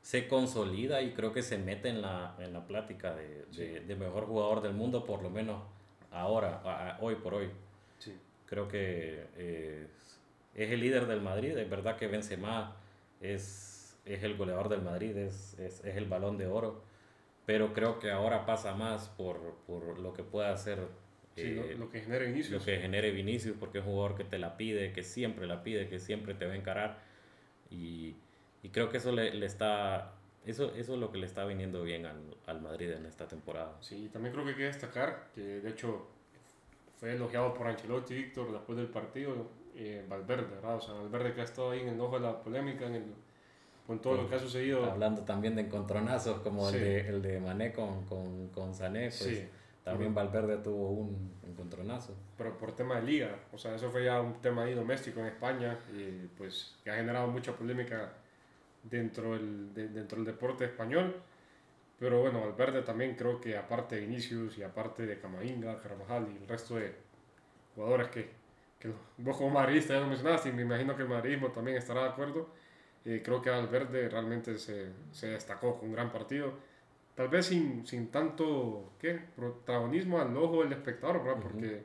se, 0.00 0.26
consolida 0.28 1.00
y 1.02 1.12
creo 1.12 1.32
que 1.32 1.42
se 1.42 1.56
mete 1.56 1.88
en 1.88 2.02
la, 2.02 2.34
en 2.40 2.52
la 2.52 2.66
plática 2.66 3.14
de, 3.14 3.46
de, 3.56 3.80
de 3.82 3.94
mejor 3.94 4.26
jugador 4.26 4.60
del 4.60 4.72
mundo, 4.72 5.04
por 5.04 5.22
lo 5.22 5.30
menos 5.30 5.62
ahora, 6.12 6.98
hoy 7.00 7.16
por 7.16 7.34
hoy. 7.34 7.50
Sí. 7.98 8.16
Creo 8.46 8.68
que 8.68 9.26
eh, 9.36 9.86
es 10.54 10.70
el 10.70 10.80
líder 10.80 11.06
del 11.06 11.20
Madrid, 11.20 11.56
es 11.56 11.68
verdad 11.68 11.96
que 11.96 12.06
Benzema 12.06 12.76
es, 13.20 13.98
es 14.04 14.22
el 14.22 14.36
goleador 14.36 14.68
del 14.68 14.82
Madrid, 14.82 15.16
es, 15.16 15.58
es, 15.58 15.84
es, 15.84 15.96
el 15.96 16.06
balón 16.06 16.36
de 16.36 16.46
oro, 16.46 16.82
pero 17.46 17.72
creo 17.72 17.98
que 17.98 18.10
ahora 18.10 18.44
pasa 18.44 18.74
más 18.74 19.08
por, 19.08 19.56
por 19.66 19.98
lo 19.98 20.12
que 20.12 20.22
pueda 20.22 20.52
hacer. 20.52 20.78
Eh, 21.36 21.76
lo, 21.78 21.90
que 21.90 22.00
genere 22.00 22.26
Vinicius. 22.26 22.60
Lo 22.60 22.64
que 22.64 22.78
genere 22.78 23.10
Vinicius, 23.10 23.56
porque 23.58 23.78
es 23.78 23.84
un 23.84 23.92
jugador 23.92 24.16
que 24.16 24.24
te 24.24 24.38
la 24.38 24.56
pide, 24.56 24.92
que 24.92 25.02
siempre 25.02 25.46
la 25.46 25.62
pide, 25.62 25.88
que 25.88 25.98
siempre 25.98 26.34
te 26.34 26.46
va 26.46 26.52
a 26.52 26.56
encarar. 26.56 26.98
Y, 27.70 28.16
y 28.62 28.68
creo 28.68 28.90
que 28.90 28.98
eso 28.98 29.12
le, 29.12 29.32
le 29.32 29.46
está 29.46 30.12
eso, 30.44 30.74
eso 30.74 30.94
es 30.94 30.98
lo 30.98 31.10
que 31.12 31.18
le 31.18 31.26
está 31.26 31.44
viniendo 31.44 31.82
bien 31.82 32.06
al, 32.06 32.36
al 32.46 32.60
Madrid 32.60 32.90
en 32.90 33.06
esta 33.06 33.26
temporada. 33.28 33.76
Sí, 33.80 34.08
también 34.12 34.32
creo 34.32 34.44
que 34.44 34.50
hay 34.50 34.56
que 34.56 34.64
destacar 34.64 35.28
que 35.34 35.40
de 35.40 35.70
hecho 35.70 36.06
fue 36.98 37.14
elogiado 37.14 37.54
por 37.54 37.66
Ancelotti 37.66 38.14
Víctor 38.14 38.52
después 38.52 38.78
del 38.78 38.88
partido, 38.88 39.34
eh, 39.74 40.04
Valverde, 40.08 40.54
¿verdad? 40.54 40.76
O 40.76 40.80
sea, 40.80 40.94
Valverde 40.94 41.32
que 41.34 41.40
ha 41.40 41.44
estado 41.44 41.70
ahí 41.70 41.80
en 41.80 41.88
el 41.88 42.00
ojo 42.00 42.16
de 42.16 42.26
la 42.26 42.40
polémica, 42.40 42.86
en 42.86 42.94
el, 42.94 43.04
con 43.86 44.00
todo 44.00 44.22
lo 44.22 44.28
que 44.28 44.36
ha 44.36 44.38
sucedido. 44.38 44.84
Hablando 44.84 45.22
también 45.22 45.56
de 45.56 45.62
encontronazos 45.62 46.40
como 46.40 46.68
el, 46.68 46.74
de, 46.74 47.08
el 47.08 47.22
de 47.22 47.40
Mané 47.40 47.72
con, 47.72 48.04
con, 48.06 48.48
con 48.48 48.74
Sané, 48.74 49.06
pues 49.06 49.14
sí. 49.16 49.48
también 49.82 50.14
Valverde 50.14 50.58
tuvo 50.58 50.90
un 50.90 51.32
encontronazo. 51.44 52.14
Pero 52.38 52.56
por 52.56 52.76
tema 52.76 52.96
de 52.96 53.02
liga, 53.02 53.36
o 53.52 53.58
sea, 53.58 53.74
eso 53.74 53.90
fue 53.90 54.04
ya 54.04 54.20
un 54.20 54.40
tema 54.40 54.62
ahí 54.62 54.74
doméstico 54.74 55.20
en 55.20 55.26
España 55.26 55.78
y 55.92 56.28
pues 56.36 56.76
que 56.84 56.90
ha 56.90 56.96
generado 56.96 57.26
mucha 57.28 57.52
polémica 57.52 58.12
dentro 58.82 59.32
del, 59.32 59.72
dentro 59.74 60.16
del 60.16 60.26
deporte 60.26 60.64
español. 60.64 61.14
Pero 61.98 62.20
bueno, 62.20 62.40
Valverde 62.40 62.82
también 62.82 63.14
creo 63.14 63.40
que 63.40 63.56
aparte 63.56 63.94
de 63.94 64.02
Vinicius 64.02 64.58
y 64.58 64.62
aparte 64.62 65.06
de 65.06 65.20
Camavinga, 65.20 65.80
Carvajal 65.80 66.28
y 66.32 66.42
el 66.42 66.48
resto 66.48 66.76
de 66.76 66.94
jugadores 67.74 68.08
que, 68.08 68.30
que 68.78 68.90
vos 69.18 69.36
como 69.36 69.50
madridista 69.50 69.94
ya 69.94 70.00
lo 70.00 70.08
mencionaste 70.08 70.48
y 70.48 70.52
me 70.52 70.62
imagino 70.62 70.96
que 70.96 71.02
el 71.02 71.08
madridismo 71.08 71.52
también 71.52 71.76
estará 71.76 72.02
de 72.02 72.08
acuerdo, 72.08 72.48
eh, 73.04 73.22
creo 73.24 73.40
que 73.40 73.50
Valverde 73.50 74.08
realmente 74.08 74.58
se, 74.58 74.88
se, 75.12 75.28
destacó 75.28 75.78
con 75.78 75.90
un 75.90 75.94
gran 75.94 76.10
partido. 76.10 76.52
Tal 77.14 77.28
vez 77.28 77.46
sin, 77.46 77.86
sin 77.86 78.08
tanto 78.08 78.94
¿qué? 78.98 79.20
protagonismo 79.36 80.20
al 80.20 80.36
ojo 80.36 80.62
del 80.62 80.72
espectador, 80.72 81.22
¿verdad? 81.22 81.40
Porque 81.40 81.84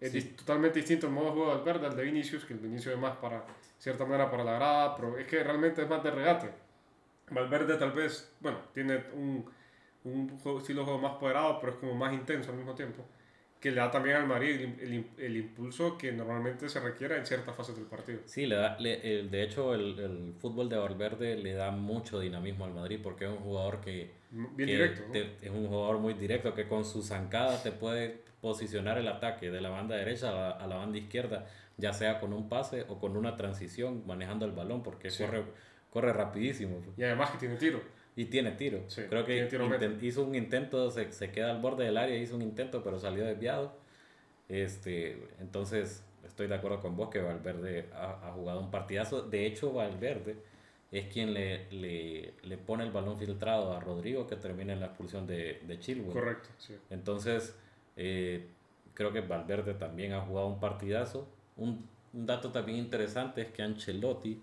es 0.00 0.36
totalmente 0.36 0.80
distinto 0.80 1.06
el 1.06 1.12
modo 1.12 1.26
de 1.26 1.32
juego 1.32 1.50
de 1.50 1.56
Valverde 1.56 1.86
al 1.86 1.96
de 1.96 2.02
Vinicius, 2.04 2.44
que 2.44 2.54
el 2.54 2.60
Vinicius 2.60 2.94
es 2.94 3.00
más 3.00 3.16
para 3.16 3.44
cierta 3.78 4.04
manera 4.04 4.30
para 4.30 4.44
la 4.44 4.54
grada, 4.54 4.96
pero 4.96 5.18
es 5.18 5.26
que 5.26 5.42
realmente 5.42 5.82
es 5.82 5.88
más 5.88 6.02
de 6.02 6.10
regate. 6.10 6.50
Valverde 7.30 7.76
tal 7.76 7.92
vez, 7.92 8.32
bueno, 8.40 8.58
tiene 8.72 9.02
un, 9.14 9.44
un 10.04 10.38
juego, 10.38 10.58
estilo 10.58 10.80
de 10.80 10.84
juego 10.86 11.00
más 11.00 11.16
poderado, 11.16 11.58
pero 11.60 11.72
es 11.72 11.78
como 11.78 11.94
más 11.94 12.12
intenso 12.12 12.50
al 12.50 12.56
mismo 12.56 12.74
tiempo, 12.74 13.04
que 13.60 13.70
le 13.70 13.76
da 13.76 13.90
también 13.90 14.16
al 14.16 14.26
Madrid 14.26 14.60
el, 14.60 15.06
el, 15.16 15.36
impulso 15.36 15.96
que 15.96 16.12
normalmente 16.12 16.68
se 16.68 16.80
requiere 16.80 17.16
en 17.16 17.24
ciertas 17.24 17.56
fases 17.56 17.76
del 17.76 17.86
partido. 17.86 18.20
Sí, 18.26 18.44
le 18.44 18.56
da, 18.56 18.78
le, 18.78 19.20
el, 19.20 19.30
de 19.30 19.42
hecho 19.42 19.74
el, 19.74 19.98
el, 19.98 20.34
fútbol 20.38 20.68
de 20.68 20.76
Valverde 20.76 21.36
le 21.36 21.54
da 21.54 21.70
mucho 21.70 22.20
dinamismo 22.20 22.66
al 22.66 22.74
Madrid 22.74 23.00
porque 23.02 23.24
es 23.24 23.30
un 23.30 23.38
jugador 23.38 23.80
que... 23.80 24.12
Bien 24.30 24.66
directo. 24.66 25.04
es 25.14 25.50
un 25.50 25.68
jugador 25.68 25.98
muy 25.98 26.14
directo 26.14 26.54
que 26.54 26.66
con 26.66 26.84
su 26.84 27.02
zancada 27.02 27.62
te 27.62 27.70
puede 27.72 28.24
posicionar 28.40 28.98
el 28.98 29.08
ataque 29.08 29.50
de 29.50 29.60
la 29.60 29.70
banda 29.70 29.96
derecha 29.96 30.28
a 30.28 30.32
la, 30.32 30.50
a 30.50 30.66
la 30.66 30.76
banda 30.76 30.98
izquierda 30.98 31.46
ya 31.76 31.92
sea 31.92 32.20
con 32.20 32.32
un 32.32 32.48
pase 32.48 32.84
o 32.88 32.98
con 32.98 33.16
una 33.16 33.36
transición 33.36 34.02
manejando 34.06 34.46
el 34.46 34.52
balón, 34.52 34.82
porque 34.82 35.08
corre, 35.16 35.44
corre 35.90 36.12
rapidísimo. 36.12 36.80
Y 36.96 37.02
además 37.02 37.30
que 37.30 37.38
tiene 37.38 37.56
tiro. 37.56 37.80
Y 38.16 38.26
tiene 38.26 38.52
tiro. 38.52 38.80
Creo 39.08 39.24
que 39.24 39.48
hizo 40.02 40.24
un 40.24 40.34
intento, 40.34 40.90
se, 40.90 41.10
se, 41.12 41.30
queda 41.32 41.50
al 41.50 41.60
borde 41.60 41.84
del 41.84 41.96
área, 41.96 42.16
hizo 42.16 42.36
un 42.36 42.42
intento, 42.42 42.82
pero 42.84 42.98
salió 42.98 43.24
desviado. 43.24 43.76
Este, 44.48 45.26
entonces, 45.40 46.04
estoy 46.24 46.46
de 46.46 46.54
acuerdo 46.54 46.80
con 46.80 46.96
vos 46.96 47.10
que 47.10 47.20
Valverde 47.20 47.88
ha, 47.92 48.28
ha 48.28 48.32
jugado 48.32 48.60
un 48.60 48.70
partidazo. 48.70 49.22
De 49.22 49.46
hecho, 49.46 49.72
Valverde 49.72 50.36
es 50.92 51.12
quien 51.12 51.34
le, 51.34 51.66
le, 51.72 52.34
le, 52.42 52.56
pone 52.56 52.84
el 52.84 52.92
balón 52.92 53.18
filtrado 53.18 53.72
a 53.72 53.80
Rodrigo 53.80 54.28
que 54.28 54.36
termina 54.36 54.72
en 54.72 54.80
la 54.80 54.86
expulsión 54.86 55.26
de, 55.26 55.60
de 55.66 55.78
Chilwell. 55.80 56.12
Correcto, 56.12 56.48
sí. 56.58 56.76
Entonces, 56.90 57.56
eh, 57.96 58.46
creo 58.94 59.12
que 59.12 59.20
Valverde 59.20 59.74
también 59.74 60.12
ha 60.12 60.20
jugado 60.20 60.46
un 60.46 60.60
partidazo. 60.60 61.28
Un, 61.56 61.86
un, 62.12 62.26
dato 62.26 62.50
también 62.50 62.78
interesante 62.78 63.42
es 63.42 63.48
que 63.48 63.62
Ancelotti 63.62 64.42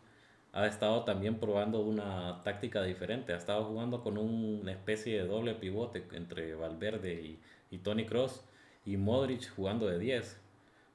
ha 0.54 0.68
estado 0.68 1.04
también 1.04 1.40
probando 1.40 1.82
una 1.82 2.42
táctica 2.44 2.84
diferente. 2.84 3.34
Ha 3.34 3.38
estado 3.38 3.66
jugando 3.66 4.02
con 4.02 4.18
una 4.18 4.72
especie 4.72 5.22
de 5.22 5.28
doble 5.28 5.56
pivote 5.56 6.06
entre 6.14 6.56
Valverde 6.56 7.14
y, 7.14 7.40
y 7.70 7.78
Tony 7.80 8.06
Cross 8.06 8.44
y 8.86 8.98
Modric 8.98 9.50
jugando 9.56 9.88
de 9.88 10.00
10. 10.00 10.40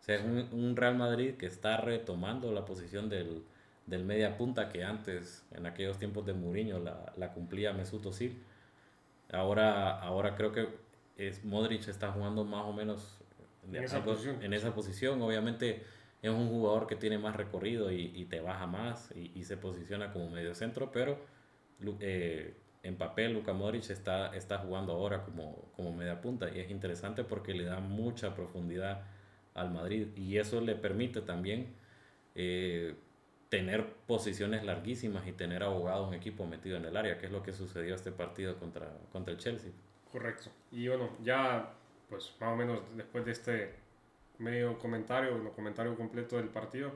O 0.00 0.04
sea, 0.04 0.16
es 0.16 0.24
un, 0.24 0.48
un, 0.52 0.76
Real 0.76 0.96
Madrid 0.96 1.34
que 1.34 1.46
está 1.46 1.78
retomando 1.78 2.52
la 2.52 2.64
posición 2.64 3.08
del, 3.08 3.42
del 3.86 4.04
media 4.04 4.36
punta 4.36 4.68
que 4.68 4.84
antes, 4.84 5.44
en 5.52 5.66
aquellos 5.66 5.98
tiempos 5.98 6.26
de 6.26 6.34
Mourinho, 6.34 6.78
la, 6.78 7.12
la 7.16 7.32
cumplía 7.32 7.72
Mesut 7.72 8.04
Özil. 8.06 8.42
Ahora, 9.32 9.98
ahora 9.98 10.36
creo 10.36 10.52
que 10.52 10.68
es, 11.16 11.44
Modric 11.44 11.88
está 11.88 12.12
jugando 12.12 12.44
más 12.44 12.64
o 12.64 12.72
menos 12.72 13.18
En 13.66 13.82
esa 13.82 14.04
posición. 14.04 14.42
en 14.42 14.52
esa 14.52 14.74
posición. 14.74 15.22
Obviamente 15.22 15.84
es 16.26 16.34
un 16.34 16.48
jugador 16.48 16.86
que 16.86 16.96
tiene 16.96 17.18
más 17.18 17.36
recorrido 17.36 17.90
y, 17.90 18.12
y 18.14 18.24
te 18.26 18.40
baja 18.40 18.66
más 18.66 19.12
y, 19.14 19.32
y 19.34 19.44
se 19.44 19.56
posiciona 19.56 20.12
como 20.12 20.30
medio 20.30 20.54
centro, 20.54 20.90
pero 20.92 21.18
Lu- 21.80 21.98
eh, 22.00 22.54
en 22.82 22.96
papel 22.96 23.32
Luka 23.32 23.52
Modric 23.52 23.90
está, 23.90 24.34
está 24.34 24.58
jugando 24.58 24.92
ahora 24.92 25.24
como, 25.24 25.70
como 25.74 25.92
media 25.92 26.20
punta 26.20 26.48
y 26.48 26.60
es 26.60 26.70
interesante 26.70 27.24
porque 27.24 27.52
le 27.52 27.64
da 27.64 27.80
mucha 27.80 28.34
profundidad 28.34 29.02
al 29.54 29.70
Madrid 29.72 30.08
y 30.16 30.38
eso 30.38 30.60
le 30.60 30.76
permite 30.76 31.20
también 31.22 31.74
eh, 32.34 32.94
tener 33.48 33.86
posiciones 34.06 34.64
larguísimas 34.64 35.26
y 35.26 35.32
tener 35.32 35.62
abogado 35.62 36.06
un 36.06 36.14
equipo 36.14 36.46
metido 36.46 36.76
en 36.76 36.84
el 36.84 36.96
área, 36.96 37.18
que 37.18 37.26
es 37.26 37.32
lo 37.32 37.42
que 37.42 37.52
sucedió 37.52 37.94
este 37.94 38.12
partido 38.12 38.58
contra, 38.58 38.88
contra 39.12 39.32
el 39.32 39.38
Chelsea. 39.38 39.72
Correcto. 40.12 40.50
Y 40.70 40.88
bueno, 40.88 41.10
ya 41.22 41.72
pues 42.08 42.34
más 42.40 42.52
o 42.52 42.56
menos 42.56 42.80
después 42.96 43.24
de 43.24 43.32
este 43.32 43.74
medio 44.38 44.78
comentario, 44.78 45.36
no 45.38 45.50
comentario 45.50 45.96
completo 45.96 46.36
del 46.36 46.48
partido, 46.48 46.92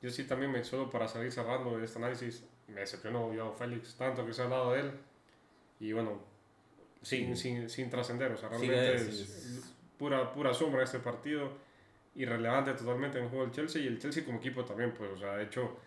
yo 0.00 0.10
sí 0.10 0.24
también 0.24 0.52
me 0.52 0.62
solo 0.64 0.88
para 0.90 1.08
salir 1.08 1.32
cerrando 1.32 1.76
de 1.78 1.84
este 1.84 1.98
análisis, 1.98 2.44
me 2.68 2.80
decepcionó 2.80 3.30
Joao 3.34 3.52
Félix, 3.54 3.94
tanto 3.96 4.24
que 4.24 4.32
se 4.32 4.42
ha 4.42 4.44
hablado 4.44 4.72
de 4.72 4.80
él, 4.80 4.90
y 5.80 5.92
bueno, 5.92 6.20
sin, 7.02 7.36
sin, 7.36 7.68
sin 7.70 7.90
trascender, 7.90 8.32
o 8.32 8.36
sea, 8.36 8.48
Sí, 8.50 8.68
realmente 8.68 8.94
es- 8.94 9.08
es, 9.08 9.20
es- 9.46 9.74
pura, 9.98 10.32
pura 10.32 10.54
sombra 10.54 10.84
este 10.84 10.98
partido, 11.00 11.50
irrelevante 12.14 12.72
totalmente 12.74 13.18
en 13.18 13.24
el 13.24 13.30
juego 13.30 13.44
del 13.44 13.54
Chelsea, 13.54 13.82
y 13.82 13.86
el 13.86 13.98
Chelsea 13.98 14.24
como 14.24 14.38
equipo 14.38 14.64
también, 14.64 14.92
pues, 14.92 15.10
o 15.12 15.16
sea, 15.16 15.36
de 15.36 15.44
hecho, 15.44 15.78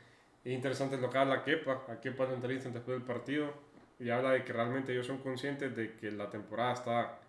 es 0.44 0.52
interesante 0.54 0.98
lo 0.98 1.10
que 1.10 1.18
habla 1.18 1.44
Kepa, 1.44 1.86
a 1.88 2.00
Kepa 2.02 2.26
lo 2.26 2.34
entrevistan 2.34 2.74
después 2.74 2.98
del 2.98 3.06
partido, 3.06 3.54
y 4.00 4.10
habla 4.10 4.32
de 4.32 4.44
que 4.44 4.52
realmente 4.52 4.92
ellos 4.92 5.06
son 5.08 5.20
conscientes 5.20 5.76
de 5.76 5.96
que 5.96 6.10
la 6.12 6.30
temporada 6.30 6.74
está, 6.74 7.20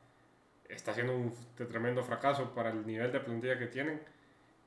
está 0.73 0.93
siendo 0.95 1.17
un 1.17 1.33
tremendo 1.69 2.03
fracaso 2.03 2.55
para 2.55 2.71
el 2.71 2.87
nivel 2.87 3.13
de 3.13 3.21
plantilla 3.21 3.59
que 3.59 3.67
tienen. 3.67 4.01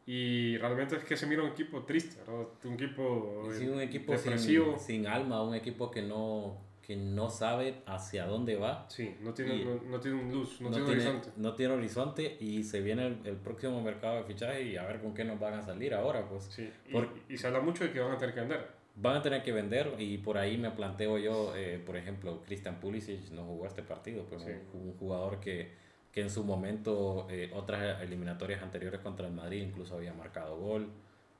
Y 0.07 0.57
realmente 0.57 0.95
es 0.97 1.03
que 1.03 1.17
se 1.17 1.25
mira 1.25 1.41
un 1.41 1.49
equipo 1.49 1.81
triste, 1.83 2.19
¿verdad? 2.19 2.45
un 2.63 2.73
equipo, 2.73 3.49
Sí, 3.57 3.67
un 3.67 3.81
equipo 3.81 4.13
sin, 4.15 4.23
depresivo. 4.25 4.77
sin 4.79 5.07
alma, 5.07 5.41
un 5.41 5.55
equipo 5.55 5.89
que 5.89 6.03
no, 6.03 6.57
que 6.83 6.95
no 6.95 7.31
sabe 7.31 7.81
hacia 7.87 8.27
dónde 8.27 8.55
va. 8.55 8.85
Sí, 8.87 9.15
no 9.21 9.33
tiene, 9.33 9.55
Y- 9.55 9.65
no, 9.65 9.81
no 9.89 9.99
tiene 9.99 10.21
un 10.21 10.31
luz, 10.31 10.61
no, 10.61 10.69
no, 10.69 10.75
tiene, 10.75 10.89
tiene, 10.93 11.09
horizonte. 11.09 11.29
no 11.37 11.55
tiene 11.55 11.73
horizonte 11.73 12.37
y 12.39 12.63
se 12.63 12.81
viene 12.81 13.07
el, 13.07 13.17
el 13.25 13.35
próximo 13.37 13.81
mercado 13.81 14.17
de 14.17 14.23
fichaje 14.25 14.61
y 14.61 14.77
a 14.77 14.85
ver 14.85 15.01
con 15.01 15.15
qué 15.15 15.23
nos 15.23 15.39
van 15.39 15.55
a 15.55 15.63
salir 15.63 15.95
ahora. 15.95 16.29
Pues 16.29 16.43
Sí, 16.51 16.71
y, 16.87 17.33
y 17.33 17.37
se 17.39 17.47
habla 17.47 17.61
mucho 17.61 17.83
de 17.83 17.91
que 17.91 17.99
van 17.99 18.11
a 18.11 18.17
tener 18.19 18.35
que 18.35 18.41
vender. 18.41 18.67
van 18.97 19.15
a 19.17 19.21
tener 19.23 19.41
que 19.41 19.51
vender 19.51 19.95
y 19.97 20.19
por 20.19 20.37
ahí 20.37 20.55
me 20.59 20.69
planteo 20.69 21.17
yo, 21.17 21.55
eh, 21.55 21.81
por 21.83 21.97
ejemplo, 21.97 22.43
Christian 22.45 22.79
Pulisic 22.79 23.31
no 23.31 23.43
jugó 23.43 23.65
este 23.65 23.81
partido, 23.81 24.23
pues 24.25 24.43
Sí. 24.43 24.51
un, 24.75 24.89
un 24.89 24.93
jugador 24.99 25.39
que, 25.39 25.83
que 26.15 26.21
en 26.21 26.29
su 26.29 26.45
momento, 26.45 27.27
eh, 27.29 27.51
otras 27.53 28.01
eliminatorias 28.01 28.63
anteriores 28.63 29.01
contra 29.01 29.27
el 29.27 29.33
Madrid 29.33 29.61
incluso 29.63 29.95
había 29.97 30.13
marcado 30.13 30.55
gol. 30.57 30.87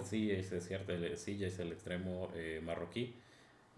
es 0.56 0.66
cierto, 0.66 0.92
el- 0.94 1.16
sí, 1.18 1.44
es 1.44 1.58
el 1.58 1.70
extremo 1.70 2.30
eh, 2.34 2.62
marroquí. 2.64 3.14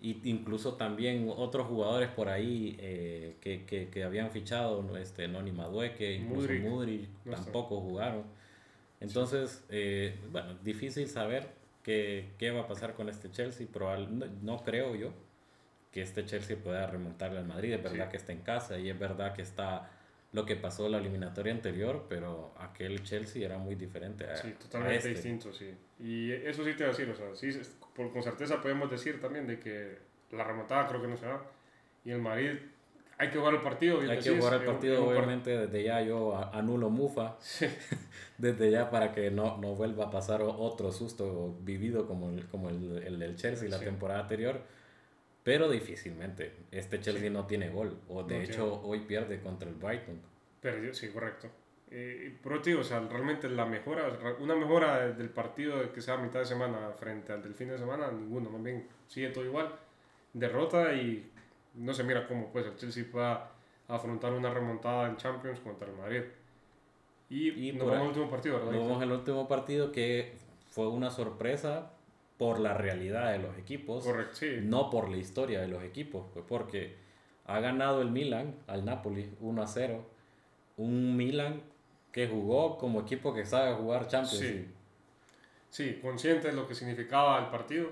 Y 0.00 0.20
incluso 0.30 0.74
también 0.74 1.32
otros 1.36 1.66
jugadores 1.66 2.08
por 2.10 2.28
ahí 2.28 2.76
eh, 2.78 3.34
que, 3.40 3.64
que, 3.64 3.88
que 3.88 4.04
habían 4.04 4.30
fichado, 4.30 4.96
este, 4.96 5.26
Noni 5.26 5.50
Madueque, 5.50 6.14
incluso 6.14 6.42
Mudryk, 6.42 6.62
Mudryk, 6.62 7.08
no 7.24 7.32
tampoco 7.34 7.80
jugaron. 7.80 8.22
Entonces, 9.00 9.64
eh, 9.70 10.14
bueno, 10.30 10.54
difícil 10.62 11.08
saber 11.08 11.63
qué, 11.84 12.32
qué 12.38 12.50
va 12.50 12.62
a 12.62 12.66
pasar 12.66 12.94
con 12.94 13.08
este 13.08 13.30
Chelsea. 13.30 13.66
Probable, 13.72 14.08
no, 14.10 14.26
no 14.42 14.64
creo 14.64 14.96
yo 14.96 15.12
que 15.92 16.02
este 16.02 16.24
Chelsea 16.24 16.56
pueda 16.56 16.88
remontarle 16.88 17.38
al 17.38 17.46
Madrid. 17.46 17.72
Es 17.74 17.82
verdad 17.82 18.06
Sí. 18.06 18.10
que 18.10 18.16
está 18.16 18.32
en 18.32 18.40
casa 18.40 18.78
y 18.78 18.90
es 18.90 18.98
verdad 18.98 19.32
que 19.34 19.42
está 19.42 19.90
lo 20.32 20.44
que 20.44 20.56
pasó 20.56 20.88
la 20.88 20.98
eliminatoria 20.98 21.52
anterior, 21.52 22.06
pero 22.08 22.52
aquel 22.58 23.04
Chelsea 23.04 23.44
era 23.46 23.56
muy 23.56 23.76
diferente 23.76 24.24
a, 24.28 24.34
Sí, 24.36 24.48
a 24.48 24.58
totalmente 24.58 24.96
este. 24.96 25.08
distinto, 25.10 25.52
sí. 25.52 25.72
Y 26.00 26.32
eso 26.32 26.64
sí 26.64 26.72
te 26.72 26.78
voy 26.78 26.86
a 26.86 26.88
decir, 26.88 27.08
o 27.08 27.14
sea, 27.14 27.36
sí, 27.36 27.56
por, 27.94 28.12
con 28.12 28.20
certeza 28.24 28.60
podemos 28.60 28.90
decir 28.90 29.20
también 29.20 29.46
de 29.46 29.60
que 29.60 29.96
la 30.32 30.42
remontada 30.42 30.88
creo 30.88 31.00
que 31.00 31.06
no 31.06 31.16
se 31.16 31.26
da. 31.26 31.40
Y 32.04 32.10
el 32.10 32.20
Madrid, 32.20 32.58
hay 33.18 33.30
que 33.30 33.38
jugar 33.38 33.54
el 33.54 33.60
partido. 33.60 33.98
bien 33.98 34.10
Hay 34.10 34.18
que 34.18 34.30
decís, 34.30 34.40
jugar 34.44 34.60
el 34.60 34.66
partido, 34.66 35.06
obviamente, 35.08 35.56
desde 35.56 35.82
ya 35.84 36.00
yo 36.02 36.36
anulo 36.52 36.90
Mufa, 36.90 37.36
desde 38.38 38.70
ya 38.70 38.90
para 38.90 39.12
que 39.12 39.30
no, 39.30 39.56
no 39.58 39.74
vuelva 39.74 40.06
a 40.06 40.10
pasar 40.10 40.42
otro 40.42 40.90
susto 40.92 41.56
vivido 41.60 42.06
como 42.06 42.30
el, 42.30 42.46
como 42.46 42.68
el, 42.70 43.02
el 43.06 43.18
del 43.18 43.36
Chelsea 43.36 43.68
la 43.68 43.78
Sí. 43.78 43.84
temporada 43.84 44.20
anterior, 44.20 44.60
pero 45.42 45.68
difícilmente. 45.68 46.52
Este 46.70 47.00
Chelsea 47.00 47.28
Sí. 47.28 47.30
no 47.30 47.46
tiene 47.46 47.70
gol, 47.70 47.98
o 48.08 48.22
de 48.24 48.38
No 48.38 48.42
hecho 48.42 48.52
tiene. 48.70 48.80
hoy 48.84 49.00
pierde 49.00 49.40
contra 49.40 49.68
el 49.68 49.74
Brighton. 49.76 50.20
Perdió, 50.60 50.92
sí, 50.94 51.08
correcto. 51.08 51.48
Eh, 51.90 52.36
pero 52.42 52.60
tío, 52.60 52.80
o 52.80 52.84
sea, 52.84 52.98
realmente 53.00 53.48
la 53.48 53.66
mejora, 53.66 54.08
una 54.40 54.56
mejora 54.56 55.06
del 55.12 55.28
partido 55.28 55.92
que 55.92 56.00
sea 56.00 56.14
a 56.14 56.16
mitad 56.18 56.40
de 56.40 56.46
semana 56.46 56.90
frente 56.98 57.32
al 57.32 57.42
del 57.42 57.54
fin 57.54 57.68
de 57.68 57.78
semana, 57.78 58.10
ninguno, 58.10 58.50
más 58.50 58.62
bien 58.62 58.88
sigue 59.06 59.28
todo 59.28 59.44
igual. 59.44 59.68
Derrota 60.32 60.92
y 60.94 61.30
no 61.74 61.92
se 61.92 62.04
mira 62.04 62.26
cómo 62.26 62.50
pues 62.50 62.66
el 62.66 62.76
Chelsea 62.76 63.04
pueda 63.10 63.50
afrontar 63.88 64.32
una 64.32 64.52
remontada 64.52 65.08
en 65.08 65.16
Champions 65.16 65.60
contra 65.60 65.88
el 65.88 65.96
Madrid. 65.96 66.22
Y, 67.28 67.68
Y 67.68 67.72
nos 67.72 67.86
vamos 67.86 68.02
al 68.02 68.08
último 68.08 68.30
partido, 68.30 68.56
¿verdad? 68.56 68.72
Nos 68.72 68.82
vemos 68.86 69.02
el 69.02 69.12
último 69.12 69.48
partido 69.48 69.92
que 69.92 70.34
fue 70.70 70.88
una 70.88 71.10
sorpresa 71.10 71.92
por 72.38 72.60
la 72.60 72.74
realidad 72.74 73.32
de 73.32 73.38
los 73.38 73.56
equipos. 73.58 74.04
Correcto, 74.04 74.36
sí. 74.36 74.58
no 74.62 74.90
por 74.90 75.08
la 75.08 75.16
historia 75.16 75.60
de 75.60 75.68
los 75.68 75.82
equipos, 75.82 76.26
pues 76.32 76.44
porque 76.48 76.96
ha 77.46 77.60
ganado 77.60 78.02
el 78.02 78.10
Milan 78.10 78.56
al 78.66 78.84
Napoli 78.84 79.30
1 79.40 79.62
a 79.62 79.66
0. 79.66 80.04
Un 80.76 81.16
Milan 81.16 81.62
que 82.12 82.28
jugó 82.28 82.78
como 82.78 83.00
equipo 83.00 83.34
que 83.34 83.44
sabe 83.44 83.74
jugar 83.74 84.06
Champions 84.08 84.38
Sí. 84.38 84.68
Sí, 85.70 85.98
consciente 86.00 86.48
de 86.48 86.54
lo 86.54 86.68
que 86.68 86.74
significaba 86.74 87.38
el 87.40 87.46
partido. 87.46 87.90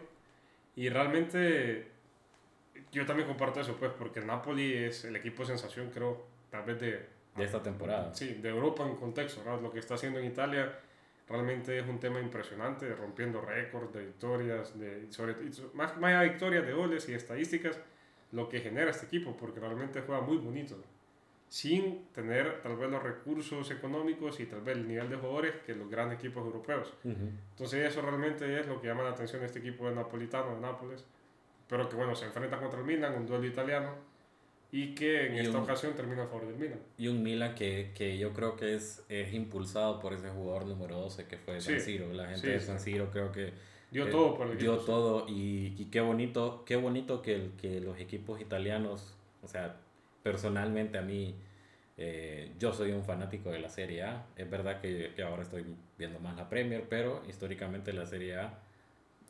Y 0.76 0.88
realmente 0.88 1.91
yo 2.90 3.06
también 3.06 3.28
comparto 3.28 3.60
eso, 3.60 3.76
pues, 3.76 3.92
porque 3.98 4.20
el 4.20 4.26
Napoli 4.26 4.74
es 4.74 5.04
el 5.04 5.16
equipo 5.16 5.44
sensación, 5.44 5.90
creo, 5.90 6.26
tal 6.50 6.64
vez 6.64 6.80
de, 6.80 7.06
de 7.36 7.44
esta 7.44 7.62
temporada. 7.62 8.14
Sí, 8.14 8.34
de 8.34 8.48
Europa 8.48 8.84
en 8.84 8.96
contexto, 8.96 9.42
¿no? 9.44 9.60
Lo 9.60 9.70
que 9.70 9.78
está 9.78 9.94
haciendo 9.94 10.18
en 10.18 10.26
Italia 10.26 10.78
realmente 11.28 11.78
es 11.78 11.86
un 11.86 11.98
tema 11.98 12.20
impresionante, 12.20 12.94
rompiendo 12.94 13.40
récords 13.40 13.92
de 13.92 14.06
victorias, 14.06 14.78
de, 14.78 15.10
sobre, 15.10 15.34
más, 15.72 15.96
más 15.96 16.10
allá 16.10 16.20
de 16.20 16.28
victorias, 16.30 16.66
de 16.66 16.72
goles 16.72 17.08
y 17.08 17.14
estadísticas, 17.14 17.78
lo 18.32 18.48
que 18.48 18.60
genera 18.60 18.90
este 18.90 19.06
equipo, 19.06 19.36
porque 19.36 19.60
realmente 19.60 20.02
juega 20.02 20.20
muy 20.20 20.38
bonito, 20.38 20.76
sin 21.48 22.06
tener 22.12 22.62
tal 22.62 22.76
vez 22.76 22.90
los 22.90 23.02
recursos 23.02 23.70
económicos 23.70 24.40
y 24.40 24.46
tal 24.46 24.62
vez 24.62 24.76
el 24.76 24.88
nivel 24.88 25.10
de 25.10 25.16
jugadores 25.16 25.54
que 25.66 25.74
los 25.74 25.90
grandes 25.90 26.18
equipos 26.18 26.44
europeos. 26.44 26.94
Ujú. 27.04 27.28
Entonces 27.50 27.90
eso 27.90 28.00
realmente 28.00 28.58
es 28.58 28.66
lo 28.66 28.80
que 28.80 28.86
llama 28.86 29.02
la 29.02 29.10
atención 29.10 29.40
de 29.40 29.46
este 29.46 29.58
equipo 29.58 29.86
de 29.86 29.94
napolitano 29.94 30.54
de 30.54 30.60
Nápoles, 30.62 31.04
pero 31.72 31.88
que 31.88 31.96
bueno, 31.96 32.14
se 32.14 32.26
enfrenta 32.26 32.58
contra 32.58 32.78
el 32.80 32.84
Milan, 32.84 33.14
un 33.14 33.24
duelo 33.26 33.46
italiano, 33.46 33.94
y 34.70 34.94
que 34.94 35.26
en 35.28 35.36
Y 35.36 35.38
esta 35.40 35.56
un- 35.56 35.64
ocasión 35.64 35.94
termina 35.94 36.24
a 36.24 36.26
favor 36.26 36.46
del 36.46 36.56
Milan. 36.56 36.78
Y 36.98 37.08
un 37.08 37.22
Milan 37.22 37.54
que, 37.54 37.92
que 37.94 38.18
yo 38.18 38.34
creo 38.34 38.56
que 38.56 38.74
es, 38.74 39.02
es 39.08 39.32
impulsado 39.32 39.98
por 39.98 40.12
ese 40.12 40.28
jugador 40.28 40.66
número 40.66 40.96
12 40.98 41.26
que 41.26 41.38
fue 41.38 41.60
Sí. 41.62 41.72
San 41.72 41.80
Siro. 41.80 42.12
La 42.12 42.24
gente 42.26 42.40
Sí, 42.40 42.46
de. 42.48 42.60
San 42.60 42.78
Siro 42.78 43.10
creo 43.10 43.32
que 43.32 43.52
Dio 43.90 44.06
eh, 44.06 44.10
todo 44.10 44.36
por 44.36 44.48
el 44.48 44.58
dio 44.58 44.74
equipo. 44.74 44.84
todo 44.86 45.26
y, 45.28 45.74
y 45.78 45.86
qué 45.90 46.00
bonito 46.02 46.62
qué 46.66 46.76
bonito 46.76 47.20
que, 47.22 47.50
que 47.60 47.80
los 47.80 47.98
equipos 47.98 48.38
italianos 48.40 49.14
o 49.42 49.48
sea 49.48 49.76
personalmente 50.22 50.96
a 50.98 51.02
mí 51.02 51.34
eh, 51.98 52.52
yo 52.58 52.72
soy 52.72 52.92
un 52.92 53.04
fanático 53.04 53.50
de 53.50 53.58
la 53.60 53.68
Serie 53.68 54.02
A 54.04 54.26
es 54.36 54.48
verdad 54.48 54.80
que, 54.80 55.12
que 55.14 55.22
ahora 55.22 55.42
estoy 55.42 55.64
viendo 55.98 56.18
más 56.20 56.36
la 56.36 56.48
Premier 56.48 56.86
pero 56.88 57.22
históricamente 57.28 57.92
la 57.92 58.06
Serie 58.06 58.36
A 58.36 58.58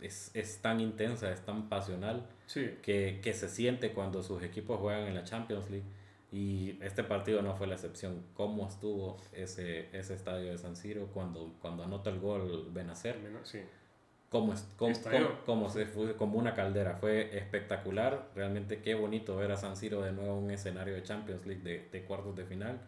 es, 0.03 0.31
es 0.35 0.61
tan 0.61 0.81
intensa 0.81 1.31
es 1.33 1.41
tan 1.45 1.69
pasional 1.69 2.27
Sí, 2.47 2.77
que, 2.83 3.21
que 3.23 3.33
se 3.33 3.49
siente 3.49 3.93
cuando 3.93 4.23
sus 4.23 4.43
equipos 4.43 4.79
juegan 4.79 5.07
en 5.07 5.15
la 5.15 5.25
Champions 5.25 5.71
League 5.71 5.87
y 6.33 6.79
este 6.83 7.05
partido 7.05 7.43
no 7.43 7.55
fue 7.55 7.67
la 7.67 7.75
excepción 7.75 8.25
cómo 8.33 8.67
estuvo 8.67 9.19
ese, 9.33 9.89
ese 9.97 10.15
estadio 10.15 10.51
de 10.51 10.57
San 10.57 10.77
Siro 10.77 11.09
cuando, 11.13 11.55
cuando 11.61 11.85
anota 11.85 12.09
el 12.09 12.21
gol 12.21 12.71
Benacer 12.73 13.19
sí. 13.43 13.61
como, 14.31 14.55
como, 14.79 14.95
como 15.45 15.69
se 15.69 15.85
fue 15.85 16.17
como 16.17 16.39
una 16.39 16.55
caldera. 16.55 16.97
Fue 16.97 17.37
espectacular. 17.37 18.31
Realmente 18.35 18.81
qué 18.81 18.95
bonito 18.95 19.37
ver 19.37 19.53
a 19.53 19.59
San 19.59 19.77
Siro 19.77 20.01
de 20.01 20.13
nuevo 20.13 20.39
en 20.39 20.45
un 20.45 20.51
escenario 20.51 20.95
de 20.95 21.03
Champions 21.03 21.45
League 21.45 21.63
de, 21.63 21.87
de 21.93 22.03
cuartos 22.03 22.35
de 22.35 22.47
final. 22.47 22.81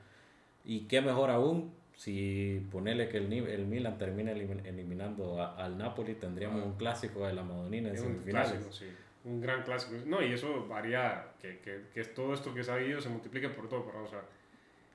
Y 0.65 0.87
qué 0.87 1.03
mejor 1.03 1.29
aún 1.29 1.75
si 1.97 2.67
ponerle 2.73 3.09
que 3.09 3.19
el, 3.19 3.33
el 3.33 3.67
Milan 3.67 3.99
termina 3.99 4.33
elimin- 4.33 4.65
eliminando 4.67 5.41
a- 5.41 5.55
al 5.57 5.79
Napoli, 5.79 6.15
tendríamos 6.15 6.63
Ah. 6.63 6.67
un 6.67 6.75
clásico 6.75 7.27
de 7.27 7.33
la 7.35 7.43
Madonina 7.43 7.89
en 7.91 7.95
Es 7.95 8.01
un 8.03 8.09
semifinales. 8.15 8.51
clásico, 8.53 8.73
sí. 8.73 8.87
Un 9.25 9.41
gran 9.41 9.63
clásico. 9.63 9.97
No, 10.07 10.21
y 10.23 10.33
eso 10.33 10.67
varía, 10.69 11.29
que, 11.41 11.59
que, 11.61 11.81
que 11.95 12.05
todo 12.05 12.35
esto 12.35 12.53
que 12.53 12.63
se 12.63 12.73
ha 12.73 12.81
ido 12.83 13.01
se 13.01 13.09
multiplique 13.09 13.49
por 13.49 13.69
todo, 13.69 13.81
o 14.05 14.09
sea, 14.09 14.21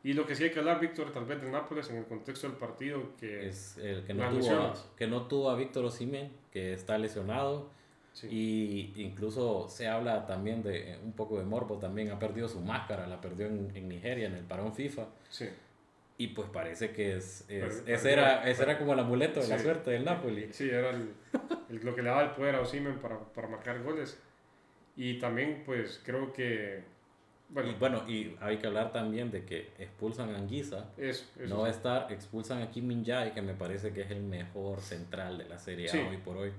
Y 0.03 0.13
lo 0.13 0.25
que 0.25 0.33
sí 0.33 0.43
hay 0.45 0.51
que 0.51 0.59
hablar, 0.59 0.79
Víctor, 0.79 1.11
tal 1.11 1.25
vez 1.25 1.41
del 1.41 1.51
Nápoles 1.51 1.89
en 1.89 1.97
el 1.97 2.05
contexto 2.05 2.47
del 2.47 2.55
partido, 2.55 3.11
que 3.19 3.47
es 3.49 3.77
el 3.79 4.03
que 4.05 4.13
no, 4.13 4.29
tuvo 4.29 4.51
a, 4.55 4.73
que 4.97 5.07
no 5.07 5.23
tuvo 5.27 5.49
a 5.49 5.55
Víctor 5.57 5.83
Osimhen, 5.85 6.31
que 6.53 6.71
está 6.73 6.97
lesionado. 6.97 7.69
Y 8.29 8.93
incluso 8.97 9.67
se 9.69 9.87
habla 9.87 10.25
también 10.25 10.61
de 10.63 10.97
un 11.03 11.13
poco 11.13 11.37
de 11.37 11.45
morbo, 11.45 11.77
también 11.77 12.11
ha 12.11 12.19
perdido 12.19 12.47
su 12.47 12.59
máscara, 12.61 13.07
la 13.07 13.19
perdió 13.21 13.47
en, 13.47 13.71
en 13.75 13.87
Nigeria, 13.89 14.27
en 14.27 14.35
el 14.35 14.43
parón 14.45 14.73
FIFA. 14.73 15.07
Sí. 15.29 15.47
Y 16.19 16.27
pues 16.27 16.47
parece 16.49 16.91
que 16.91 17.15
es, 17.15 17.45
ese, 17.49 18.11
era, 18.11 18.47
ese 18.47 18.61
era 18.61 18.77
como 18.77 18.93
el 18.93 18.99
amuleto 18.99 19.39
de 19.41 19.47
la 19.47 19.57
suerte 19.57 19.89
del 19.89 20.05
Napoli. 20.05 20.49
Sí, 20.51 20.69
era 20.69 20.91
el, 20.91 21.15
lo 21.81 21.95
que 21.95 22.03
le 22.03 22.09
daba 22.09 22.23
el 22.23 22.31
poder 22.31 22.55
a 22.55 22.61
Osimhen 22.61 22.99
para, 22.99 23.17
para 23.17 23.47
marcar 23.47 23.81
goles. 23.81 24.19
Y 24.95 25.17
también 25.17 25.63
pues 25.65 26.01
creo 26.03 26.31
que 26.31 26.83
bueno, 27.49 27.71
y, 27.71 27.73
bueno, 27.75 28.03
y 28.07 28.35
hay 28.41 28.57
que 28.57 28.67
hablar 28.67 28.91
también 28.91 29.31
de 29.31 29.43
que 29.43 29.71
expulsan 29.79 30.35
a 30.35 30.37
Anguisa. 30.37 30.89
no 31.47 31.61
va 31.61 31.67
a 31.67 31.71
estar, 31.71 32.11
expulsan 32.11 32.61
a 32.61 32.69
Kim 32.69 32.85
Min 32.85 33.03
Jae, 33.03 33.33
que 33.33 33.41
me 33.41 33.55
parece 33.55 33.91
que 33.91 34.01
es 34.01 34.11
el 34.11 34.21
mejor 34.21 34.81
central 34.81 35.39
de 35.39 35.49
la 35.49 35.57
Serie 35.57 35.89
A 35.89 36.09
hoy 36.09 36.17
por 36.17 36.37
hoy. 36.37 36.51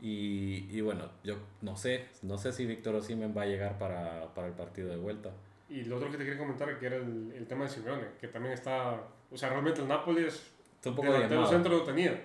Y, 0.00 0.68
y, 0.70 0.80
bueno, 0.82 1.10
yo 1.24 1.36
no 1.62 1.76
sé, 1.76 2.06
no 2.22 2.38
sé 2.38 2.52
si 2.52 2.64
Víctor 2.64 2.94
Osimhen 2.94 3.36
va 3.36 3.42
a 3.42 3.46
llegar 3.46 3.78
para, 3.78 4.32
para, 4.34 4.46
el 4.46 4.54
partido 4.54 4.88
de 4.88 4.96
vuelta. 4.96 5.30
Y 5.68 5.84
lo 5.84 5.96
otro 5.96 6.10
que 6.10 6.18
te 6.18 6.24
quería 6.24 6.38
comentar 6.38 6.78
que 6.78 6.86
era 6.86 6.96
el, 6.96 7.32
el 7.34 7.46
tema 7.46 7.64
de 7.64 7.70
Simeone, 7.70 8.06
que 8.20 8.28
también 8.28 8.54
está, 8.54 9.02
o 9.30 9.36
sea, 9.36 9.48
realmente 9.48 9.80
el 9.80 9.88
Napoli 9.88 10.24
es 10.24 10.52
un 10.84 10.94
poco 10.94 11.12
delantero 11.12 11.46
centro 11.46 11.78
lo 11.78 11.82
tenía. 11.82 12.20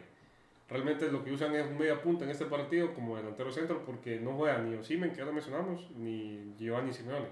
Realmente 0.69 1.11
lo 1.11 1.23
que 1.23 1.31
usan 1.31 1.55
es 1.55 1.65
un 1.65 1.77
media 1.77 1.99
punta 1.99 2.25
en 2.25 2.31
este 2.31 2.45
partido 2.45 2.93
como 2.93 3.17
delantero 3.17 3.51
centro 3.51 3.83
porque 3.85 4.19
no 4.19 4.33
juega 4.33 4.59
ni 4.59 4.75
Osimhen, 4.75 5.11
que 5.11 5.17
ya 5.17 5.25
lo 5.25 5.33
mencionamos, 5.33 5.89
ni 5.97 6.53
Giovanni 6.59 6.93
Simeone. 6.93 7.27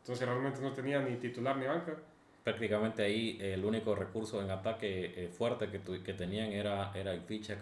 Entonces 0.00 0.28
realmente 0.28 0.60
no 0.60 0.72
tenía 0.72 1.00
ni 1.00 1.16
titular 1.16 1.56
ni 1.56 1.66
banca. 1.66 1.96
Prácticamente 2.44 3.02
ahí 3.02 3.38
el 3.40 3.64
único 3.64 3.94
recurso 3.94 4.42
en 4.42 4.50
ataque 4.50 5.24
eh, 5.24 5.28
fuerte 5.28 5.68
que, 5.68 5.80
que 6.02 6.12
tenían 6.12 6.52
era, 6.52 6.92
era 6.94 7.12
el 7.12 7.22
ficha 7.22 7.58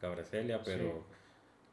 Cabreselia, 0.00 0.62
pero 0.64 1.04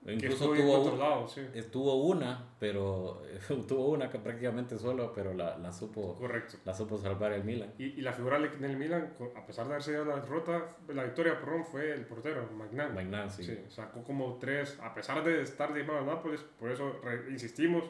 incluso 0.08 0.46
tuvo, 0.46 1.28
estuvo 1.54 1.96
una, 2.06 2.48
pero 2.60 3.22
tuvo 3.68 3.90
una 3.90 4.10
que 4.10 4.18
prácticamente 4.18 4.78
solo, 4.78 5.12
pero 5.14 5.34
la, 5.34 5.58
la 5.58 5.72
supo 5.72 6.16
Correcto. 6.16 6.58
la 6.66 6.74
supo 6.74 6.98
salvar 6.98 7.34
el 7.34 7.44
Milan. 7.44 7.72
Y, 7.78 7.86
y 7.86 8.02
la 8.02 8.12
figura 8.12 8.40
del 8.40 8.78
Milan, 8.78 9.14
a 9.36 9.46
pesar 9.46 9.68
de 9.68 9.74
haberse 9.74 9.94
dado 9.94 10.06
la 10.06 10.16
derrota, 10.16 10.76
la 10.88 11.04
victoria, 11.04 11.40
perdón, 11.40 11.66
fue 11.66 11.92
el 11.92 12.06
portero, 12.06 12.50
Magnan. 12.52 12.96
Magnan, 12.96 13.30
sí. 13.30 13.64
Sacó 13.70 14.04
como 14.04 14.38
tres, 14.40 14.80
a 14.82 14.94
pesar 14.94 15.24
de 15.24 15.42
estar 15.42 15.72
de 15.74 15.82
a 15.82 16.02
Nápoles, 16.02 16.42
por 16.60 16.72
eso 16.72 17.00
insistimos 17.30 17.84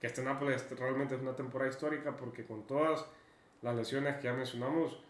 que 0.00 0.06
este 0.06 0.22
Nápoles 0.22 0.70
realmente 0.78 1.16
es 1.16 1.20
una 1.20 1.34
temporada 1.34 1.70
histórica 1.70 2.16
porque 2.16 2.44
con 2.44 2.66
todas 2.68 3.04
las 3.62 3.74
lesiones 3.74 4.16
que 4.16 4.24
ya 4.24 4.32
mencionamos, 4.32 5.00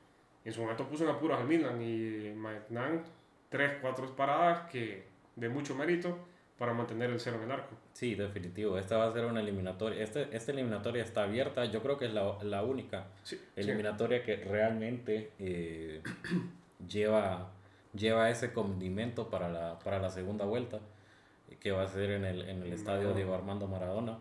en 0.45 0.53
su 0.53 0.63
momento 0.63 0.89
puso 0.89 1.05
en 1.05 1.11
apuros 1.11 1.39
al 1.39 1.47
Milan 1.47 1.83
y 1.83 2.33
Magnan, 2.35 3.05
tres, 3.51 3.73
cuatro 3.83 4.17
paradas 4.17 4.71
que 4.71 5.07
de 5.37 5.49
mucho 5.51 5.75
mérito 5.75 6.19
para 6.59 6.75
mantener 6.75 7.11
el 7.11 7.21
cero 7.21 7.37
en 7.37 7.45
el 7.45 7.53
arco. 7.53 7.77
Sí, 7.93 8.17
definitivo. 8.17 8.79
Esta 8.79 8.97
va 8.97 9.07
a 9.07 9.13
ser 9.13 9.25
una 9.25 9.41
eliminatoria. 9.41 10.03
Este, 10.03 10.37
esta 10.37 10.51
eliminatoria 10.51 11.05
está 11.05 11.23
abierta. 11.23 11.65
Yo 11.67 11.83
creo 11.83 11.97
que 11.97 12.07
es 12.07 12.13
la, 12.13 12.37
la 12.43 12.65
única 12.65 13.07
eliminatoria 13.55 14.25
que 14.25 14.37
realmente 14.37 15.31
eh, 15.39 16.03
lleva, 16.89 17.53
lleva 17.95 18.29
ese 18.29 18.53
condimento 18.53 19.31
para 19.31 19.49
la, 19.49 19.79
para 19.79 20.01
la 20.01 20.11
segunda 20.11 20.45
vuelta, 20.45 20.81
que 21.61 21.71
va 21.71 21.85
a 21.85 21.89
ser 21.89 22.11
en 22.11 22.25
el, 22.25 22.43
en 22.49 22.63
el 22.63 22.73
estadio 22.73 23.15
Diego 23.15 23.35
Armando 23.35 23.69
Maradona. 23.69 24.19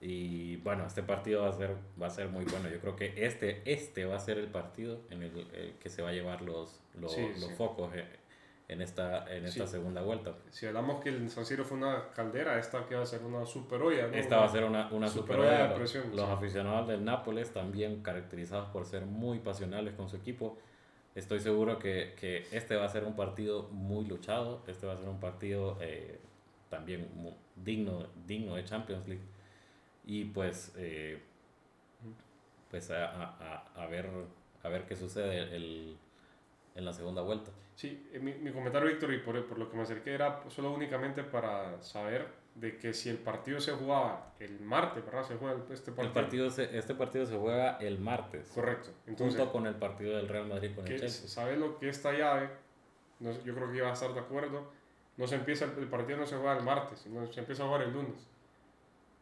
Y 0.00 0.56
bueno, 0.58 0.86
este 0.86 1.02
partido 1.02 1.42
va 1.42 1.48
a 1.48 1.52
ser, 1.52 1.76
va 2.00 2.06
a 2.06 2.10
ser 2.10 2.28
muy 2.28 2.46
bueno. 2.46 2.70
Yo 2.70 2.80
creo 2.80 2.96
que 2.96 3.12
este, 3.26 3.60
este 3.70 4.06
va 4.06 4.16
a 4.16 4.20
ser 4.20 4.38
el 4.38 4.46
partido 4.46 5.00
en 5.10 5.22
el, 5.22 5.74
que 5.80 5.90
se 5.90 6.00
va 6.00 6.10
a 6.10 6.12
llevar 6.12 6.40
los, 6.40 6.80
los, 6.94 7.14
los 7.40 7.52
focos 7.52 7.92
eh, 7.94 8.06
en 8.68 8.82
esta, 8.82 9.26
en 9.34 9.46
esta 9.46 9.66
segunda 9.66 10.02
vuelta. 10.02 10.34
Si 10.50 10.66
hablamos 10.66 11.02
que 11.02 11.08
el 11.08 11.30
San 11.30 11.46
Siro 11.46 11.64
fue 11.64 11.78
una 11.78 12.10
caldera, 12.14 12.58
esta 12.58 12.86
que 12.86 12.94
va 12.94 13.02
a 13.02 13.06
ser 13.06 13.22
una 13.22 13.46
super 13.46 13.80
olla. 13.80 14.08
Esta 14.12 14.38
va 14.38 14.44
a 14.44 14.48
ser 14.48 14.64
una, 14.64 14.88
una 14.92 15.08
super, 15.08 15.40
olla. 15.40 15.68
De 15.68 15.74
presión, 15.74 16.04
los, 16.14 16.28
aficionados 16.28 16.88
del 16.88 17.04
Nápoles 17.04 17.52
también 17.52 18.02
caracterizados 18.02 18.68
por 18.68 18.84
ser 18.84 19.06
muy 19.06 19.38
pasionales 19.38 19.94
con 19.94 20.08
su 20.08 20.16
equipo. 20.16 20.58
Estoy 21.14 21.40
seguro 21.40 21.78
que, 21.78 22.14
que 22.20 22.46
este 22.52 22.76
va 22.76 22.84
a 22.84 22.88
ser 22.88 23.04
un 23.04 23.16
partido 23.16 23.64
muy 23.70 24.04
luchado. 24.04 24.62
Este 24.66 24.86
va 24.86 24.92
a 24.92 24.96
ser 24.98 25.08
un 25.08 25.18
partido 25.18 25.78
eh, 25.80 26.20
también 26.68 27.08
digno, 27.56 28.06
digno 28.26 28.54
de 28.54 28.64
Champions 28.64 29.08
League 29.08 29.24
y 30.08 30.24
pues, 30.24 30.72
eh, 30.78 31.20
pues 32.70 32.90
a, 32.90 33.04
a, 33.04 33.64
a, 33.76 33.86
ver, 33.86 34.08
a 34.62 34.68
ver 34.70 34.86
qué 34.86 34.96
sucede 34.96 35.54
el, 35.54 35.98
en 36.78 36.84
la 36.84 36.92
segunda 36.92 37.22
vuelta. 37.22 37.50
Sí, 37.74 38.08
eh, 38.12 38.18
mi, 38.18 38.32
mi 38.34 38.52
comentario, 38.52 38.88
Víctor, 38.88 39.12
y 39.12 39.18
por, 39.18 39.44
por, 39.46 39.58
lo 39.58 39.68
que 39.68 39.76
me 39.76 39.82
acerqué 39.82 40.14
era 40.14 40.42
solo 40.48 40.72
únicamente 40.72 41.24
para 41.24 41.82
saber 41.82 42.26
de 42.54 42.76
que 42.76 42.92
si 42.94 43.08
el 43.08 43.18
partido 43.18 43.60
se 43.60 43.72
jugaba 43.72 44.32
el 44.40 44.60
martes, 44.60 45.04
¿verdad? 45.04 45.24
Se 45.24 45.36
juega 45.36 45.56
este 45.70 45.92
partido. 45.92 46.06
El 46.06 46.12
partido 46.12 46.46
este 46.46 46.94
partido 46.94 47.26
se 47.26 47.36
juega 47.36 47.76
el 47.78 47.98
martes. 47.98 48.48
Correcto. 48.54 48.90
Entonces, 49.06 49.36
junto 49.36 49.52
con 49.52 49.66
el 49.66 49.74
partido 49.74 50.16
del 50.16 50.28
Real 50.28 50.46
Madrid 50.46 50.74
con 50.74 50.86
el 50.86 50.98
Chelsea. 50.98 51.28
¿Sabes 51.28 51.58
lo 51.58 51.78
que 51.78 51.88
esta 51.88 52.12
llave? 52.12 52.48
No, 53.20 53.32
yo 53.44 53.54
creo 53.54 53.70
que 53.70 53.76
iba 53.78 53.90
a 53.90 53.92
estar 53.92 54.12
de 54.14 54.20
acuerdo. 54.20 54.70
No 55.16 55.26
se 55.26 55.34
empieza, 55.34 55.64
el 55.64 55.88
partido 55.88 56.18
no 56.18 56.26
se 56.26 56.36
juega 56.36 56.56
el 56.56 56.64
martes, 56.64 57.00
sino 57.00 57.26
se 57.26 57.40
empieza 57.40 57.64
a 57.64 57.66
jugar 57.66 57.82
el 57.82 57.92
lunes 57.92 58.28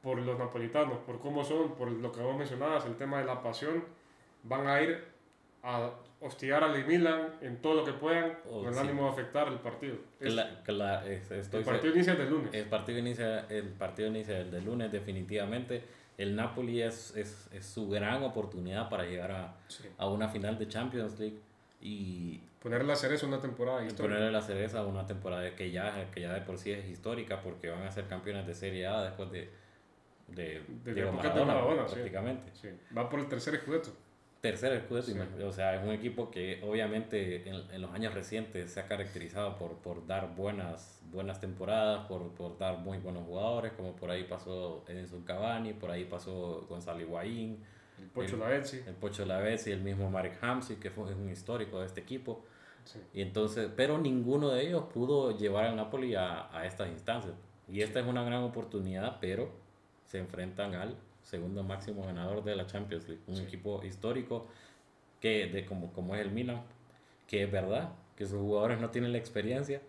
por 0.02 0.18
los 0.18 0.38
napolitanos, 0.38 0.98
por 0.98 1.18
cómo 1.18 1.42
son, 1.42 1.74
por 1.74 1.90
lo 1.90 2.12
que 2.12 2.20
vos 2.20 2.36
mencionabas, 2.36 2.84
el 2.84 2.96
tema 2.96 3.18
de 3.18 3.24
la 3.24 3.42
pasión, 3.42 3.82
van 4.42 4.66
a 4.68 4.80
ir 4.80 5.15
a 5.66 5.90
hostigar 6.20 6.62
al 6.62 6.86
Milan 6.86 7.34
en 7.40 7.60
todo 7.60 7.74
lo 7.74 7.84
que 7.84 7.92
puedan 7.92 8.38
oh, 8.48 8.62
con 8.62 8.72
el 8.72 8.78
ánimo 8.78 9.04
de 9.04 9.10
afectar 9.10 9.48
el 9.48 9.58
partido. 9.58 9.96
el 10.20 11.64
partido 11.64 11.94
inicia 11.94 12.12
el 12.12 12.30
lunes. 12.30 12.54
El 12.54 12.66
partido 12.66 12.98
inicia 13.00 13.40
el 13.48 13.68
partido 13.70 14.08
inicia 14.08 14.38
el 14.38 14.50
del 14.50 14.64
lunes 14.64 14.92
definitivamente. 14.92 15.82
El 16.16 16.34
Napoli 16.36 16.80
es, 16.80 17.14
es, 17.16 17.48
es 17.52 17.66
su 17.66 17.88
gran 17.88 18.22
oportunidad 18.22 18.88
para 18.88 19.04
llegar 19.04 19.32
a, 19.32 19.56
a, 19.98 20.08
una 20.08 20.28
final 20.28 20.56
de 20.58 20.68
Champions 20.68 21.18
League 21.18 21.40
y 21.82 22.38
ponerle 22.62 22.86
la 22.86 22.96
cereza 22.96 23.26
a 23.26 23.28
una 23.28 23.40
temporada 23.40 23.84
histórica. 23.84 24.14
Ponerle 24.14 24.32
la 24.32 24.40
cereza 24.40 24.78
a 24.78 24.86
una 24.86 25.04
temporada 25.04 25.54
que 25.54 25.70
ya, 25.70 26.10
que 26.12 26.22
ya 26.22 26.32
de 26.32 26.40
por 26.40 26.56
sí 26.56 26.70
es 26.70 26.86
histórica 26.86 27.42
porque 27.42 27.68
van 27.68 27.82
a 27.82 27.90
ser 27.90 28.06
campeones 28.06 28.46
de 28.46 28.54
Serie 28.54 28.86
A 28.86 29.02
después 29.02 29.30
de 29.30 29.50
de, 30.28 30.62
de, 30.84 30.94
de 30.94 31.12
Maradona, 31.12 31.86
prácticamente. 31.86 32.50
Sí, 32.54 32.68
Va 32.96 33.08
por 33.08 33.20
el 33.20 33.28
tercer 33.28 33.54
escudeto. 33.54 33.90
Tercer 34.46 34.74
escudeto, 34.74 35.10
o 35.44 35.50
sea, 35.50 35.74
es 35.74 35.82
un 35.82 35.90
equipo 35.90 36.30
que 36.30 36.62
obviamente 36.64 37.48
en, 37.48 37.68
en, 37.72 37.82
los 37.82 37.92
años 37.92 38.14
recientes 38.14 38.70
se 38.70 38.78
ha 38.78 38.86
caracterizado 38.86 39.58
por, 39.58 39.72
por 39.78 40.06
dar 40.06 40.36
buenas, 40.36 41.02
buenas 41.10 41.40
temporadas, 41.40 42.06
por, 42.06 42.30
por 42.34 42.56
dar 42.56 42.78
muy 42.78 42.98
buenos 42.98 43.24
jugadores, 43.24 43.72
como 43.72 43.96
por 43.96 44.08
ahí 44.08 44.22
pasó 44.22 44.84
Edison 44.86 45.24
Cavani, 45.24 45.72
por 45.72 45.90
ahí 45.90 46.04
pasó 46.04 46.64
Gonzalo 46.68 47.00
Higuaín. 47.00 47.58
El 48.00 48.06
Pocho 48.10 48.36
Lavezzi. 48.36 48.84
El 48.86 48.94
Pocho 48.94 49.24
Lavezzi, 49.24 49.72
el 49.72 49.80
mismo 49.80 50.08
Marek 50.12 50.38
Hamsik, 50.40 50.78
que 50.78 50.90
fue 50.90 51.12
un 51.12 51.28
histórico 51.28 51.80
de 51.80 51.86
este 51.86 52.02
equipo. 52.02 52.44
Y 53.12 53.22
entonces, 53.22 53.68
pero 53.74 53.98
ninguno 53.98 54.50
de 54.50 54.64
ellos 54.64 54.84
pudo 54.94 55.36
llevar 55.36 55.64
al 55.64 55.74
Napoli 55.74 56.14
a, 56.14 56.56
a 56.56 56.66
estas 56.66 56.88
instancias. 56.88 57.34
Y 57.68 57.80
esta 57.80 57.98
es 57.98 58.06
una 58.06 58.22
gran 58.22 58.44
oportunidad, 58.44 59.18
pero 59.20 59.50
se 60.04 60.18
enfrentan 60.18 60.76
al 60.76 60.94
segundo 61.26 61.64
máximo 61.64 62.04
ganador 62.04 62.44
de 62.44 62.54
la 62.54 62.66
Champions 62.66 63.08
League, 63.08 63.22
un 63.26 63.38
equipo 63.38 63.82
histórico 63.84 64.46
que 65.20 65.48
de 65.48 65.66
como, 65.66 65.92
como 65.92 66.14
es 66.14 66.20
el 66.20 66.30
Milan, 66.30 66.62
que 67.26 67.42
es 67.42 67.50
verdad 67.50 67.90
que 68.16 68.26
sus 68.26 68.38
jugadores 68.38 68.80
no 68.80 68.90
tienen 68.90 69.12
la 69.12 69.18
experiencia, 69.18 69.82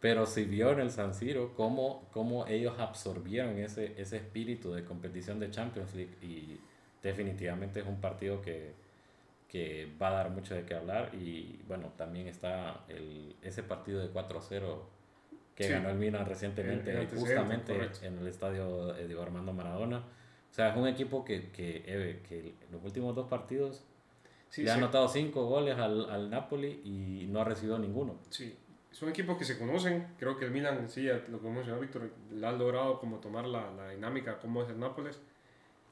pero 0.00 0.24
se 0.24 0.44
vio 0.44 0.72
en 0.72 0.80
el 0.80 0.90
San 0.90 1.14
Siro 1.14 1.54
cómo, 1.54 2.08
cómo 2.12 2.46
ellos 2.46 2.78
absorbieron 2.78 3.58
ese, 3.58 3.94
ese 4.00 4.16
espíritu 4.16 4.72
de 4.72 4.84
competición 4.84 5.38
de 5.38 5.50
Champions 5.50 5.94
League 5.94 6.16
y 6.22 6.58
definitivamente 7.02 7.80
es 7.80 7.86
un 7.86 8.00
partido 8.00 8.40
que, 8.40 8.72
que 9.48 9.86
va 10.00 10.08
a 10.08 10.12
dar 10.12 10.30
mucho 10.30 10.54
de 10.54 10.64
qué 10.64 10.74
hablar 10.74 11.14
y 11.14 11.60
bueno, 11.68 11.92
también 11.98 12.26
está 12.26 12.84
el, 12.88 13.36
ese 13.42 13.62
partido 13.62 14.00
de 14.00 14.10
4-0 14.10 14.78
que 15.54 15.68
ganó 15.68 15.90
el 15.90 15.98
Milan 15.98 16.24
recientemente, 16.24 17.06
justamente 17.14 17.90
en 18.02 18.18
el 18.18 18.26
estadio 18.28 18.94
de 18.94 19.20
Armando 19.20 19.52
Maradona. 19.52 20.02
O 20.50 20.54
sea, 20.54 20.70
es 20.70 20.76
un 20.76 20.88
equipo 20.88 21.24
que, 21.24 21.50
que, 21.50 21.84
eh, 21.86 22.22
que 22.28 22.54
los 22.72 22.82
últimos 22.82 23.14
dos 23.14 23.28
partidos 23.28 23.84
le 24.56 24.70
ha 24.70 24.74
anotado 24.74 25.08
cinco 25.08 25.46
goles 25.46 25.78
al, 25.78 26.10
al, 26.10 26.28
Napoli 26.28 26.80
y 26.84 27.26
no 27.28 27.40
ha 27.40 27.44
recibido 27.44 27.78
ninguno. 27.78 28.18
Sí, 28.30 28.56
es 28.90 29.00
un 29.02 29.10
equipo 29.10 29.38
que 29.38 29.44
se 29.44 29.58
conocen. 29.58 30.14
Creo 30.18 30.36
que 30.36 30.46
el 30.46 30.50
Milan, 30.50 30.88
sí, 30.88 31.08
lo 31.28 31.40
que 31.40 31.48
mencionó 31.48 31.80
Víctor, 31.80 32.10
le 32.32 32.46
ha 32.46 32.52
logrado 32.52 32.98
como 32.98 33.18
tomar 33.18 33.46
la, 33.46 33.70
la 33.70 33.90
dinámica, 33.90 34.38
como 34.38 34.62
es 34.62 34.68
el 34.70 34.80
Nápoles 34.80 35.20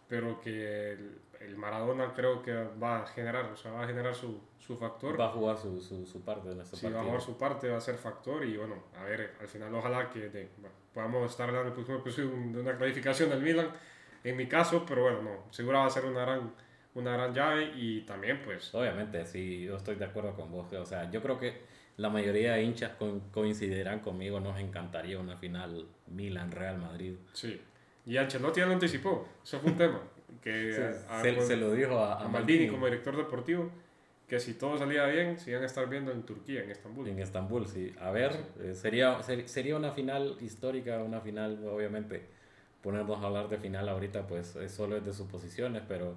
pero 0.09 0.41
que 0.41 0.93
el, 1.41 1.57
Maradona 1.57 2.13
creo 2.15 2.43
que 2.43 2.53
va 2.53 3.03
a 3.03 3.07
generar, 3.07 3.45
o 3.53 3.57
sea, 3.57 3.71
va 3.73 3.85
a 3.85 3.87
generar 3.87 4.15
su, 4.15 4.41
su 4.59 4.77
factor. 4.77 5.21
Va 5.21 5.27
a 5.27 5.33
jugar 5.33 5.57
su, 5.57 5.81
su, 5.81 6.07
su 6.07 6.23
parte 6.23 6.51
en 6.51 6.61
este 6.61 6.77
sí, 6.77 6.89
va 6.89 7.01
a 7.01 7.05
jugar 7.05 7.21
su 7.21 7.37
parte, 7.37 7.69
va 7.69 7.77
a 7.77 7.81
ser 7.81 7.97
factor 7.97 8.45
y 8.45 8.57
bueno, 8.57 8.77
a 8.99 9.05
ver, 9.05 9.35
al 9.41 9.47
final 9.47 9.73
ojalá 9.75 10.11
que 10.11 10.31
de, 10.31 10.49
podamos 10.93 11.31
estar 11.31 11.49
hablando 11.49 11.75
de 11.75 12.61
una 12.61 12.77
clarificación 12.77 13.29
del 13.31 13.43
Milan, 13.43 13.69
en 14.25 14.37
mi 14.37 14.47
caso, 14.47 14.85
pero 14.87 15.03
bueno, 15.03 15.23
no, 15.23 15.53
seguro 15.53 15.79
va 15.79 15.87
a 15.87 15.91
ser 15.91 16.05
una 16.05 16.23
gran, 16.23 16.53
una 16.95 17.12
gran 17.12 17.35
llave 17.35 17.73
y 17.77 18.03
también 18.03 18.41
pues... 18.45 18.75
Obviamente, 18.75 19.25
sí, 19.27 19.64
yo 19.64 19.77
estoy 19.77 19.97
de 19.97 20.05
acuerdo 20.05 20.35
con 20.35 20.51
vos. 20.51 20.73
O 20.73 20.85
sea, 20.85 21.11
yo 21.11 21.23
creo 21.23 21.39
que 21.39 21.62
la 21.97 22.09
mayoría 22.09 22.55
de 22.55 22.62
hinchas 22.62 22.93
coincidirán 23.33 24.01
conmigo, 24.01 24.41
nos 24.41 24.59
encantaría 24.59 25.19
una 25.19 25.37
final 25.37 25.87
Milan-Real 26.07 26.79
Madrid. 26.79 27.14
Sí, 27.33 27.61
y 28.07 28.16
Ancelotti 28.16 28.61
ya 28.61 28.66
lo 28.66 28.73
anticipó, 28.73 29.29
eso 29.45 29.61
fue 29.61 29.71
un 29.71 29.77
tema. 29.77 30.01
Que 30.43 30.95
se, 31.47 31.57
lo 31.57 31.73
dijo 31.73 31.99
a, 31.99 32.23
a, 32.23 32.29
Maldini, 32.29 32.69
como 32.69 32.87
director 32.87 33.16
deportivo, 33.16 33.71
que 34.27 34.41
si 34.41 34.55
todo 34.55 34.79
salía 34.79 35.05
bien, 35.07 35.39
se 35.39 35.51
iban 35.51 35.62
a 35.62 35.66
estar 35.66 35.89
viendo 35.91 36.12
en 36.12 36.23
Turquía, 36.23 36.62
en 36.62 36.71
Estambul. 36.71 37.09
En 37.09 37.19
Estambul, 37.19 37.66
sí. 37.66 37.95
A 38.01 38.11
ver, 38.11 38.33
eh, 38.61 38.75
sería, 38.75 39.21
sería 39.23 39.77
una 39.77 39.91
final 39.91 40.37
histórica, 40.41 41.03
una 41.03 41.21
final, 41.21 41.66
obviamente, 41.66 42.27
ponernos 42.89 43.22
a 43.22 43.26
hablar 43.26 43.51
de 43.51 43.59
final 43.59 43.86
ahorita, 43.86 44.26
pues 44.26 44.57
es 44.57 44.72
solo 44.72 44.97
es 44.97 45.05
de 45.05 45.12
suposiciones, 45.12 45.82
pero, 45.86 46.14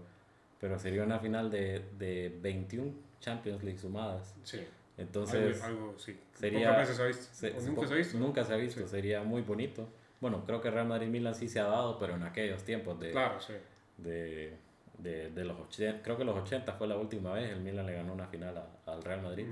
pero 0.57 0.79
sería 0.79 1.03
una 1.03 1.19
final 1.19 1.51
de, 1.51 1.83
de 1.97 2.33
21 2.41 2.93
Champions 3.19 3.61
League 3.61 3.77
sumadas. 3.77 4.33
Sí. 4.43 4.65
Entonces, 4.97 5.61
algo, 5.61 5.95
sí. 5.97 6.17
Sería, 6.33 6.77
veces 6.77 6.95
se 6.95 7.03
ha 7.03 7.07
visto. 7.07 7.69
nunca 7.69 7.87
se 7.87 7.93
ha 7.93 7.97
visto. 7.97 8.17
Nunca 8.17 8.45
se 8.45 8.53
ha 8.53 8.55
visto, 8.55 8.87
sería 8.87 9.21
muy 9.21 9.41
bonito. 9.41 9.89
Bueno, 10.21 10.45
creo 10.45 10.61
que 10.61 10.71
Real 10.71 10.87
Madrid-Milan 10.87 11.35
sí 11.35 11.49
se 11.49 11.59
ha 11.59 11.65
dado, 11.65 11.99
pero 11.99 12.15
en 12.15 12.23
aquellos 12.23 12.63
tiempos 12.63 12.97
de... 13.01 13.11
Claro, 13.11 13.41
sí. 13.41 13.55
De, 13.97 14.55
de, 14.97 15.29
de 15.29 15.43
los 15.43 15.59
80, 15.59 16.01
creo 16.01 16.17
que 16.17 16.23
los 16.23 16.37
80 16.37 16.71
fue 16.71 16.87
la 16.87 16.95
última 16.95 17.33
vez, 17.33 17.51
el 17.51 17.59
Milan 17.59 17.85
le 17.85 17.95
ganó 17.95 18.13
una 18.13 18.27
final 18.27 18.63
al 18.85 19.03
Real 19.03 19.21
Madrid. 19.23 19.45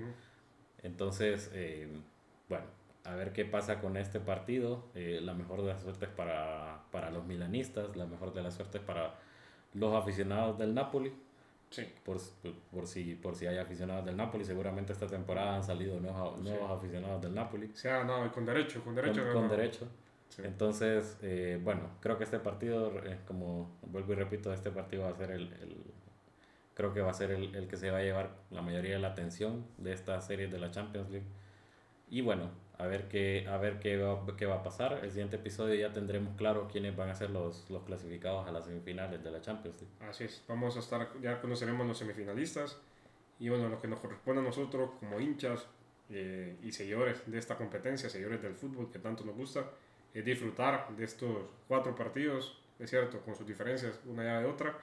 Entonces, 0.84 1.52
eh, 1.54 1.86
bueno, 2.48 2.79
a 3.04 3.16
ver 3.16 3.34
qué 3.34 3.46
pasa 3.46 3.80
con 3.80 3.98
este 3.98 4.20
partido. 4.20 4.86
Eh, 4.96 5.20
la 5.22 5.34
mejor 5.34 5.62
de 5.62 5.70
las 5.70 5.82
suertes 5.82 6.10
para, 6.10 6.84
para 6.92 7.12
los 7.12 7.26
milanistas, 7.26 7.96
la 7.96 8.06
mejor 8.06 8.34
de 8.34 8.44
las 8.44 8.56
suertes 8.56 8.82
para 8.82 9.16
los 9.74 9.94
aficionados 9.96 10.58
del 10.58 10.74
Napoli. 10.74 11.14
Sí. 11.70 11.88
Por, 12.04 12.18
por, 12.72 12.88
si, 12.88 13.16
por 13.16 13.36
si 13.36 13.46
hay 13.46 13.58
aficionados 13.58 14.06
del 14.06 14.18
Napoli, 14.18 14.44
seguramente 14.44 14.92
esta 14.92 15.08
temporada 15.08 15.56
han 15.56 15.64
salido 15.64 16.00
nuevos, 16.00 16.40
nuevos 16.40 16.72
aficionados 16.72 17.22
del 17.22 17.36
Napoli. 17.36 17.70
Se 17.74 17.90
ha 17.90 18.00
ganado 18.00 18.32
con 18.32 18.46
derecho, 18.46 18.84
con 18.84 18.96
derecho. 18.96 19.24
Con, 19.24 19.34
con 19.34 19.50
derecho. 19.50 19.88
Entonces, 20.38 21.18
eh, 21.22 21.60
bueno, 21.64 21.82
creo 22.02 22.18
que 22.18 22.24
este 22.24 22.40
partido, 22.40 22.92
eh, 23.04 23.20
como 23.28 23.78
vuelvo 23.82 24.14
y 24.14 24.16
repito, 24.16 24.54
este 24.54 24.72
partido 24.72 25.04
va 25.04 25.10
a 25.10 25.16
ser 25.16 25.32
el, 25.32 25.54
el 25.54 25.78
creo 26.76 26.94
que 26.94 27.02
va 27.02 27.12
a 27.12 27.14
ser 27.14 27.32
el, 27.32 27.54
el, 27.56 27.68
que 27.68 27.78
se 27.78 27.92
va 27.92 27.98
a 27.98 28.02
llevar 28.02 28.30
la 28.52 28.62
mayoría 28.62 28.94
de 28.94 29.00
la 29.00 29.10
atención 29.10 29.66
de 29.78 29.92
esta 29.92 30.22
serie 30.22 30.48
de 30.48 30.60
la 30.60 30.72
Champions 30.72 31.10
League. 31.10 31.28
Y 32.10 32.22
bueno, 32.22 32.52
a 32.80 32.88
ver 32.88 33.10
qué, 33.10 33.46
a 33.48 33.58
ver 33.58 33.80
qué 33.80 33.98
va, 33.98 34.26
qué 34.38 34.46
va 34.46 34.56
a 34.56 34.64
pasar. 34.64 35.02
El 35.04 35.12
siguiente 35.12 35.36
episodio 35.36 35.76
ya 35.76 35.92
tendremos 35.92 36.36
claro 36.38 36.70
quiénes 36.72 36.96
van 36.96 37.10
a 37.10 37.16
ser 37.16 37.30
los, 37.30 37.70
los 37.70 37.84
clasificados 37.84 38.48
a 38.48 38.52
las 38.52 38.66
semifinales 38.66 39.22
de 39.22 39.30
la 39.30 39.42
Champions 39.42 39.82
League. 39.82 40.10
Así 40.10 40.24
es, 40.24 40.42
vamos 40.48 40.78
a 40.78 40.80
estar, 40.80 41.10
ya 41.22 41.42
conoceremos 41.42 41.86
los 41.86 41.98
semifinalistas. 41.98 42.80
Y 43.38 43.50
bueno, 43.50 43.68
lo 43.68 43.82
que 43.82 43.90
nos 43.90 44.00
corresponde 44.00 44.42
a 44.42 44.46
nosotros 44.46 44.92
como 44.98 45.20
hinchas 45.20 45.66
eh, 46.10 46.56
y 46.64 46.72
seguidores 46.72 47.22
de 47.30 47.38
esta 47.38 47.58
competencia, 47.58 48.10
seguidores 48.10 48.42
del 48.42 48.56
fútbol 48.56 48.90
que 48.90 49.00
tanto 49.00 49.26
nos 49.26 49.36
gusta, 49.36 49.70
es 50.14 50.24
disfrutar 50.24 50.88
de 50.96 51.04
estos 51.04 51.48
cuatro 51.68 51.94
partidos, 51.96 52.62
es 52.80 52.90
cierto, 52.90 53.20
con 53.20 53.36
sus 53.36 53.46
diferencias 53.46 54.00
una 54.06 54.24
ya 54.24 54.40
de 54.40 54.46
otra. 54.46 54.78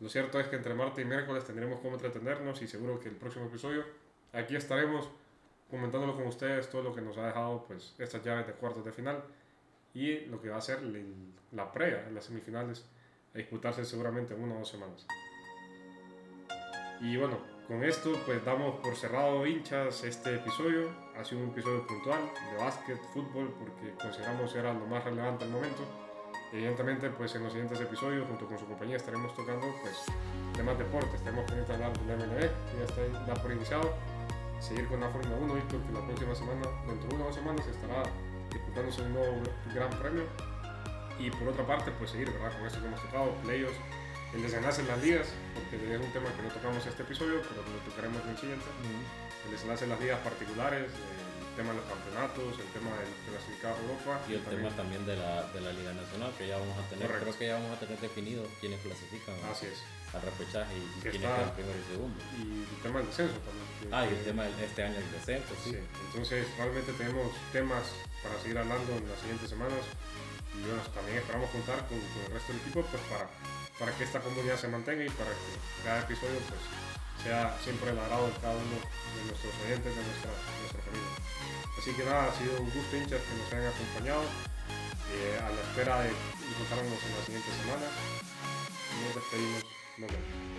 Lo 0.00 0.10
cierto 0.10 0.38
es 0.38 0.48
que 0.48 0.56
entre 0.56 0.74
martes 0.74 1.02
y 1.02 1.08
miércoles 1.08 1.44
tendremos 1.44 1.80
cómo 1.80 1.94
entretenernos 1.94 2.60
y 2.60 2.68
seguro 2.68 3.00
que 3.00 3.08
el 3.08 3.16
próximo 3.16 3.46
episodio 3.46 3.84
aquí 4.34 4.54
estaremos 4.54 5.10
comentándolo 5.70 6.16
con 6.16 6.26
ustedes 6.26 6.68
todo 6.70 6.82
lo 6.82 6.94
que 6.94 7.00
nos 7.00 7.16
ha 7.18 7.26
dejado 7.26 7.64
pues 7.66 7.94
estas 7.98 8.24
llaves 8.24 8.46
de 8.46 8.54
cuartos 8.54 8.84
de 8.84 8.92
final 8.92 9.22
y 9.94 10.20
lo 10.26 10.40
que 10.40 10.48
va 10.48 10.58
a 10.58 10.60
ser 10.60 10.80
la 11.52 11.72
previa 11.72 12.08
las 12.10 12.24
semifinales 12.24 12.84
a 13.34 13.38
disputarse 13.38 13.84
seguramente 13.84 14.34
en 14.34 14.42
una 14.42 14.54
o 14.54 14.58
dos 14.60 14.68
semanas. 14.68 15.06
Y 17.00 17.16
bueno, 17.16 17.38
con 17.68 17.84
esto 17.84 18.12
pues 18.24 18.44
damos 18.44 18.76
por 18.80 18.96
cerrado 18.96 19.46
hinchas 19.46 20.02
este 20.04 20.36
episodio. 20.36 20.90
Ha 21.16 21.24
sido 21.24 21.42
un 21.42 21.50
episodio 21.50 21.86
puntual 21.86 22.20
de 22.50 22.64
básquet, 22.64 22.98
fútbol, 23.12 23.54
porque 23.58 23.94
consideramos 24.00 24.54
era 24.54 24.72
lo 24.72 24.86
más 24.86 25.04
relevante 25.04 25.44
al 25.44 25.50
momento. 25.50 25.82
Evidentemente 26.52 27.10
pues 27.10 27.34
en 27.34 27.44
los 27.44 27.52
siguientes 27.52 27.80
episodios 27.80 28.26
junto 28.26 28.46
con 28.46 28.58
su 28.58 28.66
compañía 28.66 28.96
estaremos 28.96 29.34
tocando 29.36 29.66
pues 29.82 29.96
temas 30.56 30.78
deportes. 30.78 31.20
Tenemos 31.22 31.44
pendiente 31.44 31.72
hablar 31.74 31.92
del 31.98 32.16
MLB, 32.16 32.40
ya 32.40 32.84
está 32.84 33.26
da 33.26 33.34
por 33.34 33.52
iniciado. 33.52 34.17
Seguir 34.60 34.88
con 34.88 35.00
la 35.00 35.08
Fórmula 35.08 35.36
1, 35.36 35.54
Víctor, 35.54 35.80
que 35.82 35.92
la 35.92 36.04
próxima 36.04 36.34
semana, 36.34 36.66
dentro 36.86 37.08
de 37.08 37.14
unas 37.22 37.34
semanas, 37.34 37.66
estará 37.66 38.02
disputándose 38.50 39.02
un 39.02 39.14
nuevo 39.14 39.42
gran 39.72 39.90
premio. 39.90 40.24
Y 41.18 41.30
por 41.30 41.48
otra 41.48 41.66
parte, 41.66 41.90
pues 41.92 42.10
seguir, 42.10 42.30
¿verdad? 42.32 42.52
Con 42.56 42.66
esto 42.66 42.80
que 42.80 42.86
hemos 42.86 43.02
tocado, 43.02 43.34
playoffs, 43.42 43.78
el 44.34 44.42
desenlace 44.42 44.82
en 44.82 44.88
las 44.88 45.02
ligas, 45.02 45.28
porque 45.54 45.76
es 45.76 46.00
un 46.00 46.12
tema 46.12 46.26
que 46.36 46.42
no 46.42 46.48
tocamos 46.48 46.84
este 46.84 47.02
episodio, 47.02 47.40
pero 47.48 47.62
lo 47.62 47.78
tocaremos 47.90 48.22
en 48.22 48.30
el 48.30 48.38
siguiente. 48.38 48.66
El 49.46 49.50
desenlace 49.50 49.84
en 49.84 49.90
las 49.90 50.00
ligas 50.00 50.20
particulares, 50.20 50.90
el 50.90 51.27
tema 51.58 51.74
de 51.74 51.82
los 51.82 51.88
campeonatos, 51.90 52.54
el 52.54 52.70
tema 52.70 52.94
del 52.94 53.10
clasificado 53.26 53.74
a 53.74 53.80
Europa. 53.82 54.12
Y 54.30 54.32
el 54.38 54.44
tema 54.46 54.70
también 54.78 55.02
de 55.04 55.16
la, 55.18 55.42
de 55.50 55.60
la 55.60 55.72
Liga 55.74 55.92
Nacional, 55.92 56.30
que 56.38 56.46
ya 56.46 56.56
vamos 56.56 56.78
a 56.78 56.86
tener, 56.86 57.10
creo 57.10 57.34
que 57.34 57.46
ya 57.50 57.54
vamos 57.58 57.74
a 57.74 57.80
tener 57.82 57.98
definido 57.98 58.46
quiénes 58.62 58.78
clasifican 58.80 59.34
Así 59.50 59.66
es. 59.66 59.82
al 60.14 60.22
repechaje 60.22 60.70
y 60.78 60.86
quiénes 61.02 61.18
quedan 61.20 61.50
primero 61.58 61.74
y 61.74 61.86
segundo. 61.90 62.18
Y 62.38 62.62
el 62.62 62.80
tema 62.82 63.02
del 63.02 63.08
descenso 63.10 63.38
también. 63.42 63.66
ah, 63.90 64.06
y 64.06 64.10
el 64.14 64.22
tema 64.22 64.42
de 64.46 64.64
este 64.64 64.80
año 64.86 64.94
del 65.02 65.10
descenso, 65.10 65.52
sí. 65.64 65.70
sí. 65.74 65.78
Entonces, 66.06 66.46
realmente 66.56 66.92
tenemos 66.94 67.26
temas 67.50 67.84
para 68.22 68.38
seguir 68.38 68.56
hablando 68.56 68.94
en 68.94 69.08
las 69.10 69.18
siguientes 69.18 69.50
semanas. 69.50 69.82
Y 70.54 70.62
bueno, 70.62 70.82
también 70.94 71.18
esperamos 71.18 71.50
contar 71.50 71.78
con, 71.90 71.98
con 71.98 72.20
el 72.22 72.32
resto 72.38 72.52
del 72.54 72.62
equipo 72.62 72.82
pues, 72.86 73.02
para 73.10 73.26
para 73.78 73.92
que 73.96 74.02
esta 74.04 74.18
comunidad 74.18 74.58
se 74.58 74.66
mantenga 74.66 75.04
y 75.04 75.10
para 75.10 75.30
que 75.30 75.84
cada 75.84 76.00
episodio 76.00 76.34
pues, 76.50 76.60
sea 77.22 77.56
siempre 77.62 77.90
el 77.90 77.98
agrado 77.98 78.26
de 78.26 78.32
cada 78.40 78.54
uno 78.54 78.76
de 78.78 79.20
nuestros 79.26 79.54
oyentes, 79.64 79.90
de 79.94 80.02
nuestra, 80.02 80.30
nuestra 80.30 80.80
familia. 80.82 81.14
Así 81.78 81.90
que 81.94 82.04
nada, 82.04 82.30
ha 82.30 82.34
sido 82.38 82.60
un 82.60 82.70
gusto 82.70 82.96
hinchas 82.96 83.22
que 83.22 83.34
nos 83.38 83.52
hayan 83.52 83.72
acompañado 83.72 84.22
eh, 85.14 85.38
a 85.40 85.48
la 85.50 85.60
espera 85.60 86.02
de 86.02 86.10
encontrarnos 86.10 86.98
en 87.02 87.12
las 87.16 87.24
siguientes 87.24 87.54
semanas. 87.62 87.90
Nos 89.04 89.14
despedimos. 89.14 89.62
Nos 89.98 90.10
vemos. 90.10 90.57